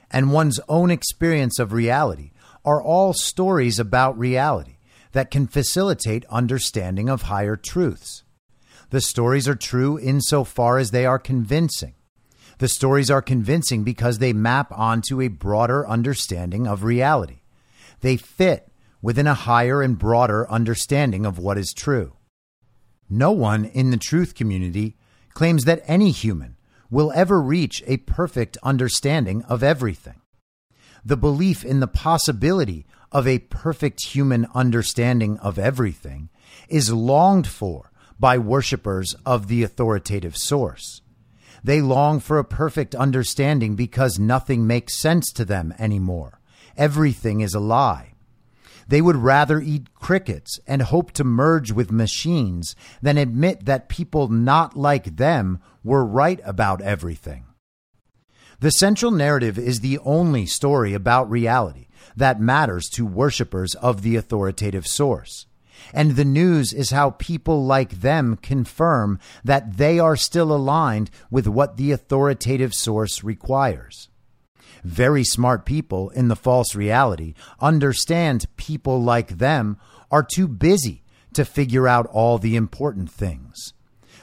and 0.09 0.33
one's 0.33 0.59
own 0.67 0.89
experience 0.89 1.59
of 1.59 1.71
reality 1.71 2.31
are 2.65 2.81
all 2.81 3.13
stories 3.13 3.77
about 3.77 4.17
reality 4.17 4.77
that 5.11 5.29
can 5.29 5.45
facilitate 5.45 6.25
understanding 6.31 7.09
of 7.09 7.21
higher 7.21 7.55
truths. 7.55 8.23
The 8.89 9.01
stories 9.01 9.47
are 9.47 9.53
true 9.53 9.99
insofar 9.99 10.79
as 10.79 10.89
they 10.89 11.05
are 11.05 11.19
convincing. 11.19 11.93
The 12.57 12.69
stories 12.69 13.11
are 13.11 13.21
convincing 13.21 13.83
because 13.83 14.17
they 14.17 14.33
map 14.33 14.71
onto 14.71 15.21
a 15.21 15.27
broader 15.27 15.87
understanding 15.87 16.65
of 16.65 16.83
reality. 16.83 17.41
They 18.01 18.17
fit 18.17 18.67
within 19.03 19.27
a 19.27 19.35
higher 19.35 19.83
and 19.83 19.99
broader 19.99 20.49
understanding 20.49 21.23
of 21.23 21.37
what 21.37 21.59
is 21.59 21.71
true. 21.71 22.13
No 23.07 23.31
one 23.31 23.65
in 23.65 23.91
the 23.91 23.97
truth 23.97 24.33
community 24.33 24.97
claims 25.33 25.65
that 25.65 25.83
any 25.85 26.11
human 26.11 26.55
will 26.89 27.11
ever 27.15 27.41
reach 27.41 27.83
a 27.87 27.97
perfect 27.97 28.57
understanding 28.63 29.43
of 29.43 29.63
everything. 29.63 30.21
The 31.03 31.17
belief 31.17 31.65
in 31.65 31.79
the 31.79 31.87
possibility 31.87 32.85
of 33.11 33.27
a 33.27 33.39
perfect 33.39 34.05
human 34.05 34.47
understanding 34.55 35.37
of 35.39 35.59
everything 35.59 36.29
is 36.69 36.93
longed 36.93 37.47
for 37.47 37.91
by 38.19 38.37
worshippers 38.37 39.15
of 39.25 39.47
the 39.47 39.63
authoritative 39.63 40.37
source. 40.37 41.01
They 41.63 41.81
long 41.81 42.19
for 42.19 42.39
a 42.39 42.43
perfect 42.43 42.93
understanding 42.95 43.75
because 43.75 44.19
nothing 44.19 44.67
makes 44.67 44.99
sense 44.99 45.31
to 45.33 45.45
them 45.45 45.73
anymore. 45.79 46.41
Everything 46.77 47.41
is 47.41 47.53
a 47.53 47.59
lie. 47.59 48.12
They 48.87 49.01
would 49.01 49.15
rather 49.15 49.59
eat 49.59 49.93
crickets 49.93 50.59
and 50.67 50.81
hope 50.81 51.11
to 51.13 51.23
merge 51.23 51.71
with 51.71 51.91
machines 51.91 52.75
than 53.01 53.17
admit 53.17 53.65
that 53.65 53.89
people 53.89 54.27
not 54.27 54.77
like 54.77 55.17
them 55.17 55.59
were 55.83 56.05
right 56.05 56.39
about 56.43 56.81
everything. 56.81 57.45
The 58.59 58.71
central 58.71 59.11
narrative 59.11 59.57
is 59.57 59.79
the 59.79 59.99
only 59.99 60.45
story 60.45 60.93
about 60.93 61.29
reality 61.29 61.87
that 62.15 62.39
matters 62.39 62.87
to 62.93 63.05
worshippers 63.05 63.75
of 63.75 64.01
the 64.01 64.15
authoritative 64.15 64.87
source. 64.87 65.47
And 65.93 66.11
the 66.11 66.25
news 66.25 66.71
is 66.71 66.91
how 66.91 67.11
people 67.11 67.65
like 67.65 68.01
them 68.01 68.37
confirm 68.37 69.19
that 69.43 69.77
they 69.77 69.99
are 69.99 70.15
still 70.15 70.53
aligned 70.53 71.09
with 71.29 71.47
what 71.47 71.77
the 71.77 71.91
authoritative 71.91 72.73
source 72.73 73.23
requires. 73.23 74.09
Very 74.83 75.23
smart 75.23 75.65
people 75.65 76.09
in 76.09 76.27
the 76.27 76.35
false 76.35 76.75
reality 76.75 77.33
understand 77.59 78.45
people 78.57 79.01
like 79.01 79.37
them 79.37 79.77
are 80.11 80.23
too 80.23 80.47
busy 80.47 81.03
to 81.33 81.45
figure 81.45 81.87
out 81.87 82.05
all 82.07 82.37
the 82.37 82.55
important 82.55 83.09
things. 83.09 83.73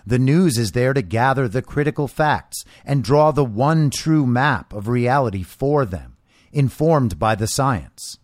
The 0.07 0.19
news 0.19 0.59
is 0.59 0.73
there 0.73 0.93
to 0.93 1.03
gather 1.03 1.49
the 1.49 1.63
critical 1.63 2.09
facts 2.09 2.65
and 2.85 3.05
draw 3.05 3.31
the 3.31 3.45
one 3.45 3.91
true 3.91 4.27
map 4.27 4.73
of 4.73 4.89
reality 4.89 5.43
for 5.43 5.85
them 5.85 6.17
informed 6.53 7.19
by 7.19 7.35
the 7.35 7.47
science. 7.47 8.19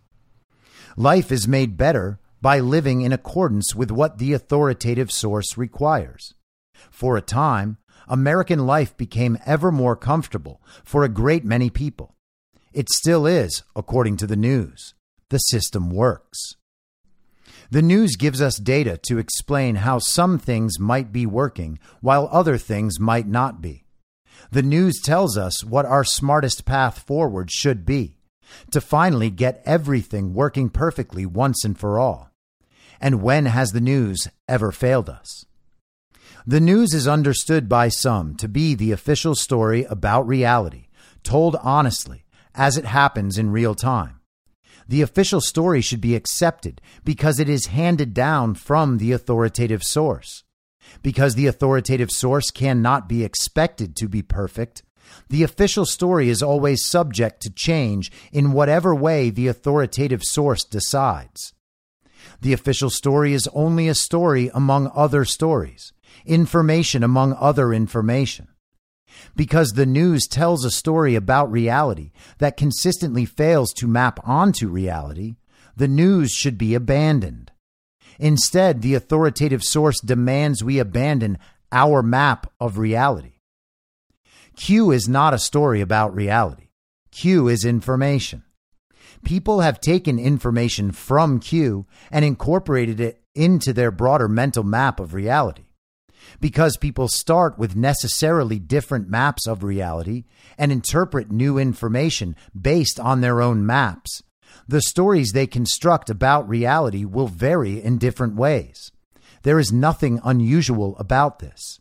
Life 0.97 1.31
is 1.31 1.47
made 1.47 1.77
better 1.77 2.19
by 2.41 2.61
living 2.61 3.03
in 3.03 3.13
accordance 3.13 3.75
with 3.75 3.91
what 3.91 4.19
the 4.19 4.33
authoritative 4.33 5.11
source 5.11 5.57
requires. 5.57 6.35
For 6.91 7.17
a 7.17 7.23
time, 7.23 7.79
American 8.09 8.67
life 8.67 8.97
became 8.97 9.39
ever 9.47 9.71
more 9.73 9.97
comfortable 9.97 10.63
for 10.85 11.05
a 11.05 11.09
great 11.09 11.45
many 11.45 11.71
people. 11.71 12.16
It 12.77 12.91
still 12.91 13.27
is, 13.27 13.63
according 13.75 14.19
to 14.19 14.27
the 14.27 14.37
news. 14.37 14.93
The 15.31 15.39
system 15.39 15.89
works. 15.89 16.57
The 17.71 17.81
news 17.81 18.17
gives 18.17 18.43
us 18.43 18.59
data 18.59 19.01
to 19.07 19.17
explain 19.17 19.77
how 19.77 19.99
some 19.99 20.39
things 20.39 20.79
might 20.79 21.11
be 21.11 21.25
working 21.25 21.79
while 22.03 22.29
other 22.31 22.59
things 22.59 23.01
might 23.01 23.27
not 23.27 23.63
be. 23.63 23.87
The 24.51 24.63
news 24.63 25.01
tells 25.03 25.39
us 25.39 25.65
what 25.65 25.87
our 25.87 26.05
smartest 26.05 26.67
path 26.67 26.99
forward 26.99 27.51
should 27.51 27.87
be 27.87 28.19
to 28.73 28.83
finally 28.83 29.31
get 29.31 29.63
everything 29.65 30.35
working 30.35 30.69
perfectly 30.69 31.25
once 31.25 31.65
and 31.65 31.79
for 31.79 31.99
all. 31.99 32.31
And 33.01 33.23
when 33.23 33.47
has 33.47 33.71
the 33.71 33.81
news 33.81 34.29
ever 34.47 34.71
failed 34.71 35.09
us? 35.09 35.47
The 36.47 36.61
news 36.61 36.93
is 36.93 37.09
understood 37.09 37.71
by 37.71 37.89
some 37.89 38.35
to 38.35 38.49
be 38.49 38.75
the 38.75 38.93
official 38.93 39.35
story 39.35 39.85
about 39.85 40.29
reality, 40.29 40.89
told 41.23 41.57
honestly, 41.63 42.26
as 42.57 42.77
it 42.77 42.85
happens 42.85 43.39
in 43.39 43.51
real 43.51 43.75
time. 43.75 44.21
The 44.89 45.03
official 45.03 45.41
story 45.41 45.81
should 45.81 46.01
be 46.01 46.15
accepted 46.15 46.81
because 47.05 47.41
it 47.41 47.49
is 47.49 47.67
handed 47.67 48.15
down 48.15 48.55
from 48.55 48.99
the 48.99 49.13
authoritative 49.13 49.83
source. 49.83 50.45
Because 51.03 51.35
the 51.35 51.49
authoritative 51.49 52.11
source 52.11 52.51
cannot 52.51 53.09
be 53.09 53.25
expected 53.25 53.97
to 53.97 54.09
be 54.09 54.23
perfect, 54.23 54.85
the 55.29 55.43
official 55.43 55.87
story 55.87 56.29
is 56.29 56.43
always 56.43 56.87
subject 56.87 57.43
to 57.43 57.51
change 57.51 58.11
in 58.33 58.53
whatever 58.53 58.95
way 58.95 59.31
the 59.31 59.49
authoritative 59.49 60.23
source 60.23 60.65
decides. 60.65 61.53
The 62.41 62.53
official 62.53 62.91
story 62.91 63.33
is 63.33 63.49
only 63.53 63.89
a 63.89 63.95
story 63.95 64.51
among 64.53 64.91
other 64.95 65.25
stories, 65.25 65.93
information 66.25 67.03
among 67.03 67.35
other 67.35 67.73
information. 67.73 68.49
Because 69.35 69.71
the 69.71 69.87
news 69.87 70.27
tells 70.27 70.65
a 70.65 70.71
story 70.71 71.15
about 71.15 71.51
reality 71.51 72.13
that 72.39 72.57
consistently 72.57 73.25
fails 73.25 73.73
to 73.75 73.87
map 73.87 74.21
onto 74.25 74.69
reality, 74.69 75.37
the 75.77 75.89
news 75.89 76.33
should 76.33 76.57
be 76.57 76.75
abandoned. 76.75 77.53
Instead, 78.19 78.83
the 78.83 78.95
authoritative 78.95 79.63
source 79.63 80.01
demands 80.01 80.65
we 80.65 80.79
abandon 80.79 81.39
our 81.71 82.03
map 82.03 82.51
of 82.59 82.79
reality. 82.79 83.41
Q 84.57 84.91
is 84.91 85.07
not 85.07 85.35
a 85.35 85.39
story 85.39 85.83
about 85.83 86.15
reality. 86.15 86.71
Q 87.11 87.49
is 87.49 87.65
information. 87.65 88.43
People 89.25 89.61
have 89.61 89.81
taken 89.81 90.19
information 90.19 90.93
from 90.93 91.41
Q 91.41 91.87
and 92.11 92.25
incorporated 92.25 93.01
it 93.01 93.21
into 93.35 93.73
their 93.73 93.91
broader 93.91 94.29
mental 94.29 94.65
map 94.65 94.99
of 94.99 95.13
reality. 95.13 95.66
Because 96.41 96.77
people 96.77 97.09
start 97.09 97.59
with 97.59 97.77
necessarily 97.77 98.59
different 98.59 99.09
maps 99.09 99.47
of 99.47 99.63
reality 99.63 100.25
and 100.59 100.71
interpret 100.73 101.31
new 101.31 101.59
information 101.59 102.37
based 102.59 103.01
on 103.01 103.21
their 103.21 103.41
own 103.41 103.65
maps, 103.65 104.23
the 104.69 104.81
stories 104.81 105.33
they 105.33 105.47
construct 105.47 106.11
about 106.11 106.49
reality 106.49 107.05
will 107.05 107.29
vary 107.29 107.83
in 107.83 107.99
different 107.99 108.35
ways. 108.35 108.91
There 109.43 109.59
is 109.59 109.73
nothing 109.73 110.21
unusual 110.25 110.97
about 110.99 111.39
this. 111.39 111.79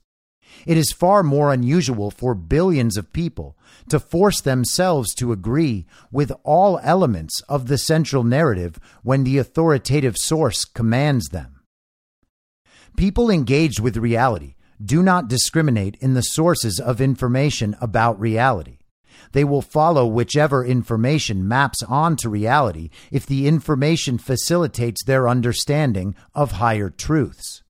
It 0.66 0.78
is 0.78 0.92
far 0.92 1.24
more 1.24 1.52
unusual 1.52 2.12
for 2.12 2.34
billions 2.34 2.98
of 2.98 3.12
people 3.12 3.58
to 3.90 4.00
force 4.00 4.42
themselves 4.42 5.14
to 5.16 5.32
agree 5.32 5.86
with 6.12 6.32
all 6.44 6.80
elements 6.82 7.42
of 7.50 7.68
the 7.68 7.78
central 7.78 8.24
narrative 8.24 8.80
when 9.04 9.24
the 9.24 9.38
authoritative 9.38 10.18
source 10.18 10.64
commands 10.64 11.28
them. 11.30 11.55
People 12.98 13.30
engaged 13.30 13.80
with 13.80 13.98
reality 13.98 14.56
do 14.84 15.04
not 15.04 15.28
discriminate 15.28 15.98
in 16.00 16.14
the 16.14 16.22
sources 16.22 16.80
of 16.80 17.02
information 17.02 17.76
about 17.82 18.20
reality. 18.20 18.78
They 19.32 19.44
will 19.44 19.62
follow 19.62 20.06
whichever 20.06 20.64
information 20.66 21.48
maps 21.48 21.84
onto 21.84 22.30
reality 22.30 22.90
if 23.12 23.26
the 23.26 23.48
information 23.48 24.18
facilitates 24.18 25.04
their 25.04 25.28
understanding 25.28 26.16
of 26.34 26.54
higher 26.54 26.90
truths. 26.90 27.64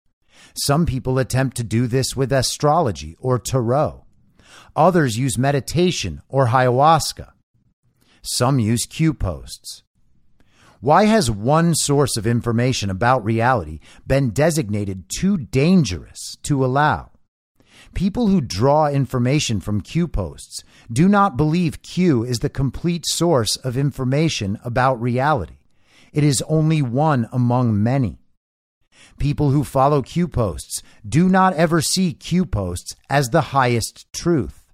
Some 0.55 0.85
people 0.85 1.17
attempt 1.17 1.57
to 1.57 1.63
do 1.63 1.87
this 1.87 2.15
with 2.15 2.31
astrology 2.31 3.15
or 3.19 3.39
tarot. 3.39 4.05
Others 4.75 5.17
use 5.17 5.37
meditation 5.37 6.21
or 6.27 6.47
ayahuasca. 6.47 7.31
Some 8.21 8.59
use 8.59 8.85
Q 8.85 9.13
posts. 9.13 9.84
Why 10.85 11.05
has 11.05 11.31
one 11.31 11.73
source 11.73 12.15
of 12.15 12.27
information 12.27 12.91
about 12.91 13.25
reality 13.25 13.79
been 14.05 14.29
designated 14.29 15.05
too 15.09 15.35
dangerous 15.35 16.37
to 16.43 16.63
allow? 16.63 17.09
People 17.95 18.27
who 18.27 18.39
draw 18.39 18.87
information 18.87 19.59
from 19.59 19.81
Q 19.81 20.07
posts 20.07 20.63
do 20.93 21.09
not 21.09 21.37
believe 21.37 21.81
Q 21.81 22.23
is 22.23 22.37
the 22.37 22.51
complete 22.51 23.03
source 23.07 23.55
of 23.55 23.77
information 23.77 24.59
about 24.63 25.01
reality. 25.01 25.57
It 26.13 26.23
is 26.23 26.43
only 26.47 26.83
one 26.83 27.27
among 27.31 27.81
many. 27.81 28.19
People 29.17 29.49
who 29.49 29.63
follow 29.63 30.03
Q 30.03 30.27
posts 30.27 30.83
do 31.03 31.27
not 31.27 31.53
ever 31.53 31.81
see 31.81 32.13
Q 32.13 32.45
posts 32.45 32.95
as 33.09 33.29
the 33.29 33.41
highest 33.57 34.05
truth. 34.13 34.71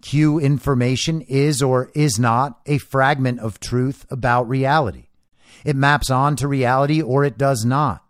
Q 0.00 0.38
information 0.38 1.22
is 1.22 1.60
or 1.60 1.90
is 1.92 2.20
not 2.20 2.60
a 2.66 2.78
fragment 2.78 3.40
of 3.40 3.58
truth 3.58 4.06
about 4.10 4.48
reality. 4.48 5.08
It 5.64 5.76
maps 5.76 6.10
on 6.10 6.36
to 6.36 6.48
reality 6.48 7.00
or 7.00 7.24
it 7.24 7.38
does 7.38 7.64
not. 7.64 8.02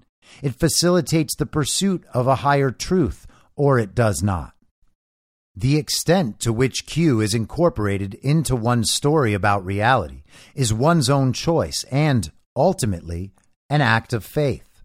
It 0.43 0.55
facilitates 0.55 1.35
the 1.37 1.47
pursuit 1.47 2.05
of 2.13 2.27
a 2.27 2.37
higher 2.37 2.71
truth 2.71 3.27
or 3.57 3.79
it 3.79 3.95
does 3.95 4.23
not. 4.23 4.53
The 5.57 5.77
extent 5.77 6.41
to 6.41 6.53
which 6.53 6.87
Q 6.87 7.21
is 7.21 7.33
incorporated 7.33 8.15
into 8.15 8.57
one's 8.57 8.91
story 8.91 9.35
about 9.35 9.65
reality 9.65 10.25
is 10.57 10.75
one's 10.75 11.09
own 11.09 11.33
choice 11.33 11.85
and, 11.93 12.33
ultimately, 12.57 13.31
an 13.71 13.81
act 13.81 14.13
of 14.13 14.25
faith. 14.25 14.83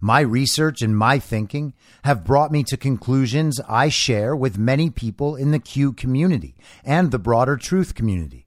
My 0.00 0.20
research 0.20 0.80
and 0.80 0.96
my 0.96 1.18
thinking 1.18 1.74
have 2.02 2.24
brought 2.24 2.50
me 2.50 2.62
to 2.64 2.78
conclusions 2.78 3.60
I 3.68 3.90
share 3.90 4.34
with 4.34 4.58
many 4.58 4.88
people 4.88 5.36
in 5.36 5.50
the 5.50 5.58
Q 5.58 5.92
community 5.92 6.56
and 6.82 7.10
the 7.10 7.18
broader 7.18 7.56
truth 7.56 7.94
community. 7.94 8.46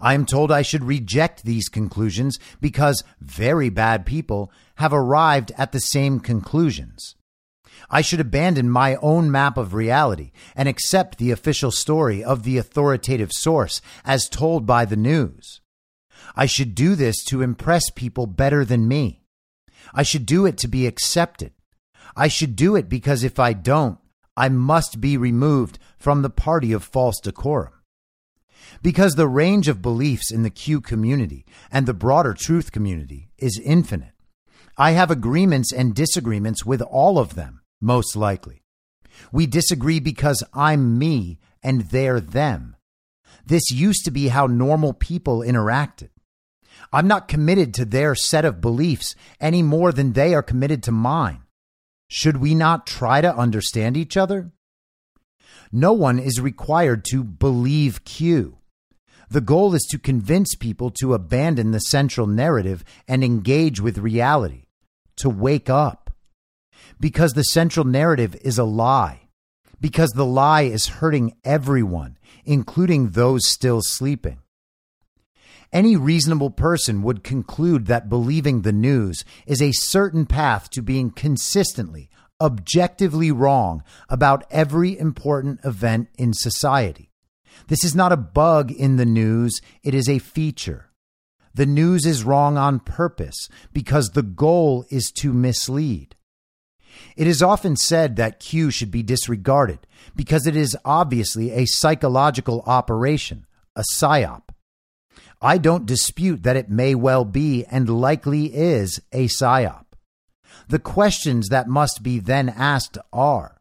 I 0.00 0.14
am 0.14 0.26
told 0.26 0.52
I 0.52 0.62
should 0.62 0.84
reject 0.84 1.44
these 1.44 1.68
conclusions 1.68 2.38
because 2.60 3.04
very 3.20 3.70
bad 3.70 4.06
people 4.06 4.52
have 4.76 4.92
arrived 4.92 5.52
at 5.56 5.72
the 5.72 5.80
same 5.80 6.20
conclusions. 6.20 7.16
I 7.88 8.02
should 8.02 8.20
abandon 8.20 8.70
my 8.70 8.96
own 8.96 9.30
map 9.30 9.56
of 9.56 9.74
reality 9.74 10.32
and 10.54 10.68
accept 10.68 11.18
the 11.18 11.30
official 11.30 11.70
story 11.70 12.22
of 12.22 12.42
the 12.42 12.58
authoritative 12.58 13.32
source 13.32 13.80
as 14.04 14.28
told 14.28 14.66
by 14.66 14.84
the 14.84 14.96
news. 14.96 15.60
I 16.36 16.46
should 16.46 16.74
do 16.74 16.94
this 16.94 17.24
to 17.24 17.42
impress 17.42 17.90
people 17.90 18.26
better 18.26 18.64
than 18.64 18.86
me. 18.86 19.22
I 19.94 20.02
should 20.02 20.26
do 20.26 20.46
it 20.46 20.58
to 20.58 20.68
be 20.68 20.86
accepted. 20.86 21.52
I 22.16 22.28
should 22.28 22.54
do 22.54 22.76
it 22.76 22.88
because 22.88 23.24
if 23.24 23.38
I 23.38 23.52
don't, 23.52 23.98
I 24.36 24.48
must 24.48 25.00
be 25.00 25.16
removed 25.16 25.78
from 25.98 26.22
the 26.22 26.30
party 26.30 26.72
of 26.72 26.84
false 26.84 27.18
decorum. 27.20 27.72
Because 28.82 29.14
the 29.14 29.28
range 29.28 29.68
of 29.68 29.82
beliefs 29.82 30.30
in 30.32 30.42
the 30.42 30.50
Q 30.50 30.80
community 30.80 31.44
and 31.70 31.86
the 31.86 31.94
broader 31.94 32.34
truth 32.34 32.72
community 32.72 33.30
is 33.38 33.60
infinite. 33.64 34.12
I 34.76 34.92
have 34.92 35.10
agreements 35.10 35.72
and 35.72 35.94
disagreements 35.94 36.64
with 36.64 36.80
all 36.82 37.18
of 37.18 37.34
them, 37.34 37.62
most 37.80 38.16
likely. 38.16 38.62
We 39.32 39.46
disagree 39.46 40.00
because 40.00 40.42
I'm 40.54 40.98
me 40.98 41.38
and 41.62 41.82
they're 41.82 42.20
them. 42.20 42.76
This 43.44 43.70
used 43.70 44.04
to 44.04 44.10
be 44.10 44.28
how 44.28 44.46
normal 44.46 44.92
people 44.92 45.40
interacted. 45.40 46.10
I'm 46.92 47.06
not 47.06 47.28
committed 47.28 47.74
to 47.74 47.84
their 47.84 48.14
set 48.14 48.44
of 48.44 48.60
beliefs 48.60 49.14
any 49.40 49.62
more 49.62 49.92
than 49.92 50.12
they 50.12 50.34
are 50.34 50.42
committed 50.42 50.82
to 50.84 50.92
mine. 50.92 51.42
Should 52.08 52.38
we 52.38 52.54
not 52.54 52.86
try 52.86 53.20
to 53.20 53.36
understand 53.36 53.96
each 53.96 54.16
other? 54.16 54.50
No 55.70 55.92
one 55.92 56.18
is 56.18 56.40
required 56.40 57.04
to 57.10 57.22
believe 57.22 58.04
Q. 58.04 58.58
The 59.32 59.40
goal 59.40 59.74
is 59.74 59.86
to 59.90 59.98
convince 59.98 60.56
people 60.56 60.90
to 60.98 61.14
abandon 61.14 61.70
the 61.70 61.78
central 61.78 62.26
narrative 62.26 62.82
and 63.06 63.22
engage 63.22 63.80
with 63.80 63.96
reality, 63.98 64.64
to 65.18 65.30
wake 65.30 65.70
up. 65.70 66.10
Because 66.98 67.34
the 67.34 67.44
central 67.44 67.86
narrative 67.86 68.34
is 68.42 68.58
a 68.58 68.64
lie. 68.64 69.28
Because 69.80 70.10
the 70.10 70.26
lie 70.26 70.62
is 70.62 70.98
hurting 70.98 71.36
everyone, 71.44 72.18
including 72.44 73.10
those 73.10 73.48
still 73.48 73.82
sleeping. 73.82 74.40
Any 75.72 75.96
reasonable 75.96 76.50
person 76.50 77.02
would 77.02 77.22
conclude 77.22 77.86
that 77.86 78.08
believing 78.08 78.62
the 78.62 78.72
news 78.72 79.24
is 79.46 79.62
a 79.62 79.70
certain 79.72 80.26
path 80.26 80.68
to 80.70 80.82
being 80.82 81.12
consistently, 81.12 82.10
objectively 82.40 83.30
wrong 83.30 83.84
about 84.08 84.44
every 84.50 84.98
important 84.98 85.60
event 85.64 86.08
in 86.18 86.34
society. 86.34 87.09
This 87.68 87.84
is 87.84 87.94
not 87.94 88.12
a 88.12 88.16
bug 88.16 88.70
in 88.70 88.96
the 88.96 89.06
news, 89.06 89.60
it 89.82 89.94
is 89.94 90.08
a 90.08 90.18
feature. 90.18 90.86
The 91.54 91.66
news 91.66 92.06
is 92.06 92.24
wrong 92.24 92.56
on 92.56 92.80
purpose 92.80 93.48
because 93.72 94.10
the 94.10 94.22
goal 94.22 94.84
is 94.90 95.10
to 95.16 95.32
mislead. 95.32 96.14
It 97.16 97.26
is 97.26 97.42
often 97.42 97.76
said 97.76 98.16
that 98.16 98.40
Q 98.40 98.70
should 98.70 98.90
be 98.90 99.02
disregarded 99.02 99.86
because 100.14 100.46
it 100.46 100.56
is 100.56 100.76
obviously 100.84 101.50
a 101.50 101.66
psychological 101.66 102.62
operation, 102.66 103.46
a 103.74 103.82
psyop. 103.92 104.42
I 105.42 105.58
don't 105.58 105.86
dispute 105.86 106.42
that 106.42 106.56
it 106.56 106.68
may 106.68 106.94
well 106.94 107.24
be 107.24 107.64
and 107.64 107.88
likely 107.88 108.46
is 108.46 109.00
a 109.12 109.26
psyop. 109.26 109.86
The 110.68 110.78
questions 110.78 111.48
that 111.48 111.68
must 111.68 112.02
be 112.02 112.18
then 112.20 112.48
asked 112.48 112.98
are 113.12 113.60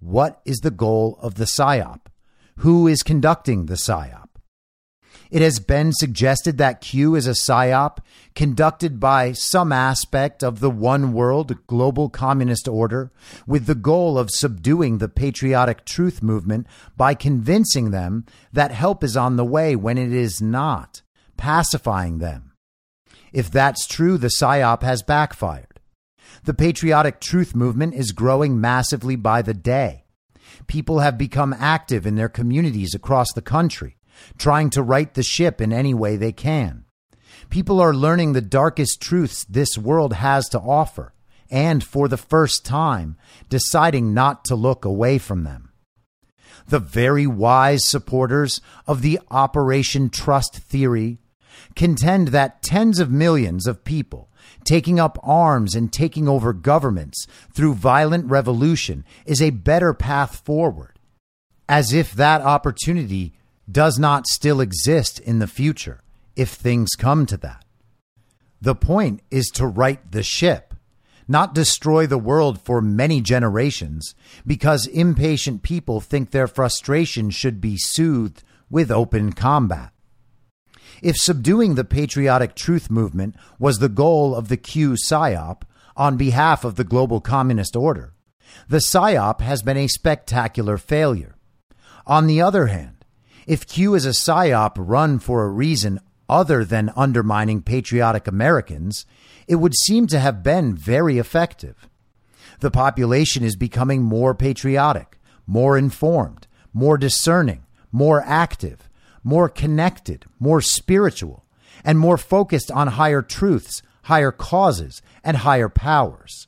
What 0.00 0.40
is 0.44 0.58
the 0.58 0.70
goal 0.70 1.18
of 1.20 1.34
the 1.34 1.46
psyop? 1.46 2.00
Who 2.58 2.86
is 2.86 3.02
conducting 3.02 3.66
the 3.66 3.74
psyop? 3.74 4.28
It 5.30 5.42
has 5.42 5.58
been 5.58 5.92
suggested 5.92 6.58
that 6.58 6.80
Q 6.80 7.16
is 7.16 7.26
a 7.26 7.30
psyop 7.30 7.98
conducted 8.36 9.00
by 9.00 9.32
some 9.32 9.72
aspect 9.72 10.44
of 10.44 10.60
the 10.60 10.70
one 10.70 11.12
world 11.12 11.66
global 11.66 12.08
communist 12.08 12.68
order 12.68 13.10
with 13.46 13.66
the 13.66 13.74
goal 13.74 14.16
of 14.16 14.30
subduing 14.30 14.98
the 14.98 15.08
patriotic 15.08 15.84
truth 15.84 16.22
movement 16.22 16.68
by 16.96 17.14
convincing 17.14 17.90
them 17.90 18.26
that 18.52 18.70
help 18.70 19.02
is 19.02 19.16
on 19.16 19.34
the 19.36 19.44
way 19.44 19.74
when 19.74 19.98
it 19.98 20.12
is 20.12 20.40
not 20.40 21.02
pacifying 21.36 22.18
them. 22.18 22.52
If 23.32 23.50
that's 23.50 23.88
true, 23.88 24.16
the 24.16 24.28
PSYOP 24.28 24.82
has 24.82 25.02
backfired. 25.02 25.80
The 26.44 26.54
patriotic 26.54 27.20
truth 27.20 27.56
movement 27.56 27.94
is 27.94 28.12
growing 28.12 28.60
massively 28.60 29.16
by 29.16 29.42
the 29.42 29.54
day. 29.54 30.03
People 30.66 31.00
have 31.00 31.18
become 31.18 31.54
active 31.58 32.06
in 32.06 32.16
their 32.16 32.28
communities 32.28 32.94
across 32.94 33.32
the 33.32 33.42
country, 33.42 33.96
trying 34.38 34.70
to 34.70 34.82
right 34.82 35.12
the 35.14 35.22
ship 35.22 35.60
in 35.60 35.72
any 35.72 35.94
way 35.94 36.16
they 36.16 36.32
can. 36.32 36.84
People 37.50 37.80
are 37.80 37.94
learning 37.94 38.32
the 38.32 38.40
darkest 38.40 39.00
truths 39.00 39.44
this 39.44 39.76
world 39.76 40.14
has 40.14 40.48
to 40.48 40.60
offer, 40.60 41.14
and 41.50 41.84
for 41.84 42.08
the 42.08 42.16
first 42.16 42.64
time, 42.64 43.16
deciding 43.48 44.14
not 44.14 44.44
to 44.44 44.54
look 44.54 44.84
away 44.84 45.18
from 45.18 45.44
them. 45.44 45.72
The 46.66 46.78
very 46.78 47.26
wise 47.26 47.84
supporters 47.84 48.60
of 48.86 49.02
the 49.02 49.20
Operation 49.30 50.08
Trust 50.08 50.56
theory 50.56 51.18
contend 51.76 52.28
that 52.28 52.62
tens 52.62 52.98
of 52.98 53.10
millions 53.10 53.66
of 53.66 53.84
people 53.84 54.30
taking 54.64 54.98
up 54.98 55.18
arms 55.22 55.74
and 55.74 55.92
taking 55.92 56.28
over 56.28 56.52
governments 56.52 57.26
through 57.52 57.74
violent 57.74 58.26
revolution 58.26 59.04
is 59.26 59.40
a 59.40 59.50
better 59.50 59.94
path 59.94 60.44
forward, 60.44 60.98
as 61.68 61.92
if 61.92 62.12
that 62.12 62.40
opportunity 62.42 63.32
does 63.70 63.98
not 63.98 64.26
still 64.26 64.60
exist 64.60 65.18
in 65.20 65.38
the 65.38 65.46
future 65.46 66.00
if 66.36 66.50
things 66.50 66.90
come 66.98 67.26
to 67.26 67.36
that. 67.38 67.64
The 68.60 68.74
point 68.74 69.20
is 69.30 69.46
to 69.54 69.66
right 69.66 70.00
the 70.10 70.22
ship, 70.22 70.74
not 71.26 71.54
destroy 71.54 72.06
the 72.06 72.18
world 72.18 72.60
for 72.60 72.80
many 72.80 73.20
generations, 73.20 74.14
because 74.46 74.86
impatient 74.86 75.62
people 75.62 76.00
think 76.00 76.30
their 76.30 76.46
frustration 76.46 77.30
should 77.30 77.60
be 77.60 77.76
soothed 77.78 78.42
with 78.68 78.90
open 78.90 79.32
combat. 79.32 79.93
If 81.04 81.18
subduing 81.18 81.74
the 81.74 81.84
patriotic 81.84 82.54
truth 82.54 82.90
movement 82.90 83.36
was 83.58 83.78
the 83.78 83.90
goal 83.90 84.34
of 84.34 84.48
the 84.48 84.56
Q 84.56 84.92
PSYOP 84.92 85.60
on 85.98 86.16
behalf 86.16 86.64
of 86.64 86.76
the 86.76 86.82
global 86.82 87.20
communist 87.20 87.76
order, 87.76 88.14
the 88.68 88.78
PSYOP 88.78 89.42
has 89.42 89.60
been 89.60 89.76
a 89.76 89.86
spectacular 89.86 90.78
failure. 90.78 91.36
On 92.06 92.26
the 92.26 92.40
other 92.40 92.68
hand, 92.68 93.04
if 93.46 93.66
Q 93.66 93.94
is 93.94 94.06
a 94.06 94.12
PSYOP 94.12 94.76
run 94.78 95.18
for 95.18 95.44
a 95.44 95.50
reason 95.50 96.00
other 96.26 96.64
than 96.64 96.90
undermining 96.96 97.60
patriotic 97.60 98.26
Americans, 98.26 99.04
it 99.46 99.56
would 99.56 99.74
seem 99.74 100.06
to 100.06 100.18
have 100.18 100.42
been 100.42 100.74
very 100.74 101.18
effective. 101.18 101.86
The 102.60 102.70
population 102.70 103.44
is 103.44 103.56
becoming 103.56 104.02
more 104.02 104.34
patriotic, 104.34 105.18
more 105.46 105.76
informed, 105.76 106.46
more 106.72 106.96
discerning, 106.96 107.66
more 107.92 108.22
active, 108.24 108.88
more 109.24 109.48
connected, 109.48 110.26
more 110.38 110.60
spiritual, 110.60 111.44
and 111.84 111.98
more 111.98 112.18
focused 112.18 112.70
on 112.70 112.88
higher 112.88 113.22
truths, 113.22 113.82
higher 114.04 114.30
causes, 114.30 115.02
and 115.24 115.38
higher 115.38 115.68
powers. 115.68 116.46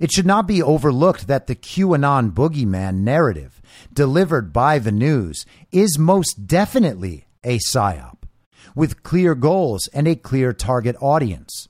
It 0.00 0.10
should 0.10 0.26
not 0.26 0.46
be 0.46 0.62
overlooked 0.62 1.26
that 1.26 1.46
the 1.46 1.54
QAnon 1.54 2.32
boogeyman 2.32 2.96
narrative 2.96 3.60
delivered 3.92 4.52
by 4.52 4.78
the 4.78 4.92
news 4.92 5.46
is 5.70 5.98
most 5.98 6.46
definitely 6.46 7.26
a 7.44 7.58
PSYOP 7.58 8.16
with 8.74 9.02
clear 9.02 9.34
goals 9.34 9.88
and 9.94 10.06
a 10.06 10.16
clear 10.16 10.52
target 10.52 10.96
audience. 11.00 11.68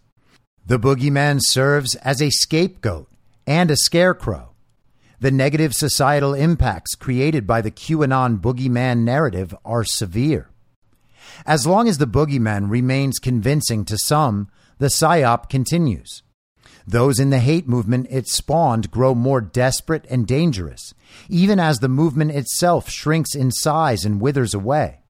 The 0.64 0.78
boogeyman 0.78 1.38
serves 1.40 1.94
as 1.96 2.20
a 2.20 2.30
scapegoat 2.30 3.08
and 3.46 3.70
a 3.70 3.76
scarecrow. 3.76 4.55
The 5.18 5.30
negative 5.30 5.74
societal 5.74 6.34
impacts 6.34 6.94
created 6.94 7.46
by 7.46 7.62
the 7.62 7.70
QAnon 7.70 8.40
boogeyman 8.40 8.98
narrative 8.98 9.54
are 9.64 9.84
severe. 9.84 10.50
As 11.46 11.66
long 11.66 11.88
as 11.88 11.98
the 11.98 12.06
boogeyman 12.06 12.70
remains 12.70 13.18
convincing 13.18 13.84
to 13.86 13.98
some, 13.98 14.48
the 14.78 14.88
PSYOP 14.88 15.48
continues. 15.48 16.22
Those 16.86 17.18
in 17.18 17.30
the 17.30 17.40
hate 17.40 17.66
movement 17.66 18.06
it 18.10 18.28
spawned 18.28 18.90
grow 18.90 19.14
more 19.14 19.40
desperate 19.40 20.06
and 20.08 20.26
dangerous, 20.26 20.94
even 21.28 21.58
as 21.58 21.78
the 21.78 21.88
movement 21.88 22.30
itself 22.30 22.88
shrinks 22.88 23.34
in 23.34 23.50
size 23.50 24.04
and 24.04 24.20
withers 24.20 24.54
away. 24.54 25.00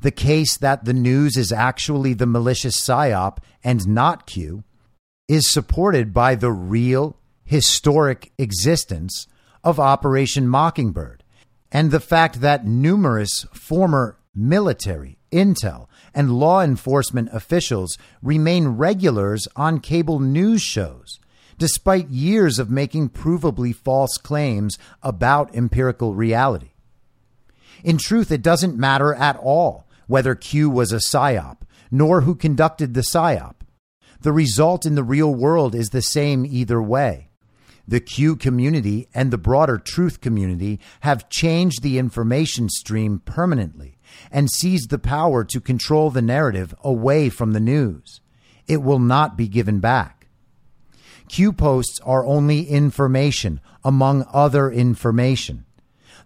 The 0.00 0.10
case 0.10 0.56
that 0.58 0.84
the 0.84 0.92
news 0.92 1.36
is 1.36 1.50
actually 1.50 2.14
the 2.14 2.26
malicious 2.26 2.76
PSYOP 2.76 3.38
and 3.64 3.86
not 3.88 4.26
Q 4.26 4.64
is 5.28 5.50
supported 5.50 6.12
by 6.12 6.34
the 6.34 6.52
real 6.52 7.16
historic 7.48 8.30
existence 8.36 9.26
of 9.64 9.80
Operation 9.80 10.46
Mockingbird 10.46 11.24
and 11.72 11.90
the 11.90 11.98
fact 11.98 12.42
that 12.42 12.66
numerous 12.66 13.46
former 13.54 14.18
military, 14.34 15.16
intel, 15.32 15.86
and 16.14 16.38
law 16.38 16.60
enforcement 16.60 17.30
officials 17.32 17.96
remain 18.22 18.68
regulars 18.68 19.48
on 19.56 19.80
cable 19.80 20.20
news 20.20 20.60
shows, 20.60 21.18
despite 21.56 22.10
years 22.10 22.58
of 22.58 22.70
making 22.70 23.08
provably 23.08 23.74
false 23.74 24.18
claims 24.18 24.76
about 25.02 25.54
empirical 25.56 26.14
reality. 26.14 26.72
In 27.82 27.96
truth, 27.96 28.30
it 28.30 28.42
doesn't 28.42 28.76
matter 28.76 29.14
at 29.14 29.38
all 29.38 29.88
whether 30.06 30.34
Q 30.34 30.68
was 30.68 30.92
a 30.92 30.96
PSYOP, 30.96 31.62
nor 31.90 32.20
who 32.20 32.34
conducted 32.34 32.92
the 32.92 33.00
PSYOP. 33.00 33.54
The 34.20 34.32
result 34.32 34.84
in 34.84 34.96
the 34.96 35.02
real 35.02 35.34
world 35.34 35.74
is 35.74 35.88
the 35.88 36.02
same 36.02 36.44
either 36.44 36.82
way. 36.82 37.27
The 37.88 38.00
Q 38.00 38.36
community 38.36 39.08
and 39.14 39.30
the 39.30 39.38
broader 39.38 39.78
truth 39.78 40.20
community 40.20 40.78
have 41.00 41.30
changed 41.30 41.82
the 41.82 41.98
information 41.98 42.68
stream 42.68 43.20
permanently 43.24 43.98
and 44.30 44.50
seized 44.50 44.90
the 44.90 44.98
power 44.98 45.42
to 45.44 45.60
control 45.60 46.10
the 46.10 46.20
narrative 46.20 46.74
away 46.84 47.30
from 47.30 47.52
the 47.52 47.60
news. 47.60 48.20
It 48.66 48.82
will 48.82 48.98
not 48.98 49.38
be 49.38 49.48
given 49.48 49.80
back. 49.80 50.28
Q 51.28 51.52
posts 51.52 51.98
are 52.04 52.26
only 52.26 52.68
information 52.68 53.60
among 53.82 54.26
other 54.32 54.70
information. 54.70 55.64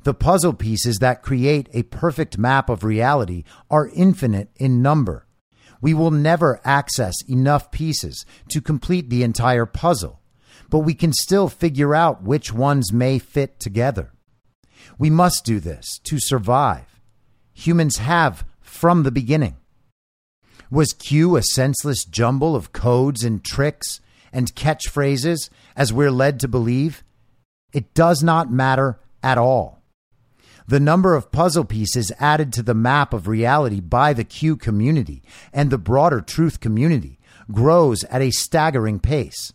The 0.02 0.14
puzzle 0.14 0.54
pieces 0.54 0.98
that 0.98 1.22
create 1.22 1.68
a 1.72 1.84
perfect 1.84 2.36
map 2.36 2.68
of 2.68 2.82
reality 2.82 3.44
are 3.70 3.88
infinite 3.94 4.50
in 4.56 4.82
number 4.82 5.28
we 5.82 5.92
will 5.92 6.12
never 6.12 6.60
access 6.64 7.14
enough 7.28 7.70
pieces 7.70 8.24
to 8.48 8.62
complete 8.62 9.10
the 9.10 9.24
entire 9.24 9.66
puzzle, 9.66 10.21
but 10.72 10.78
we 10.78 10.94
can 10.94 11.12
still 11.12 11.50
figure 11.50 11.94
out 11.94 12.22
which 12.22 12.50
ones 12.50 12.94
may 12.94 13.18
fit 13.18 13.60
together. 13.60 14.10
We 14.98 15.10
must 15.10 15.44
do 15.44 15.60
this 15.60 15.98
to 16.04 16.18
survive. 16.18 16.98
Humans 17.52 17.98
have 17.98 18.46
from 18.62 19.02
the 19.02 19.10
beginning. 19.10 19.56
Was 20.70 20.94
Q 20.94 21.36
a 21.36 21.42
senseless 21.42 22.06
jumble 22.06 22.56
of 22.56 22.72
codes 22.72 23.22
and 23.22 23.44
tricks 23.44 24.00
and 24.32 24.54
catchphrases, 24.54 25.50
as 25.76 25.92
we're 25.92 26.10
led 26.10 26.40
to 26.40 26.48
believe? 26.48 27.04
It 27.74 27.92
does 27.92 28.22
not 28.22 28.50
matter 28.50 28.98
at 29.22 29.36
all. 29.36 29.82
The 30.66 30.80
number 30.80 31.14
of 31.14 31.30
puzzle 31.30 31.66
pieces 31.66 32.10
added 32.18 32.50
to 32.54 32.62
the 32.62 32.72
map 32.72 33.12
of 33.12 33.28
reality 33.28 33.80
by 33.80 34.14
the 34.14 34.24
Q 34.24 34.56
community 34.56 35.22
and 35.52 35.68
the 35.68 35.76
broader 35.76 36.22
truth 36.22 36.60
community 36.60 37.18
grows 37.50 38.04
at 38.04 38.22
a 38.22 38.30
staggering 38.30 39.00
pace. 39.00 39.52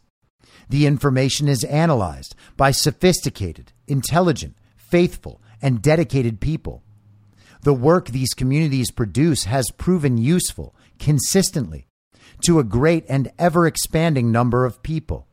The 0.69 0.85
information 0.85 1.47
is 1.47 1.63
analyzed 1.63 2.35
by 2.55 2.71
sophisticated, 2.71 3.73
intelligent, 3.87 4.55
faithful, 4.75 5.41
and 5.61 5.81
dedicated 5.81 6.39
people. 6.39 6.83
The 7.61 7.73
work 7.73 8.09
these 8.09 8.33
communities 8.33 8.91
produce 8.91 9.45
has 9.45 9.71
proven 9.77 10.17
useful 10.17 10.75
consistently 10.99 11.87
to 12.45 12.59
a 12.59 12.63
great 12.63 13.05
and 13.09 13.31
ever 13.39 13.65
expanding 13.65 14.31
number 14.31 14.65
of 14.65 14.83
people. 14.83 15.27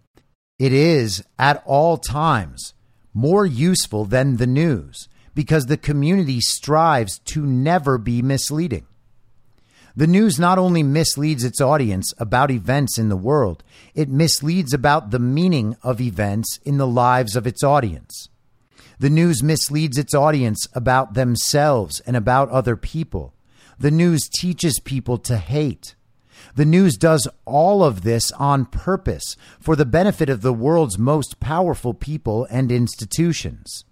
It 0.59 0.73
is, 0.73 1.25
at 1.39 1.63
all 1.67 1.99
times, 1.99 2.75
more 3.13 3.45
useful 3.45 4.05
than 4.05 4.37
the 4.37 4.47
news 4.47 5.09
because 5.35 5.67
the 5.67 5.77
community 5.77 6.41
strives 6.41 7.19
to 7.19 7.45
never 7.45 7.99
be 7.99 8.23
misleading. 8.23 8.87
The 9.97 10.07
news 10.09 10.41
not 10.41 10.59
only 10.59 10.83
misleads 10.83 11.45
its 11.45 11.61
audience 11.61 12.13
about 12.19 12.51
events 12.51 12.99
in 12.99 13.11
the 13.11 13.17
world, 13.17 13.63
it 13.95 14.09
misleads 14.09 14.75
about 14.75 15.11
the 15.13 15.21
meaning 15.21 15.77
of 15.85 16.01
events 16.01 16.59
in 16.65 16.79
the 16.79 16.87
lives 16.87 17.37
of 17.37 17.47
its 17.47 17.63
audience. 17.63 18.29
The 18.99 19.11
news 19.11 19.43
misleads 19.43 19.97
its 19.97 20.13
audience 20.13 20.67
about 20.73 21.15
themselves 21.15 22.01
and 22.01 22.17
about 22.17 22.51
other 22.51 22.77
people. 22.77 23.35
The 23.79 23.93
news 23.93 24.29
teaches 24.29 24.81
people 24.81 25.17
to 25.19 25.37
hate. 25.37 25.95
The 26.57 26.65
news 26.65 26.97
does 26.97 27.29
all 27.45 27.85
of 27.85 28.03
this 28.03 28.33
on 28.33 28.67
purpose 28.67 29.37
for 29.61 29.77
the 29.77 29.87
benefit 29.87 30.29
of 30.29 30.43
the 30.43 30.53
world's 30.53 30.99
most 30.99 31.39
powerful 31.39 31.95
people 31.95 32.49
and 32.51 32.73
institutions. 32.73 33.85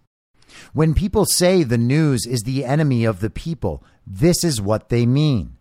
When 0.73 0.95
people 0.95 1.27
say 1.27 1.63
the 1.63 1.79
news 1.79 2.27
is 2.27 2.43
the 2.43 2.65
enemy 2.65 3.05
of 3.05 3.21
the 3.21 3.31
people, 3.31 3.85
this 4.05 4.43
is 4.43 4.61
what 4.61 4.89
they 4.89 5.07
mean. 5.07 5.59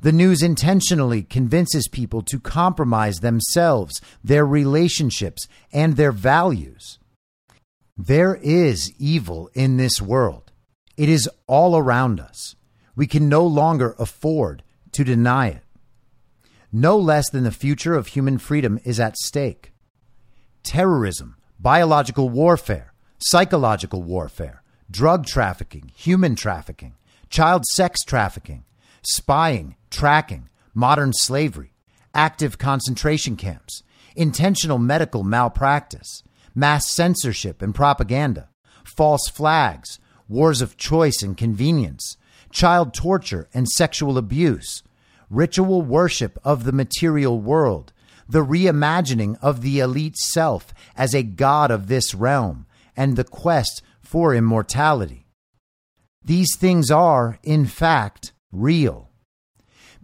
The 0.00 0.12
news 0.12 0.42
intentionally 0.42 1.22
convinces 1.22 1.88
people 1.88 2.22
to 2.22 2.38
compromise 2.38 3.16
themselves, 3.20 4.00
their 4.22 4.44
relationships, 4.44 5.48
and 5.72 5.96
their 5.96 6.12
values. 6.12 6.98
There 7.96 8.34
is 8.34 8.92
evil 8.98 9.50
in 9.54 9.76
this 9.76 10.02
world. 10.02 10.52
It 10.96 11.08
is 11.08 11.28
all 11.46 11.76
around 11.76 12.20
us. 12.20 12.54
We 12.96 13.06
can 13.06 13.28
no 13.28 13.46
longer 13.46 13.94
afford 13.98 14.62
to 14.92 15.04
deny 15.04 15.48
it. 15.48 15.62
no 16.72 16.96
less 16.98 17.30
than 17.30 17.44
the 17.44 17.52
future 17.52 17.94
of 17.94 18.08
human 18.08 18.36
freedom 18.36 18.80
is 18.84 18.98
at 18.98 19.16
stake. 19.16 19.72
Terrorism, 20.64 21.36
biological 21.58 22.28
warfare, 22.28 22.92
psychological 23.18 24.02
warfare, 24.02 24.62
drug 24.90 25.24
trafficking, 25.24 25.92
human 25.94 26.34
trafficking, 26.34 26.94
child 27.30 27.64
sex 27.64 28.02
trafficking, 28.04 28.64
spying, 29.02 29.76
tracking, 29.94 30.48
modern 30.74 31.12
slavery, 31.12 31.72
active 32.12 32.58
concentration 32.58 33.36
camps, 33.36 33.82
intentional 34.16 34.78
medical 34.78 35.22
malpractice, 35.22 36.22
mass 36.54 36.90
censorship 36.90 37.62
and 37.62 37.74
propaganda, 37.74 38.48
false 38.84 39.28
flags, 39.28 39.98
wars 40.28 40.60
of 40.60 40.76
choice 40.76 41.22
and 41.22 41.36
convenience, 41.36 42.16
child 42.50 42.92
torture 42.92 43.48
and 43.54 43.68
sexual 43.68 44.18
abuse, 44.18 44.82
ritual 45.30 45.82
worship 45.82 46.38
of 46.44 46.64
the 46.64 46.72
material 46.72 47.40
world, 47.40 47.92
the 48.28 48.44
reimagining 48.44 49.36
of 49.40 49.60
the 49.60 49.78
elite 49.80 50.16
self 50.16 50.74
as 50.96 51.14
a 51.14 51.22
god 51.22 51.70
of 51.70 51.86
this 51.86 52.14
realm, 52.14 52.66
and 52.96 53.16
the 53.16 53.24
quest 53.24 53.82
for 54.00 54.34
immortality. 54.34 55.26
These 56.24 56.56
things 56.56 56.90
are, 56.90 57.38
in 57.42 57.66
fact, 57.66 58.32
real. 58.50 59.03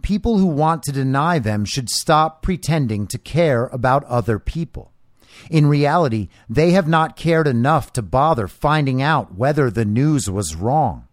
People 0.01 0.37
who 0.37 0.47
want 0.47 0.83
to 0.83 0.91
deny 0.91 1.39
them 1.39 1.65
should 1.65 1.89
stop 1.89 2.41
pretending 2.41 3.07
to 3.07 3.17
care 3.17 3.67
about 3.67 4.03
other 4.05 4.39
people. 4.39 4.91
In 5.49 5.65
reality, 5.67 6.29
they 6.49 6.71
have 6.71 6.87
not 6.87 7.15
cared 7.15 7.47
enough 7.47 7.93
to 7.93 8.01
bother 8.01 8.47
finding 8.47 9.01
out 9.01 9.35
whether 9.35 9.69
the 9.69 9.85
news 9.85 10.29
was 10.29 10.55
wrong. 10.55 11.07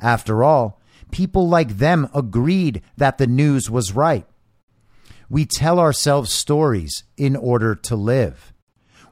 After 0.00 0.44
all, 0.44 0.80
people 1.10 1.48
like 1.48 1.78
them 1.78 2.08
agreed 2.14 2.82
that 2.96 3.18
the 3.18 3.26
news 3.26 3.70
was 3.70 3.92
right. 3.92 4.26
We 5.28 5.46
tell 5.46 5.80
ourselves 5.80 6.32
stories 6.32 7.04
in 7.16 7.36
order 7.36 7.74
to 7.74 7.96
live. 7.96 8.52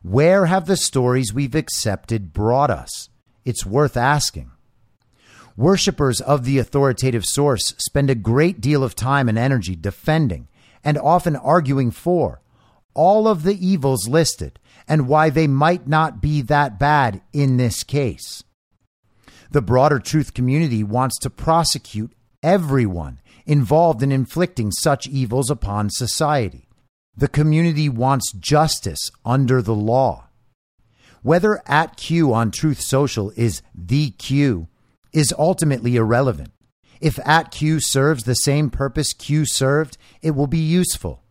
Where 0.03 0.47
have 0.47 0.67
the 0.67 0.77
stories 0.77 1.33
we've 1.33 1.55
accepted 1.55 2.33
brought 2.33 2.71
us? 2.71 3.09
It's 3.45 3.67
worth 3.67 3.97
asking. 3.97 4.51
Worshippers 5.57 6.21
of 6.21 6.45
the 6.45 6.59
authoritative 6.59 7.27
source 7.27 7.75
spend 7.79 8.09
a 8.11 8.15
great 8.15 8.61
deal 8.61 8.83
of 8.83 8.95
time 8.95 9.29
and 9.29 9.39
energy 9.39 9.77
defending 9.77 10.49
and 10.83 10.97
often 10.99 11.37
arguing 11.37 11.91
for 11.91 12.41
all 12.95 13.29
of 13.29 13.43
the 13.43 13.67
evils 13.67 14.09
listed 14.09 14.59
and 14.89 15.09
why 15.09 15.31
they 15.31 15.47
might 15.47 15.87
not 15.87 16.21
be 16.21 16.43
that 16.43 16.79
bad 16.79 17.21
in 17.33 17.57
this 17.57 17.83
case. 17.83 18.43
The 19.51 19.63
broader 19.63 19.99
truth 19.99 20.35
community 20.35 20.83
wants 20.83 21.19
to 21.21 21.31
prosecute 21.31 22.13
everyone 22.43 23.21
involved 23.47 24.03
in 24.03 24.13
inflicting 24.13 24.71
such 24.71 25.07
evils 25.07 25.51
upon 25.51 25.91
society. 25.91 26.69
The 27.17 27.29
community 27.29 27.89
wants 27.89 28.33
justice 28.33 29.11
under 29.25 29.61
the 29.61 29.75
law. 29.75 30.29
Whether 31.23 31.63
at 31.67 31.97
Q 31.97 32.33
on 32.33 32.51
Truth 32.51 32.81
Social 32.81 33.31
is 33.37 33.63
the 33.75 34.11
Q 34.11 34.69
is 35.13 35.35
ultimately 35.39 35.97
irrelevant. 35.97 36.53
If 37.01 37.19
at 37.27 37.51
Q 37.51 37.81
serves 37.81 38.25
the 38.25 38.35
same 38.35 38.71
purpose 38.71 39.13
Q 39.13 39.45
served, 39.45 39.99
it 40.23 40.33
will 40.33 40.47
be 40.47 40.59
useful. 40.59 41.23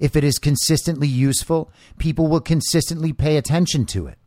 If 0.00 0.16
it 0.16 0.24
is 0.24 0.38
consistently 0.38 1.08
useful, 1.08 1.70
people 1.98 2.28
will 2.28 2.40
consistently 2.40 3.12
pay 3.12 3.36
attention 3.36 3.84
to 3.86 4.06
it. 4.06 4.18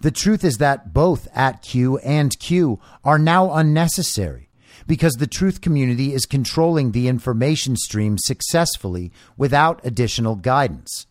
The 0.00 0.10
truth 0.10 0.44
is 0.44 0.58
that 0.58 0.92
both 0.92 1.26
at 1.34 1.62
Q 1.62 1.98
and 1.98 2.38
Q 2.38 2.78
are 3.02 3.18
now 3.18 3.52
unnecessary 3.52 4.48
because 4.86 5.14
the 5.14 5.26
truth 5.26 5.60
community 5.60 6.14
is 6.14 6.24
controlling 6.24 6.92
the 6.92 7.08
information 7.08 7.76
stream 7.76 8.16
successfully 8.16 9.12
without 9.36 9.84
additional 9.84 10.36
guidance. 10.36 11.06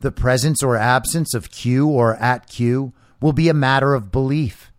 The 0.00 0.12
presence 0.12 0.62
or 0.62 0.76
absence 0.76 1.34
of 1.34 1.50
Q 1.50 1.88
or 1.88 2.16
at 2.16 2.46
Q 2.46 2.92
will 3.20 3.32
be 3.32 3.48
a 3.48 3.54
matter 3.54 3.94
of 3.94 4.12
belief. 4.12 4.70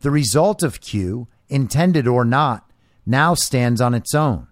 The 0.00 0.10
result 0.10 0.62
of 0.62 0.80
Q, 0.80 1.28
intended 1.48 2.06
or 2.06 2.24
not, 2.24 2.70
now 3.04 3.34
stands 3.34 3.80
on 3.80 3.94
its 3.94 4.14
own. 4.14 4.48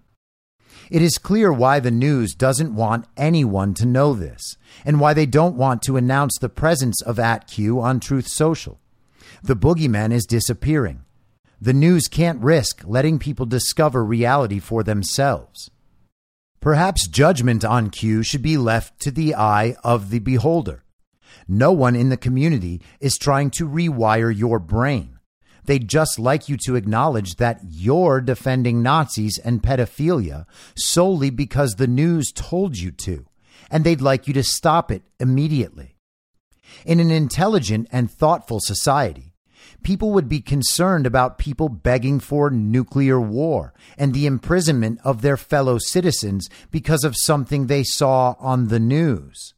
It 0.91 1.03
is 1.03 1.19
clear 1.19 1.53
why 1.53 1.81
the 1.81 1.91
news 1.91 2.35
doesn't 2.35 2.75
want 2.75 3.07
anyone 3.17 3.75
to 3.75 3.87
know 3.87 4.13
this, 4.13 4.57
and 4.85 5.01
why 5.01 5.15
they 5.15 5.27
don't 5.27 5.57
want 5.57 5.83
to 5.83 5.97
announce 5.97 6.39
the 6.39 6.49
presence 6.49 7.01
of 7.03 7.19
at 7.19 7.47
Q 7.47 7.81
on 7.81 8.01
Truth 8.01 8.29
Social. 8.29 8.81
The 9.43 9.57
boogeyman 9.57 10.13
is 10.13 10.27
disappearing. 10.27 11.05
The 11.61 11.73
news 11.73 12.09
can't 12.09 12.43
risk 12.43 12.83
letting 12.85 13.19
people 13.19 13.47
discover 13.47 14.05
reality 14.05 14.59
for 14.59 14.83
themselves. 14.83 15.71
Perhaps 16.61 17.09
judgment 17.09 17.65
on 17.65 17.91
Q 17.91 18.23
should 18.23 18.43
be 18.43 18.57
left 18.57 19.01
to 19.01 19.11
the 19.11 19.35
eye 19.35 19.77
of 19.83 20.11
the 20.11 20.19
beholder. 20.19 20.85
No 21.49 21.73
one 21.73 21.97
in 21.97 22.09
the 22.09 22.17
community 22.17 22.81
is 23.01 23.17
trying 23.17 23.51
to 23.53 23.69
rewire 23.69 24.35
your 24.35 24.59
brain. 24.59 25.14
They'd 25.67 25.89
just 25.89 26.19
like 26.19 26.49
you 26.49 26.57
to 26.65 26.77
acknowledge 26.77 27.37
that 27.37 27.61
you're 27.69 28.21
defending 28.21 28.83
Nazis 28.83 29.39
and 29.39 29.63
pedophilia 29.63 30.47
solely 30.77 31.31
because 31.31 31.75
the 31.75 31.87
news 31.87 32.33
told 32.35 32.77
you 32.77 32.91
to, 32.91 33.27
and 33.71 33.85
they'd 33.85 34.01
like 34.01 34.29
you 34.29 34.35
to 34.35 34.43
stop 34.43 34.91
it 34.91 35.03
immediately. 35.19 35.97
In 36.85 37.01
an 37.01 37.11
intelligent 37.11 37.89
and 37.91 38.11
thoughtful 38.11 38.61
society, 38.61 39.35
people 39.83 40.13
would 40.13 40.29
be 40.29 40.41
concerned 40.41 41.07
about 41.07 41.39
people 41.39 41.69
begging 41.69 42.21
for 42.21 42.51
nuclear 42.51 43.21
war 43.21 43.73
and 43.97 44.13
the 44.13 44.27
imprisonment 44.27 44.99
of 45.05 45.23
their 45.23 45.37
fellow 45.37 45.79
citizens 45.79 46.49
because 46.71 47.05
of 47.05 47.17
something 47.17 47.67
they 47.67 47.85
saw 47.85 48.35
on 48.39 48.69
the 48.69 48.81
news, 48.81 49.55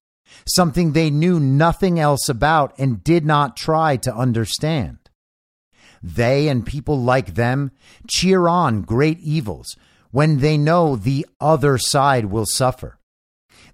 something 0.47 0.93
they 0.93 1.11
knew 1.11 1.41
nothing 1.41 1.99
else 1.99 2.29
about 2.29 2.79
and 2.79 3.03
did 3.03 3.25
not 3.25 3.57
try 3.57 3.97
to 3.97 4.15
understand. 4.15 4.99
They 6.07 6.47
and 6.47 6.65
people 6.65 7.03
like 7.03 7.35
them 7.35 7.73
cheer 8.07 8.47
on 8.47 8.83
great 8.83 9.19
evils 9.19 9.77
when 10.13 10.39
they 10.39 10.57
know 10.57 10.95
the 10.95 11.27
other 11.41 11.79
side 11.79 12.27
will 12.27 12.47
suffer. 12.47 13.01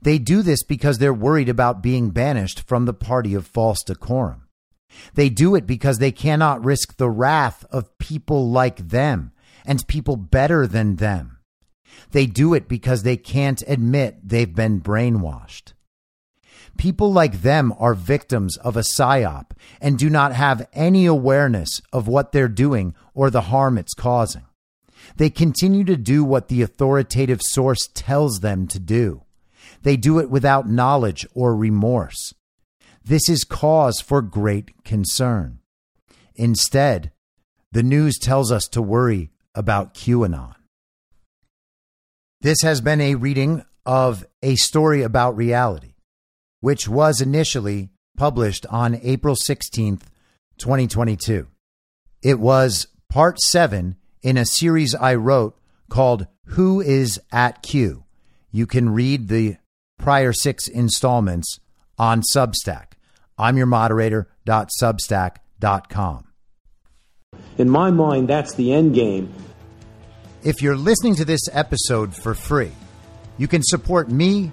They 0.00 0.18
do 0.18 0.40
this 0.40 0.64
because 0.64 0.96
they're 0.96 1.12
worried 1.12 1.50
about 1.50 1.82
being 1.82 2.08
banished 2.08 2.60
from 2.60 2.86
the 2.86 2.94
party 2.94 3.34
of 3.34 3.46
false 3.46 3.82
decorum. 3.82 4.48
They 5.12 5.28
do 5.28 5.54
it 5.54 5.66
because 5.66 5.98
they 5.98 6.10
cannot 6.10 6.64
risk 6.64 6.96
the 6.96 7.10
wrath 7.10 7.66
of 7.70 7.98
people 7.98 8.50
like 8.50 8.88
them 8.88 9.32
and 9.66 9.86
people 9.86 10.16
better 10.16 10.66
than 10.66 10.96
them. 10.96 11.38
They 12.12 12.24
do 12.24 12.54
it 12.54 12.66
because 12.66 13.02
they 13.02 13.18
can't 13.18 13.62
admit 13.66 14.26
they've 14.26 14.54
been 14.54 14.80
brainwashed. 14.80 15.74
People 16.78 17.12
like 17.12 17.42
them 17.42 17.72
are 17.78 17.94
victims 17.94 18.56
of 18.58 18.76
a 18.76 18.80
psyop 18.80 19.50
and 19.80 19.98
do 19.98 20.10
not 20.10 20.32
have 20.32 20.68
any 20.72 21.06
awareness 21.06 21.80
of 21.92 22.08
what 22.08 22.32
they're 22.32 22.48
doing 22.48 22.94
or 23.14 23.30
the 23.30 23.42
harm 23.42 23.78
it's 23.78 23.94
causing. 23.94 24.46
They 25.16 25.30
continue 25.30 25.84
to 25.84 25.96
do 25.96 26.24
what 26.24 26.48
the 26.48 26.62
authoritative 26.62 27.42
source 27.42 27.88
tells 27.94 28.40
them 28.40 28.66
to 28.68 28.78
do. 28.78 29.22
They 29.82 29.96
do 29.96 30.18
it 30.18 30.30
without 30.30 30.68
knowledge 30.68 31.26
or 31.34 31.54
remorse. 31.54 32.34
This 33.04 33.28
is 33.28 33.44
cause 33.44 34.00
for 34.00 34.22
great 34.22 34.84
concern. 34.84 35.58
Instead, 36.34 37.12
the 37.72 37.82
news 37.82 38.18
tells 38.18 38.52
us 38.52 38.68
to 38.68 38.82
worry 38.82 39.30
about 39.54 39.94
QAnon. 39.94 40.54
This 42.40 42.62
has 42.62 42.80
been 42.80 43.00
a 43.00 43.14
reading 43.14 43.64
of 43.84 44.24
A 44.42 44.56
Story 44.56 45.02
About 45.02 45.36
Reality, 45.36 45.91
which 46.62 46.88
was 46.88 47.20
initially 47.20 47.90
published 48.16 48.64
on 48.70 48.98
April 49.02 49.34
16th, 49.34 50.02
2022. 50.58 51.48
It 52.22 52.38
was 52.38 52.86
part 53.10 53.40
seven 53.40 53.96
in 54.22 54.36
a 54.36 54.46
series 54.46 54.94
I 54.94 55.16
wrote 55.16 55.58
called 55.90 56.28
Who 56.46 56.80
is 56.80 57.20
at 57.32 57.62
Q? 57.62 58.04
You 58.52 58.66
can 58.66 58.90
read 58.90 59.26
the 59.26 59.56
prior 59.98 60.32
six 60.32 60.68
installments 60.68 61.58
on 61.98 62.22
Substack. 62.34 62.92
I'm 63.36 63.56
your 63.56 63.66
moderator.substack.com. 63.66 66.26
In 67.58 67.68
my 67.68 67.90
mind, 67.90 68.28
that's 68.28 68.54
the 68.54 68.72
end 68.72 68.94
game. 68.94 69.34
If 70.44 70.62
you're 70.62 70.76
listening 70.76 71.16
to 71.16 71.24
this 71.24 71.40
episode 71.50 72.14
for 72.14 72.34
free, 72.34 72.70
you 73.36 73.48
can 73.48 73.64
support 73.64 74.08
me 74.08 74.52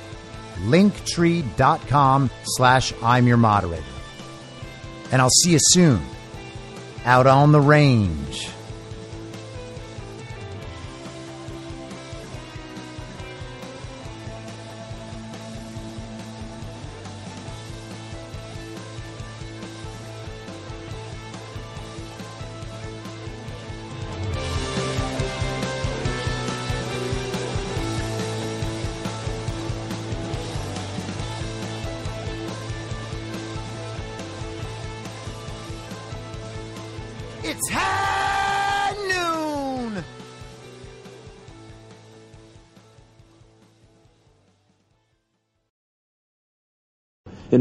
linktree.com 0.65 2.29
slash 2.43 2.93
I'm 3.01 3.27
your 3.27 3.37
moderator. 3.37 3.83
And 5.11 5.21
I'll 5.21 5.29
see 5.29 5.51
you 5.51 5.59
soon 5.61 6.01
out 7.05 7.27
on 7.27 7.51
the 7.51 7.61
range. 7.61 8.47